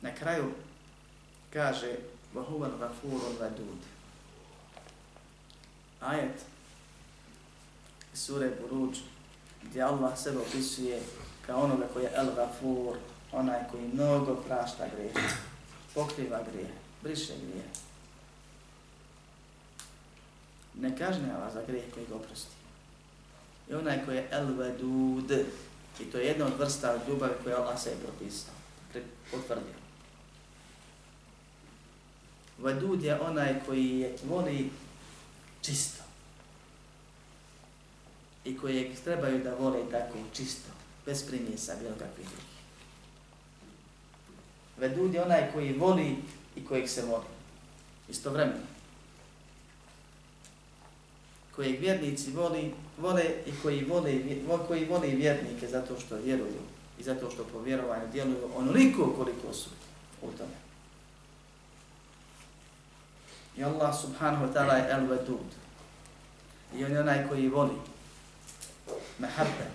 Na 0.00 0.14
kraju 0.14 0.52
kaže 1.52 1.96
وَهُوَ 2.34 2.62
الْغَفُورُ 2.64 3.20
الْوَدُودِ 3.30 3.82
ajet 6.00 6.40
iz 8.14 8.20
sure 8.20 8.50
Buruđ, 8.60 8.98
gdje 9.69 9.81
Allah 9.81 10.19
sebe 10.19 10.37
opisuje 10.37 11.01
kao 11.45 11.63
onoga 11.63 11.87
koji 11.93 12.03
je 12.03 12.11
El 12.15 12.35
Gafur, 12.35 12.97
onaj 13.31 13.59
koji 13.71 13.87
mnogo 13.93 14.35
prašta 14.35 14.87
grije, 14.95 15.13
pokriva 15.93 16.39
grije, 16.51 16.69
briše 17.03 17.33
grije. 17.37 17.65
Ne 20.73 20.97
kažnjava 20.97 21.51
za 21.53 21.61
grijeh 21.67 21.85
koji 21.93 22.05
ga 22.05 22.15
oprosti. 22.15 22.55
I 23.69 23.73
onaj 23.73 24.05
koji 24.05 24.15
je 24.15 24.27
El 24.31 24.45
Vedud, 24.45 25.31
i 25.99 26.03
to 26.03 26.17
je 26.17 26.25
jedna 26.25 26.45
od 26.45 26.59
vrsta 26.59 26.99
ljubavi 27.07 27.33
koju 27.43 27.55
Allah 27.55 27.81
sebi 27.81 28.01
propisao, 28.01 28.53
potvrdio. 29.31 29.85
Vedud 32.57 33.03
je 33.03 33.19
onaj 33.21 33.55
koji 33.65 33.99
je 33.99 34.15
voli 34.23 34.71
čisto. 35.61 36.04
I 38.45 38.57
kojeg 38.57 38.87
trebaju 39.03 39.43
da 39.43 39.55
vole 39.55 39.79
tako 39.91 40.17
čisto, 40.33 40.69
bez 41.05 41.27
primjesa 41.27 41.75
bilo 41.81 41.95
kakvih 41.99 42.27
drugih. 42.27 42.55
Vedud 44.77 45.13
je 45.13 45.23
onaj 45.23 45.51
koji 45.53 45.73
voli 45.73 46.15
i 46.55 46.65
kojeg 46.65 46.89
se 46.89 47.01
voli. 47.05 47.25
Istovremeno. 48.09 48.65
Kojeg 51.55 51.79
vjernici 51.79 52.31
voli, 52.31 52.73
vole 52.97 53.23
i 53.45 53.51
koji 53.61 53.83
vole, 53.83 54.13
koji 54.67 54.85
vole 54.85 55.07
vjernike 55.07 55.67
zato 55.67 55.99
što 55.99 56.15
vjeruju 56.15 56.61
i 56.99 57.03
zato 57.03 57.31
što 57.31 57.43
po 57.43 57.59
vjerovanju 57.59 58.11
djeluju 58.11 58.49
onoliko 58.55 59.13
koliko 59.17 59.53
su 59.53 59.69
u 60.21 60.27
tome. 60.37 60.65
I 63.57 63.63
Allah 63.63 63.95
subhanahu 64.01 64.45
wa 64.45 64.53
ta'ala 64.53 64.73
je 64.73 64.91
el-vedud. 64.91 65.49
I 66.75 66.85
on 66.85 66.91
je 66.91 66.99
onaj 66.99 67.27
koji 67.27 67.47
voli. 67.47 67.75
Mehabbe. 69.19 69.65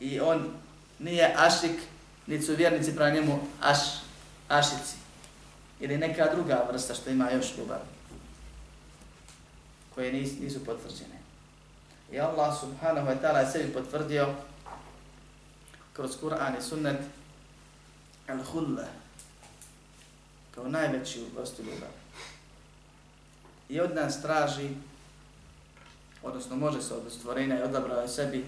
I 0.00 0.20
on 0.20 0.52
nije 0.98 1.34
ašik, 1.36 1.80
niti 2.26 2.44
su 2.44 2.54
vjernici 2.54 2.96
pravi 2.96 3.20
njemu 3.20 3.40
aš, 3.60 3.78
ašici. 4.48 4.96
Ili 5.80 5.98
neka 5.98 6.34
druga 6.34 6.68
vrsta 6.72 6.94
što 6.94 7.10
ima 7.10 7.30
još 7.30 7.46
ljubav. 7.58 7.80
Koje 9.94 10.12
nis, 10.12 10.30
nisu 10.40 10.64
potvrđene. 10.64 11.16
I 12.12 12.20
Allah 12.20 12.60
subhanahu 12.60 13.06
wa 13.06 13.16
ta'ala 13.22 13.36
je 13.36 13.50
sebi 13.52 13.72
potvrdio 13.72 14.34
kroz 15.92 16.10
Kur'an 16.22 16.58
i 16.58 16.62
sunnet 16.62 17.00
al-hulla 18.28 18.86
kao 20.54 20.68
najveću 20.68 21.20
vrstu 21.36 21.62
ljubavi 21.62 22.06
i 23.68 23.80
od 23.80 23.94
nas 23.94 24.22
traži, 24.22 24.70
odnosno 26.26 26.56
može 26.56 26.82
se 26.82 26.94
od 26.94 27.12
stvorenja 27.12 27.58
i 27.58 27.62
odabrao 27.62 28.00
je 28.00 28.08
sebi 28.08 28.44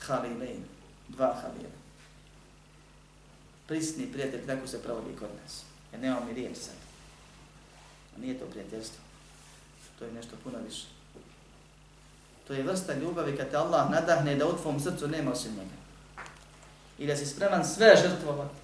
halilein, 0.00 0.64
dva 1.08 1.34
halila. 1.42 1.80
Prisni 3.66 4.12
prijatelj, 4.12 4.46
tako 4.46 4.66
se 4.66 4.82
provodi 4.82 5.16
kod 5.18 5.28
nas. 5.42 5.62
Jer 5.92 6.00
nemamo 6.00 6.26
mi 6.26 6.32
riječ 6.32 6.56
sad. 6.56 6.74
A 8.16 8.20
nije 8.20 8.38
to 8.38 8.44
prijateljstvo. 8.46 8.98
To 9.98 10.04
je 10.04 10.12
nešto 10.12 10.36
puno 10.44 10.58
više. 10.68 10.86
To 12.46 12.52
je 12.52 12.62
vrsta 12.62 12.94
ljubavi 12.94 13.36
kad 13.36 13.50
te 13.50 13.56
Allah 13.56 13.90
nadahne 13.90 14.36
da 14.36 14.48
u 14.48 14.56
tvom 14.56 14.80
srcu 14.80 15.08
nema 15.08 15.32
osim 15.32 15.52
njega. 15.52 15.80
I 16.98 17.06
da 17.06 17.16
si 17.16 17.26
spreman 17.26 17.64
sve 17.64 17.96
žrtvovati. 17.96 18.54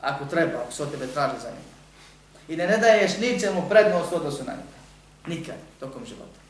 Ako 0.00 0.24
treba, 0.24 0.58
ako 0.62 0.72
se 0.72 0.82
od 0.82 0.90
tebe 0.90 1.06
traži 1.06 1.40
za 1.42 1.48
njega 1.50 1.72
i 2.48 2.56
ne 2.56 2.66
ne 2.66 2.78
daješ 2.78 3.18
ničemu 3.18 3.68
prednost 3.68 4.12
u 4.12 4.16
odnosu 4.16 4.44
na 4.44 4.52
njega. 4.52 4.78
Nikad, 5.26 5.56
tokom 5.80 6.06
života. 6.06 6.41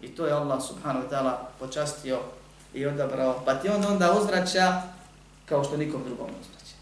I 0.00 0.08
to 0.08 0.26
je 0.26 0.32
Allah 0.32 0.62
subhanahu 0.62 1.06
wa 1.06 1.10
ta'ala 1.10 1.32
počastio 1.58 2.18
i 2.74 2.86
odabrao, 2.86 3.42
pa 3.44 3.54
ti 3.54 3.68
on 3.68 3.84
onda 3.84 4.12
uzvraća 4.12 4.82
kao 5.46 5.64
što 5.64 5.76
nikom 5.76 6.04
drugom 6.04 6.26
uzvraća. 6.40 6.76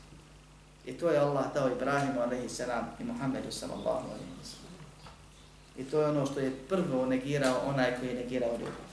I 0.87 0.93
to 0.93 1.11
je 1.11 1.19
Allah 1.19 1.45
dao 1.55 1.69
Ibrahimu 1.69 2.21
alaihi 2.21 2.49
salam 2.49 2.87
i 3.01 3.05
Muhammedu 3.05 3.53
sallallahu 3.53 4.07
alaihi 4.09 4.45
salam. 4.45 4.67
I 5.79 5.85
to 5.85 6.01
je 6.01 6.09
ono 6.09 6.27
što 6.27 6.41
je 6.41 6.57
prvo 6.69 7.07
negirao 7.07 7.61
onaj 7.67 7.99
koji 7.99 8.09
je 8.09 8.15
negirao 8.15 8.53
ljubav. 8.53 8.87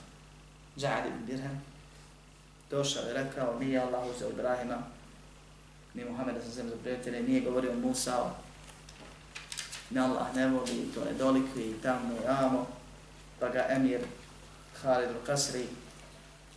Džadi 0.76 1.08
ibn 1.08 1.26
Birham 1.26 1.62
došao 2.70 3.02
i 3.10 3.12
rekao, 3.12 3.58
nije 3.60 3.80
Allah 3.80 4.02
uzeo 4.16 4.30
Ibrahima, 4.30 4.78
ni 5.94 6.04
Muhammeda 6.04 6.40
sa 6.40 6.50
zemlje 6.50 6.70
za 6.70 6.76
prijatelje, 6.82 7.22
nije 7.22 7.40
govorio 7.40 7.72
Musa, 7.72 8.30
ne 9.90 10.00
Allah 10.00 10.34
ne 10.34 10.48
voli, 10.48 10.88
to 10.94 11.00
je 11.00 11.12
dolikvi 11.18 11.62
i 11.62 11.82
tamo 11.82 12.14
i 12.14 12.26
amo, 12.26 12.66
pa 13.40 13.48
ga 13.48 13.66
emir 13.70 14.00
Khalid 14.82 15.08
al-Qasri 15.08 15.64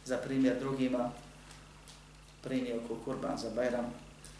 za 0.05 0.17
primjer 0.17 0.59
drugima 0.59 1.11
prinio 2.43 2.79
ko 2.87 2.95
kurban 3.05 3.37
za 3.37 3.49
Bajram, 3.49 3.93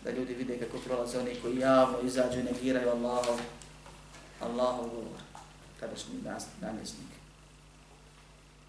da 0.04 0.12
ljudi 0.12 0.34
vide 0.34 0.60
kako 0.60 0.78
prolaze 0.78 1.20
oni 1.20 1.36
koji 1.42 1.60
javno 1.60 1.98
izađu 2.04 2.40
i 2.40 2.44
negiraju 2.44 2.90
Allahov, 2.90 3.40
Allahov 4.42 4.90
govor, 4.90 5.20
tadašnji 5.80 6.14
namjesnik. 6.62 7.10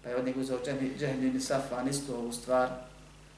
Pa 0.03 0.09
je 0.09 0.15
od 0.15 0.25
njeg 0.25 0.37
uzao 0.37 0.59
Džehljini 0.99 1.39
Safan 1.39 1.89
isto 1.89 2.15
ovu 2.15 2.33
stvar, 2.33 2.69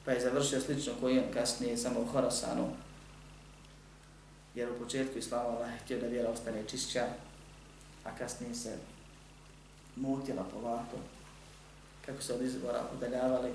pa 0.04 0.12
je 0.12 0.20
završio 0.20 0.60
slično 0.60 0.92
koji 1.00 1.18
on 1.18 1.32
kasnije 1.34 1.76
samo 1.76 2.00
u 2.00 2.06
Horasanu, 2.06 2.68
jer 4.54 4.70
u 4.70 4.78
početku 4.78 5.18
Islama 5.18 5.48
Allah 5.48 5.72
je 5.72 5.78
htio 5.78 6.00
da 6.00 6.06
vjera 6.06 6.30
ostane 6.30 6.64
čišća, 6.66 7.06
a 8.04 8.16
kasnije 8.16 8.54
se 8.54 8.76
mutila 9.96 10.44
polako, 10.52 10.96
kako 12.06 12.22
se 12.22 12.34
od 12.34 12.42
izbora 12.42 12.84
udaljavali 12.96 13.52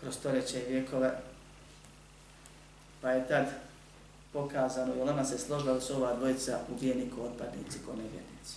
kroz 0.00 0.14
stoljeće 0.14 0.62
i 0.62 0.72
vjekove, 0.72 1.20
pa 3.00 3.10
je 3.10 3.28
tad 3.28 3.46
pokazano 4.32 4.94
i 4.94 5.00
ona 5.00 5.24
se 5.24 5.38
složila 5.38 5.74
da 5.74 5.80
su 5.80 5.96
ova 5.96 6.14
dvojica 6.14 6.60
ubijeni 6.68 7.10
ko 7.10 7.22
otpadnici, 7.22 7.78
ko 7.86 7.92
nevjernici. 7.92 8.56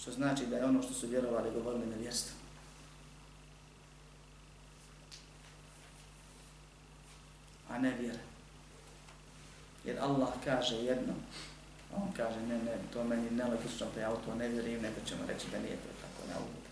Što 0.00 0.10
znači 0.10 0.46
da 0.46 0.56
je 0.56 0.64
ono 0.64 0.82
što 0.82 0.94
su 0.94 1.06
vjerovali 1.06 1.50
govorili 1.50 1.86
na 1.86 1.96
vjerstvu. 1.96 2.38
a 7.68 7.78
ne 7.78 7.94
vjera. 8.00 8.18
Jer 9.84 9.98
Allah 10.00 10.28
kaže 10.44 10.76
jedno, 10.76 11.14
on 12.02 12.12
kaže 12.16 12.40
ne, 12.40 12.58
ne, 12.58 12.78
to 12.92 13.04
meni 13.04 13.30
nelogično, 13.30 13.86
pa 13.94 14.00
ja 14.00 14.12
u 14.12 14.16
to 14.16 14.34
ne 14.34 14.48
vjerujem, 14.48 14.82
nego 14.82 14.96
ćemo 15.06 15.20
reći 15.28 15.46
da 15.52 15.58
nije 15.58 15.76
to 15.76 15.88
tako, 16.00 16.28
ne 16.28 16.34
uvuda. 16.34 16.68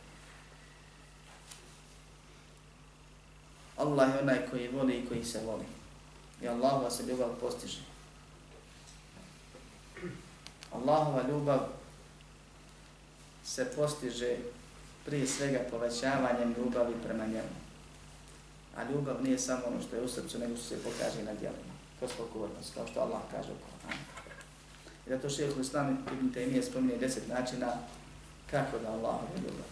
Allah 3.76 4.14
je 4.14 4.20
onaj 4.20 4.46
koji 4.50 4.68
voli 4.68 4.94
i 4.94 5.06
koji 5.08 5.24
se 5.24 5.40
voli. 5.46 5.64
I 6.42 6.48
Allahova 6.48 6.90
se 6.90 7.02
ljubav 7.06 7.28
postiže. 7.40 7.80
Allahova 10.72 11.28
ljubav 11.28 11.60
se 13.44 13.72
postiže 13.76 14.36
prije 15.04 15.26
svega 15.26 15.60
povećavanjem 15.70 16.54
ljubavi 16.58 16.94
prema 17.04 17.26
njemu. 17.26 17.56
A 18.76 18.84
ljubav 18.90 19.22
nije 19.22 19.38
samo 19.38 19.62
ono 19.66 19.82
što 19.82 19.96
je 19.96 20.02
u 20.02 20.08
srcu, 20.08 20.38
nego 20.38 20.56
što 20.56 20.64
se 20.64 20.82
pokaže 20.82 21.22
na 21.22 21.34
djelima. 21.34 21.74
Kroz 21.98 22.10
pokornost, 22.18 22.74
kao 22.74 22.86
što 22.86 23.00
Allah 23.00 23.20
kaže 23.30 23.48
u 23.52 23.75
I 25.06 25.10
zato 25.10 25.28
šeheh 25.30 25.50
šeho 25.50 25.60
Islam 25.60 26.04
Ibn 26.12 26.34
Taymiye 26.34 26.62
spominje 26.62 26.96
deset 26.96 27.28
načina 27.28 27.72
kako 28.50 28.78
da 28.78 28.88
Allah 28.92 29.16
je 29.34 29.42
ljubav. 29.42 29.66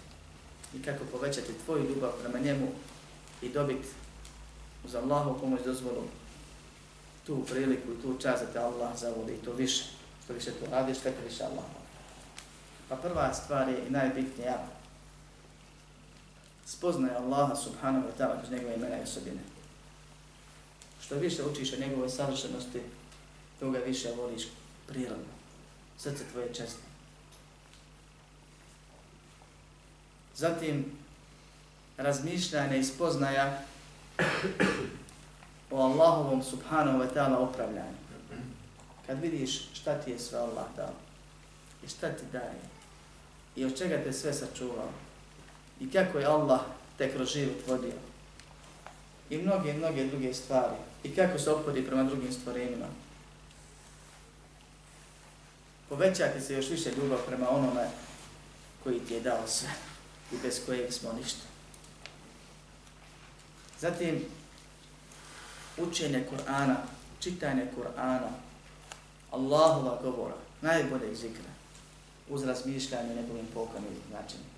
I 0.75 0.83
kako 0.83 1.05
povećati 1.13 1.59
tvoju 1.65 1.89
ljubav 1.89 2.11
prema 2.23 2.39
njemu 2.39 2.69
i 3.43 3.49
dobiti 3.49 3.89
uz 4.85 4.95
Allahu 4.95 5.41
pomoć 5.41 5.61
dozvolu 5.65 6.03
tu 7.27 7.45
priliku 7.51 7.93
i 7.93 8.03
tu 8.03 8.19
čast 8.23 8.45
da 8.45 8.53
te 8.53 8.59
Allah 8.59 8.99
zavoli 8.99 9.33
i 9.33 9.45
to 9.45 9.53
više. 9.53 9.85
Što 10.25 10.33
više 10.33 10.51
to 10.51 10.67
radiš, 10.71 10.99
tako 10.99 11.17
više 11.29 11.45
Allah. 11.45 11.65
Pa 12.89 12.97
prva 12.97 13.35
stvar 13.35 13.69
je 13.69 13.87
i 13.87 13.91
najbitnija 13.91 14.67
spoznaje 16.67 17.17
Allaha 17.17 17.55
subhanahu 17.55 18.07
wa 18.07 18.13
ta'ala 18.19 18.39
kroz 18.39 18.51
njegove 18.51 18.75
imena 18.75 18.99
i 18.99 19.03
osobine. 19.03 19.41
Što 21.01 21.15
više 21.15 21.45
učiš 21.45 21.73
o 21.73 21.81
njegove 21.81 22.09
savršenosti, 22.09 22.81
to 23.61 23.71
ga 23.71 23.79
više 23.79 24.13
voliš 24.17 24.43
prirodno. 24.87 25.35
Srce 25.99 26.25
tvoje 26.33 26.55
česno. 26.55 26.83
Zatim, 30.35 30.85
razmišljanje 31.97 32.79
i 32.79 32.85
spoznaja 32.85 33.63
o 35.71 35.83
Allahovom 35.83 36.43
subhanahu 36.43 36.99
wa 36.99 37.09
ta'ala 37.15 37.37
opravljanju. 37.37 38.05
Kad 39.07 39.21
vidiš 39.21 39.69
šta 39.73 39.95
ti 39.95 40.11
je 40.11 40.19
sve 40.19 40.39
Allah 40.39 40.67
dao 40.77 40.95
i 41.85 41.89
šta 41.89 42.09
ti 42.09 42.25
daje 42.33 42.75
i 43.57 43.65
od 43.65 43.79
čega 43.79 44.03
te 44.05 44.13
sve 44.13 44.33
sačuvao, 44.33 44.89
i 45.81 45.91
kako 45.91 46.19
je 46.19 46.27
Allah 46.27 46.61
te 46.99 47.13
kroz 47.13 47.29
život 47.29 47.57
vodio. 47.67 47.99
I 49.31 49.39
mnoge, 49.39 49.73
mnoge 49.73 50.07
druge 50.07 50.35
stvari. 50.35 50.77
I 51.05 51.15
kako 51.15 51.39
se 51.39 51.51
opodi 51.51 51.87
prema 51.87 52.03
drugim 52.05 52.33
stvorenima 52.33 52.87
povećati 55.95 56.41
se 56.41 56.55
još 56.55 56.69
više 56.71 56.91
ljubav 56.97 57.19
prema 57.27 57.51
onome 57.51 57.89
koji 58.83 59.01
ti 59.01 59.15
je 59.15 59.21
dao 59.21 59.47
sve 59.47 59.69
i 60.33 60.37
bez 60.43 60.61
kojeg 60.67 60.93
smo 60.93 61.13
ništa. 61.13 61.47
Zatim, 63.81 64.25
učenje 65.79 66.27
Kur'ana, 66.31 66.77
čitanje 67.21 67.67
Kur'ana, 67.77 68.29
Allahova 69.31 70.03
govora, 70.03 70.35
najboljeg 70.61 71.15
zikra, 71.15 71.51
uz 72.31 72.45
razmišljanje 72.45 73.15
njegovim 73.15 73.47
pokanim 73.55 73.97
značenjem. 74.11 74.55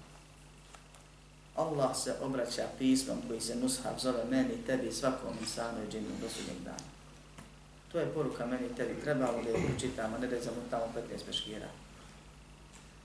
Allah 1.56 1.96
se 1.96 2.14
obraća 2.22 2.68
pismom 2.78 3.18
koji 3.28 3.40
se 3.40 3.56
Nushab 3.56 3.98
zove 3.98 4.24
meni, 4.30 4.62
tebi, 4.66 4.92
svakom 4.92 5.36
insanu 5.40 5.78
i 5.84 5.90
džinu 5.90 6.08
do 6.20 6.28
sudnjeg 6.28 6.58
dana. 6.64 6.95
To 7.92 7.98
je 7.98 8.06
poruka 8.06 8.46
meni 8.46 8.68
tebi, 8.76 9.00
trebamo 9.00 9.42
da 9.42 9.50
je 9.50 9.78
čitamo, 9.80 10.18
ne 10.18 10.26
da 10.26 10.36
je 10.36 10.42
zamutamo 10.42 10.92
15 10.96 11.26
peškira. 11.26 11.66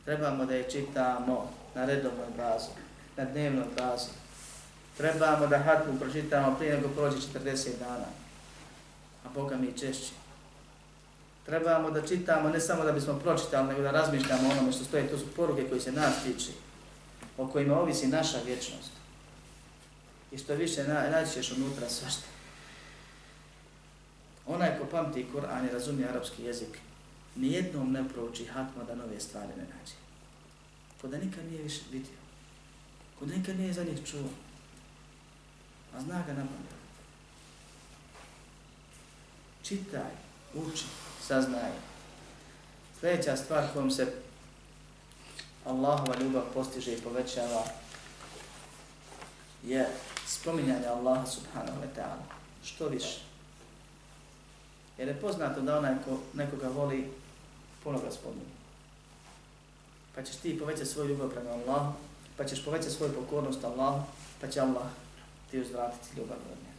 Trebamo 0.05 0.45
da 0.45 0.55
je 0.55 0.69
čitamo 0.71 1.51
na 1.75 1.85
redovnoj 1.85 2.27
bazi, 2.37 2.69
na 3.17 3.25
dnevnoj 3.25 3.65
bazi. 3.77 4.09
Trebamo 4.97 5.47
da 5.47 5.57
hatmu 5.57 5.99
pročitamo 5.99 6.55
prije 6.57 6.75
nego 6.75 6.89
prođe 6.89 7.17
40 7.17 7.79
dana, 7.79 8.05
a 9.25 9.29
Boga 9.33 9.55
mi 9.57 9.77
češće. 9.79 10.11
Trebamo 11.45 11.91
da 11.91 12.07
čitamo 12.07 12.49
ne 12.49 12.59
samo 12.59 12.83
da 12.83 12.91
bismo 12.91 13.19
pročitali, 13.19 13.67
nego 13.67 13.81
da 13.81 13.91
razmišljamo 13.91 14.49
o 14.49 14.51
onome 14.51 14.71
što 14.71 14.83
stoje. 14.83 15.07
To 15.07 15.17
su 15.17 15.27
poruke 15.35 15.69
koji 15.69 15.81
se 15.81 15.91
nas 15.91 16.23
tiče, 16.23 16.51
o 17.37 17.47
kojima 17.47 17.79
ovisi 17.79 18.07
naša 18.07 18.37
vječnost. 18.45 18.91
I 20.31 20.37
što 20.37 20.55
više 20.55 20.83
naćeš 20.87 21.51
unutra 21.51 21.89
svašta. 21.89 22.30
Onaj 24.53 24.79
ko 24.79 24.85
pamti 24.85 25.25
Kur'an 25.33 25.65
i 25.65 25.73
razumije 25.73 26.09
arapski 26.09 26.43
jezik, 26.43 26.77
nijednom 27.35 27.91
ne 27.91 28.09
prouči 28.09 28.45
hatma 28.45 28.83
da 28.83 28.95
nove 28.95 29.19
stvari 29.19 29.47
ne 29.57 29.63
nađe. 29.63 29.93
Ko 31.01 31.07
da 31.07 31.17
nikad 31.17 31.45
nije 31.51 31.63
više 31.63 31.81
vidio. 31.91 32.17
Ko 33.19 33.25
da 33.25 33.35
nikad 33.35 33.59
nije 33.59 33.73
za 33.73 33.83
njih 33.83 34.05
čuo. 34.05 34.29
A 35.95 36.01
zna 36.01 36.23
ga 36.27 36.33
na 36.33 36.41
pamet. 36.41 36.81
Čitaj, 39.63 40.11
uči, 40.53 40.85
saznaj. 41.27 41.71
Sljedeća 42.99 43.37
stvar 43.37 43.67
kojom 43.73 43.91
se 43.91 44.13
Allahova 45.65 46.15
ljubav 46.19 46.43
postiže 46.53 46.93
i 46.93 47.01
povećava 47.01 47.63
je 49.63 49.87
spominjanje 50.27 50.87
Allaha 50.87 51.25
subhanahu 51.25 51.81
wa 51.81 51.87
ta'ala. 51.95 52.23
Što 52.63 52.87
više. 52.87 53.30
Jer 54.97 55.07
je 55.07 55.21
poznato 55.21 55.61
da 55.61 55.77
onaj 55.77 55.95
ko 56.05 56.19
nekoga 56.33 56.67
voli, 56.67 57.11
puno 57.83 57.99
ga 57.99 58.11
spominje. 58.11 58.61
Pa 60.15 60.23
ćeš 60.23 60.35
ti 60.35 60.59
povećati 60.59 60.89
svoju 60.89 61.09
ljubav 61.09 61.29
prema 61.29 61.49
Allahu, 61.49 61.93
pa 62.37 62.45
ćeš 62.45 62.65
povećati 62.65 62.93
svoju 62.93 63.13
pokornost 63.13 63.63
Allahu, 63.63 64.03
pa 64.41 64.47
će 64.47 64.61
Allah 64.61 64.87
ti 65.51 65.59
uzvratiti 65.59 66.17
ljubav 66.17 66.37
od 66.37 66.57
njega. 66.57 66.71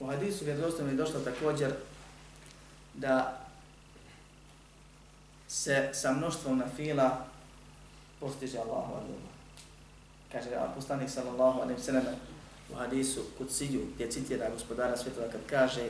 U 0.00 0.06
hadisu 0.06 0.44
vjerozostavno 0.44 0.92
je 0.92 0.96
došlo 0.96 1.20
također 1.20 1.74
da 2.94 3.40
se 5.48 5.90
sa 5.92 6.12
mnoštvom 6.12 6.58
na 6.58 6.64
fila 6.76 7.24
postiže 8.20 8.58
Allahova 8.58 9.00
ljubav. 9.00 9.32
Kaže 10.32 10.50
poslanik 10.74 11.10
sallallahu 11.10 11.60
alaihi 11.60 11.82
sallam 11.82 12.04
u 12.72 12.74
hadisu 12.74 13.20
Kutsiju 13.38 13.86
gdje 13.94 14.10
citira 14.10 14.50
gospodara 14.50 14.96
svjetova 14.96 15.26
kad 15.32 15.40
kaže 15.50 15.88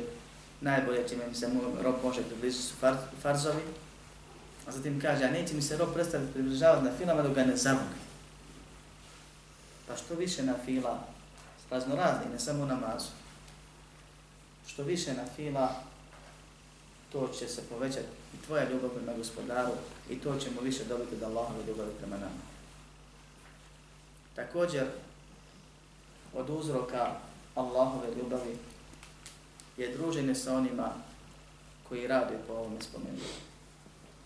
najbolje 0.60 1.08
čime 1.08 1.26
mi 1.28 1.34
se 1.34 1.50
rob 1.82 1.94
može 2.02 2.22
približiti 2.22 2.62
su 2.62 2.74
far, 2.80 2.96
farzovi, 3.22 3.62
a 4.66 4.72
zatim 4.72 5.00
kaže, 5.00 5.24
a 5.24 5.30
neće 5.30 5.54
mi 5.54 5.62
se 5.62 5.76
rob 5.76 5.88
predstaviti 5.94 6.32
približavati 6.32 6.84
na 6.84 6.96
filama 6.98 7.22
dok 7.22 7.34
ga 7.34 7.44
ne 7.44 7.56
zavoli. 7.56 7.98
Pa 9.88 9.96
što 9.96 10.14
više 10.14 10.42
na 10.42 10.54
fila, 10.64 11.06
razno 11.70 11.96
razni, 11.96 12.32
ne 12.32 12.38
samo 12.38 12.66
namazu, 12.66 13.08
što 14.66 14.82
više 14.82 15.14
na 15.14 15.24
fila, 15.36 15.82
to 17.12 17.28
će 17.38 17.48
se 17.48 17.62
povećati 17.62 18.06
i 18.34 18.46
tvoja 18.46 18.70
ljubav 18.70 18.90
prema 18.90 19.18
gospodaru 19.18 19.72
i 20.10 20.18
to 20.18 20.38
ćemo 20.38 20.60
više 20.60 20.84
dobiti 20.84 21.16
da 21.16 21.26
Allahove 21.26 21.66
ljubavi 21.66 21.90
prema 21.98 22.16
nama. 22.16 22.42
Također, 24.34 24.86
od 26.34 26.50
uzroka 26.50 27.16
Allahove 27.54 28.08
ljubavi 28.16 28.56
je 29.76 29.96
druženje 29.96 30.34
sa 30.34 30.56
onima 30.56 30.92
koji 31.88 32.06
rade 32.06 32.38
po 32.46 32.52
ovome 32.52 32.80
spomenu. 32.80 33.18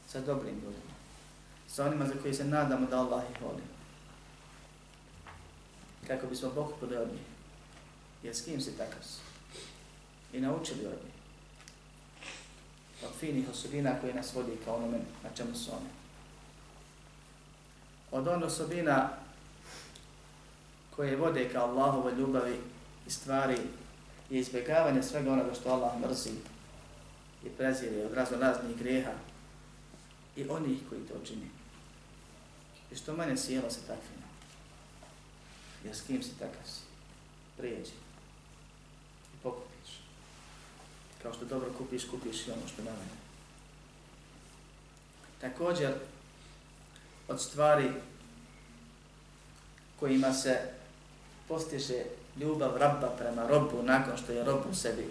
Sa 0.08 0.20
dobrim 0.20 0.54
ljudima. 0.54 0.92
Sa 1.68 1.86
onima 1.86 2.06
za 2.06 2.14
koji 2.22 2.34
se 2.34 2.44
nadamo 2.44 2.86
da 2.86 2.98
Allah 2.98 3.22
ih 3.30 3.42
voli. 3.42 3.62
Kako 6.06 6.26
bismo 6.26 6.50
pokupili 6.50 6.96
od 6.96 7.08
njih. 7.08 7.26
Jer 8.22 8.36
s 8.36 8.44
kim 8.44 8.60
si 8.60 8.78
takav 8.78 9.02
si? 9.02 9.20
I 10.32 10.40
naučili 10.40 10.86
od 10.86 10.98
njih. 11.04 11.14
Od 13.04 13.10
finih 13.20 13.50
osobina 13.50 14.00
koje 14.00 14.14
nas 14.14 14.34
vodi 14.34 14.58
kao 14.64 14.76
onome 14.76 14.98
na 15.24 15.30
čemu 15.36 15.54
su 15.54 15.70
one. 15.70 15.90
Od 18.10 18.28
onih 18.28 18.46
osobina 18.46 19.21
koje 20.96 21.16
vode 21.16 21.48
ka 21.52 21.64
Allahove 21.64 22.14
ljubavi 22.14 22.60
i 23.06 23.10
stvari 23.10 23.56
i 24.30 24.38
izbjegavanje 24.38 25.02
svega 25.02 25.32
onoga 25.32 25.54
što 25.54 25.70
Allah 25.70 26.00
mrzi 26.00 26.30
i 27.44 27.48
prezire 27.48 28.06
od 28.06 28.14
razno 28.14 28.38
raznih 28.38 28.76
greha 28.76 29.12
i 30.36 30.48
onih 30.48 30.78
koji 30.88 31.00
to 31.00 31.14
čini. 31.26 31.50
I 32.92 32.96
što 32.96 33.16
manje 33.16 33.36
sjelo 33.36 33.70
se 33.70 33.80
takvima. 33.80 34.26
Ja 35.84 35.94
s 35.94 36.00
kim 36.06 36.22
si 36.22 36.38
takav 36.38 36.64
si? 36.66 36.80
Prijeđi. 37.56 37.92
I 39.34 39.36
pokupiš. 39.42 40.00
Kao 41.22 41.34
što 41.34 41.44
dobro 41.44 41.70
kupiš, 41.78 42.04
kupiš 42.04 42.46
i 42.46 42.50
ono 42.50 42.68
što 42.68 42.82
na 42.82 42.90
mene. 42.90 43.22
Također, 45.40 45.92
od 47.28 47.40
stvari 47.40 47.90
kojima 50.00 50.32
se 50.32 50.81
postiže 51.52 52.04
ljubav 52.36 52.76
rabba 52.76 53.08
prema 53.18 53.46
robu 53.46 53.82
nakon 53.82 54.16
što 54.16 54.32
je 54.32 54.44
rob 54.44 54.60
u 54.70 54.74
sebi 54.74 55.08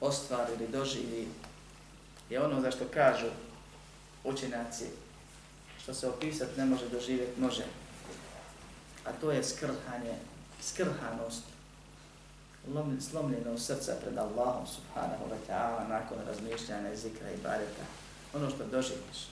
ostvar 0.00 0.46
ili 0.56 0.68
doživi 0.68 1.28
je 2.30 2.44
ono 2.44 2.60
za 2.60 2.70
što 2.70 2.84
kažu 2.94 3.26
učenjaci 4.24 4.84
što 5.82 5.94
se 5.94 6.08
opisat 6.08 6.48
ne 6.56 6.64
može 6.64 6.88
doživjeti, 6.88 7.40
može. 7.40 7.64
A 9.04 9.12
to 9.20 9.32
je 9.32 9.44
skrhanje, 9.44 10.14
skrhanost, 10.62 11.42
slomljeno 13.10 13.58
srca 13.58 13.96
pred 14.00 14.18
Allahom 14.18 14.66
subhanahu 14.66 15.24
wa 15.30 15.38
ta'ala 15.48 15.88
nakon 15.88 16.18
razmišljanja 16.26 16.96
zikra 16.96 17.30
i 17.30 17.42
bareta. 17.42 17.84
Ono 18.34 18.50
što 18.50 18.64
doživiš, 18.64 19.28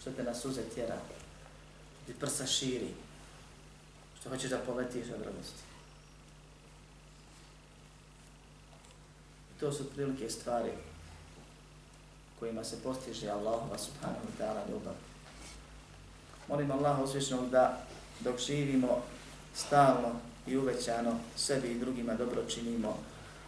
što 0.00 0.10
te 0.10 0.22
na 0.22 0.34
suze 0.34 0.62
tjera, 0.62 0.96
ti 2.06 2.14
prsa 2.20 2.46
širi, 2.46 2.94
što 4.28 4.34
hoćeš 4.34 4.50
da 4.50 4.58
poletiš 4.58 5.06
od 5.14 5.22
radosti. 5.22 5.62
I 9.50 9.60
to 9.60 9.72
su 9.72 9.90
prilike 9.90 10.30
stvari 10.30 10.70
kojima 12.38 12.64
se 12.64 12.82
postiže 12.82 13.30
Allahova 13.30 13.78
subhanahu 13.78 14.26
wa 14.26 14.44
ta'ala 14.44 14.70
ljubav. 14.70 14.94
Molim 16.48 16.70
Allaha 16.70 17.02
uzvišnog 17.02 17.50
da 17.50 17.86
dok 18.20 18.38
živimo 18.38 19.02
stalno 19.54 20.20
i 20.46 20.56
uvećano 20.56 21.18
sebi 21.36 21.68
i 21.68 21.78
drugima 21.78 22.14
dobro 22.14 22.44
činimo, 22.48 22.98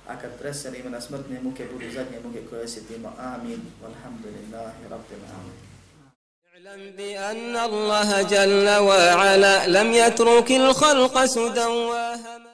a 0.07 0.17
kad 0.17 0.39
preselimo 0.39 0.91
na 0.91 1.01
smrtne 1.01 1.41
muke 1.43 1.69
budu 1.73 1.91
zadnje 1.95 2.21
muke 2.25 2.47
koje 2.51 2.65
osjetimo. 2.65 3.13
Amin. 3.19 3.61
Walhamdulillahi 3.83 4.89
rabbil 4.91 5.25
alamin. 5.33 5.70
اعلم 6.67 6.93
بأن 6.99 7.57
الله 7.57 8.23
جل 8.23 8.69
وعلا 8.69 9.67
لم 9.67 9.93
يترك 9.93 10.51
الخلق 10.51 11.25
سدى 11.25 11.65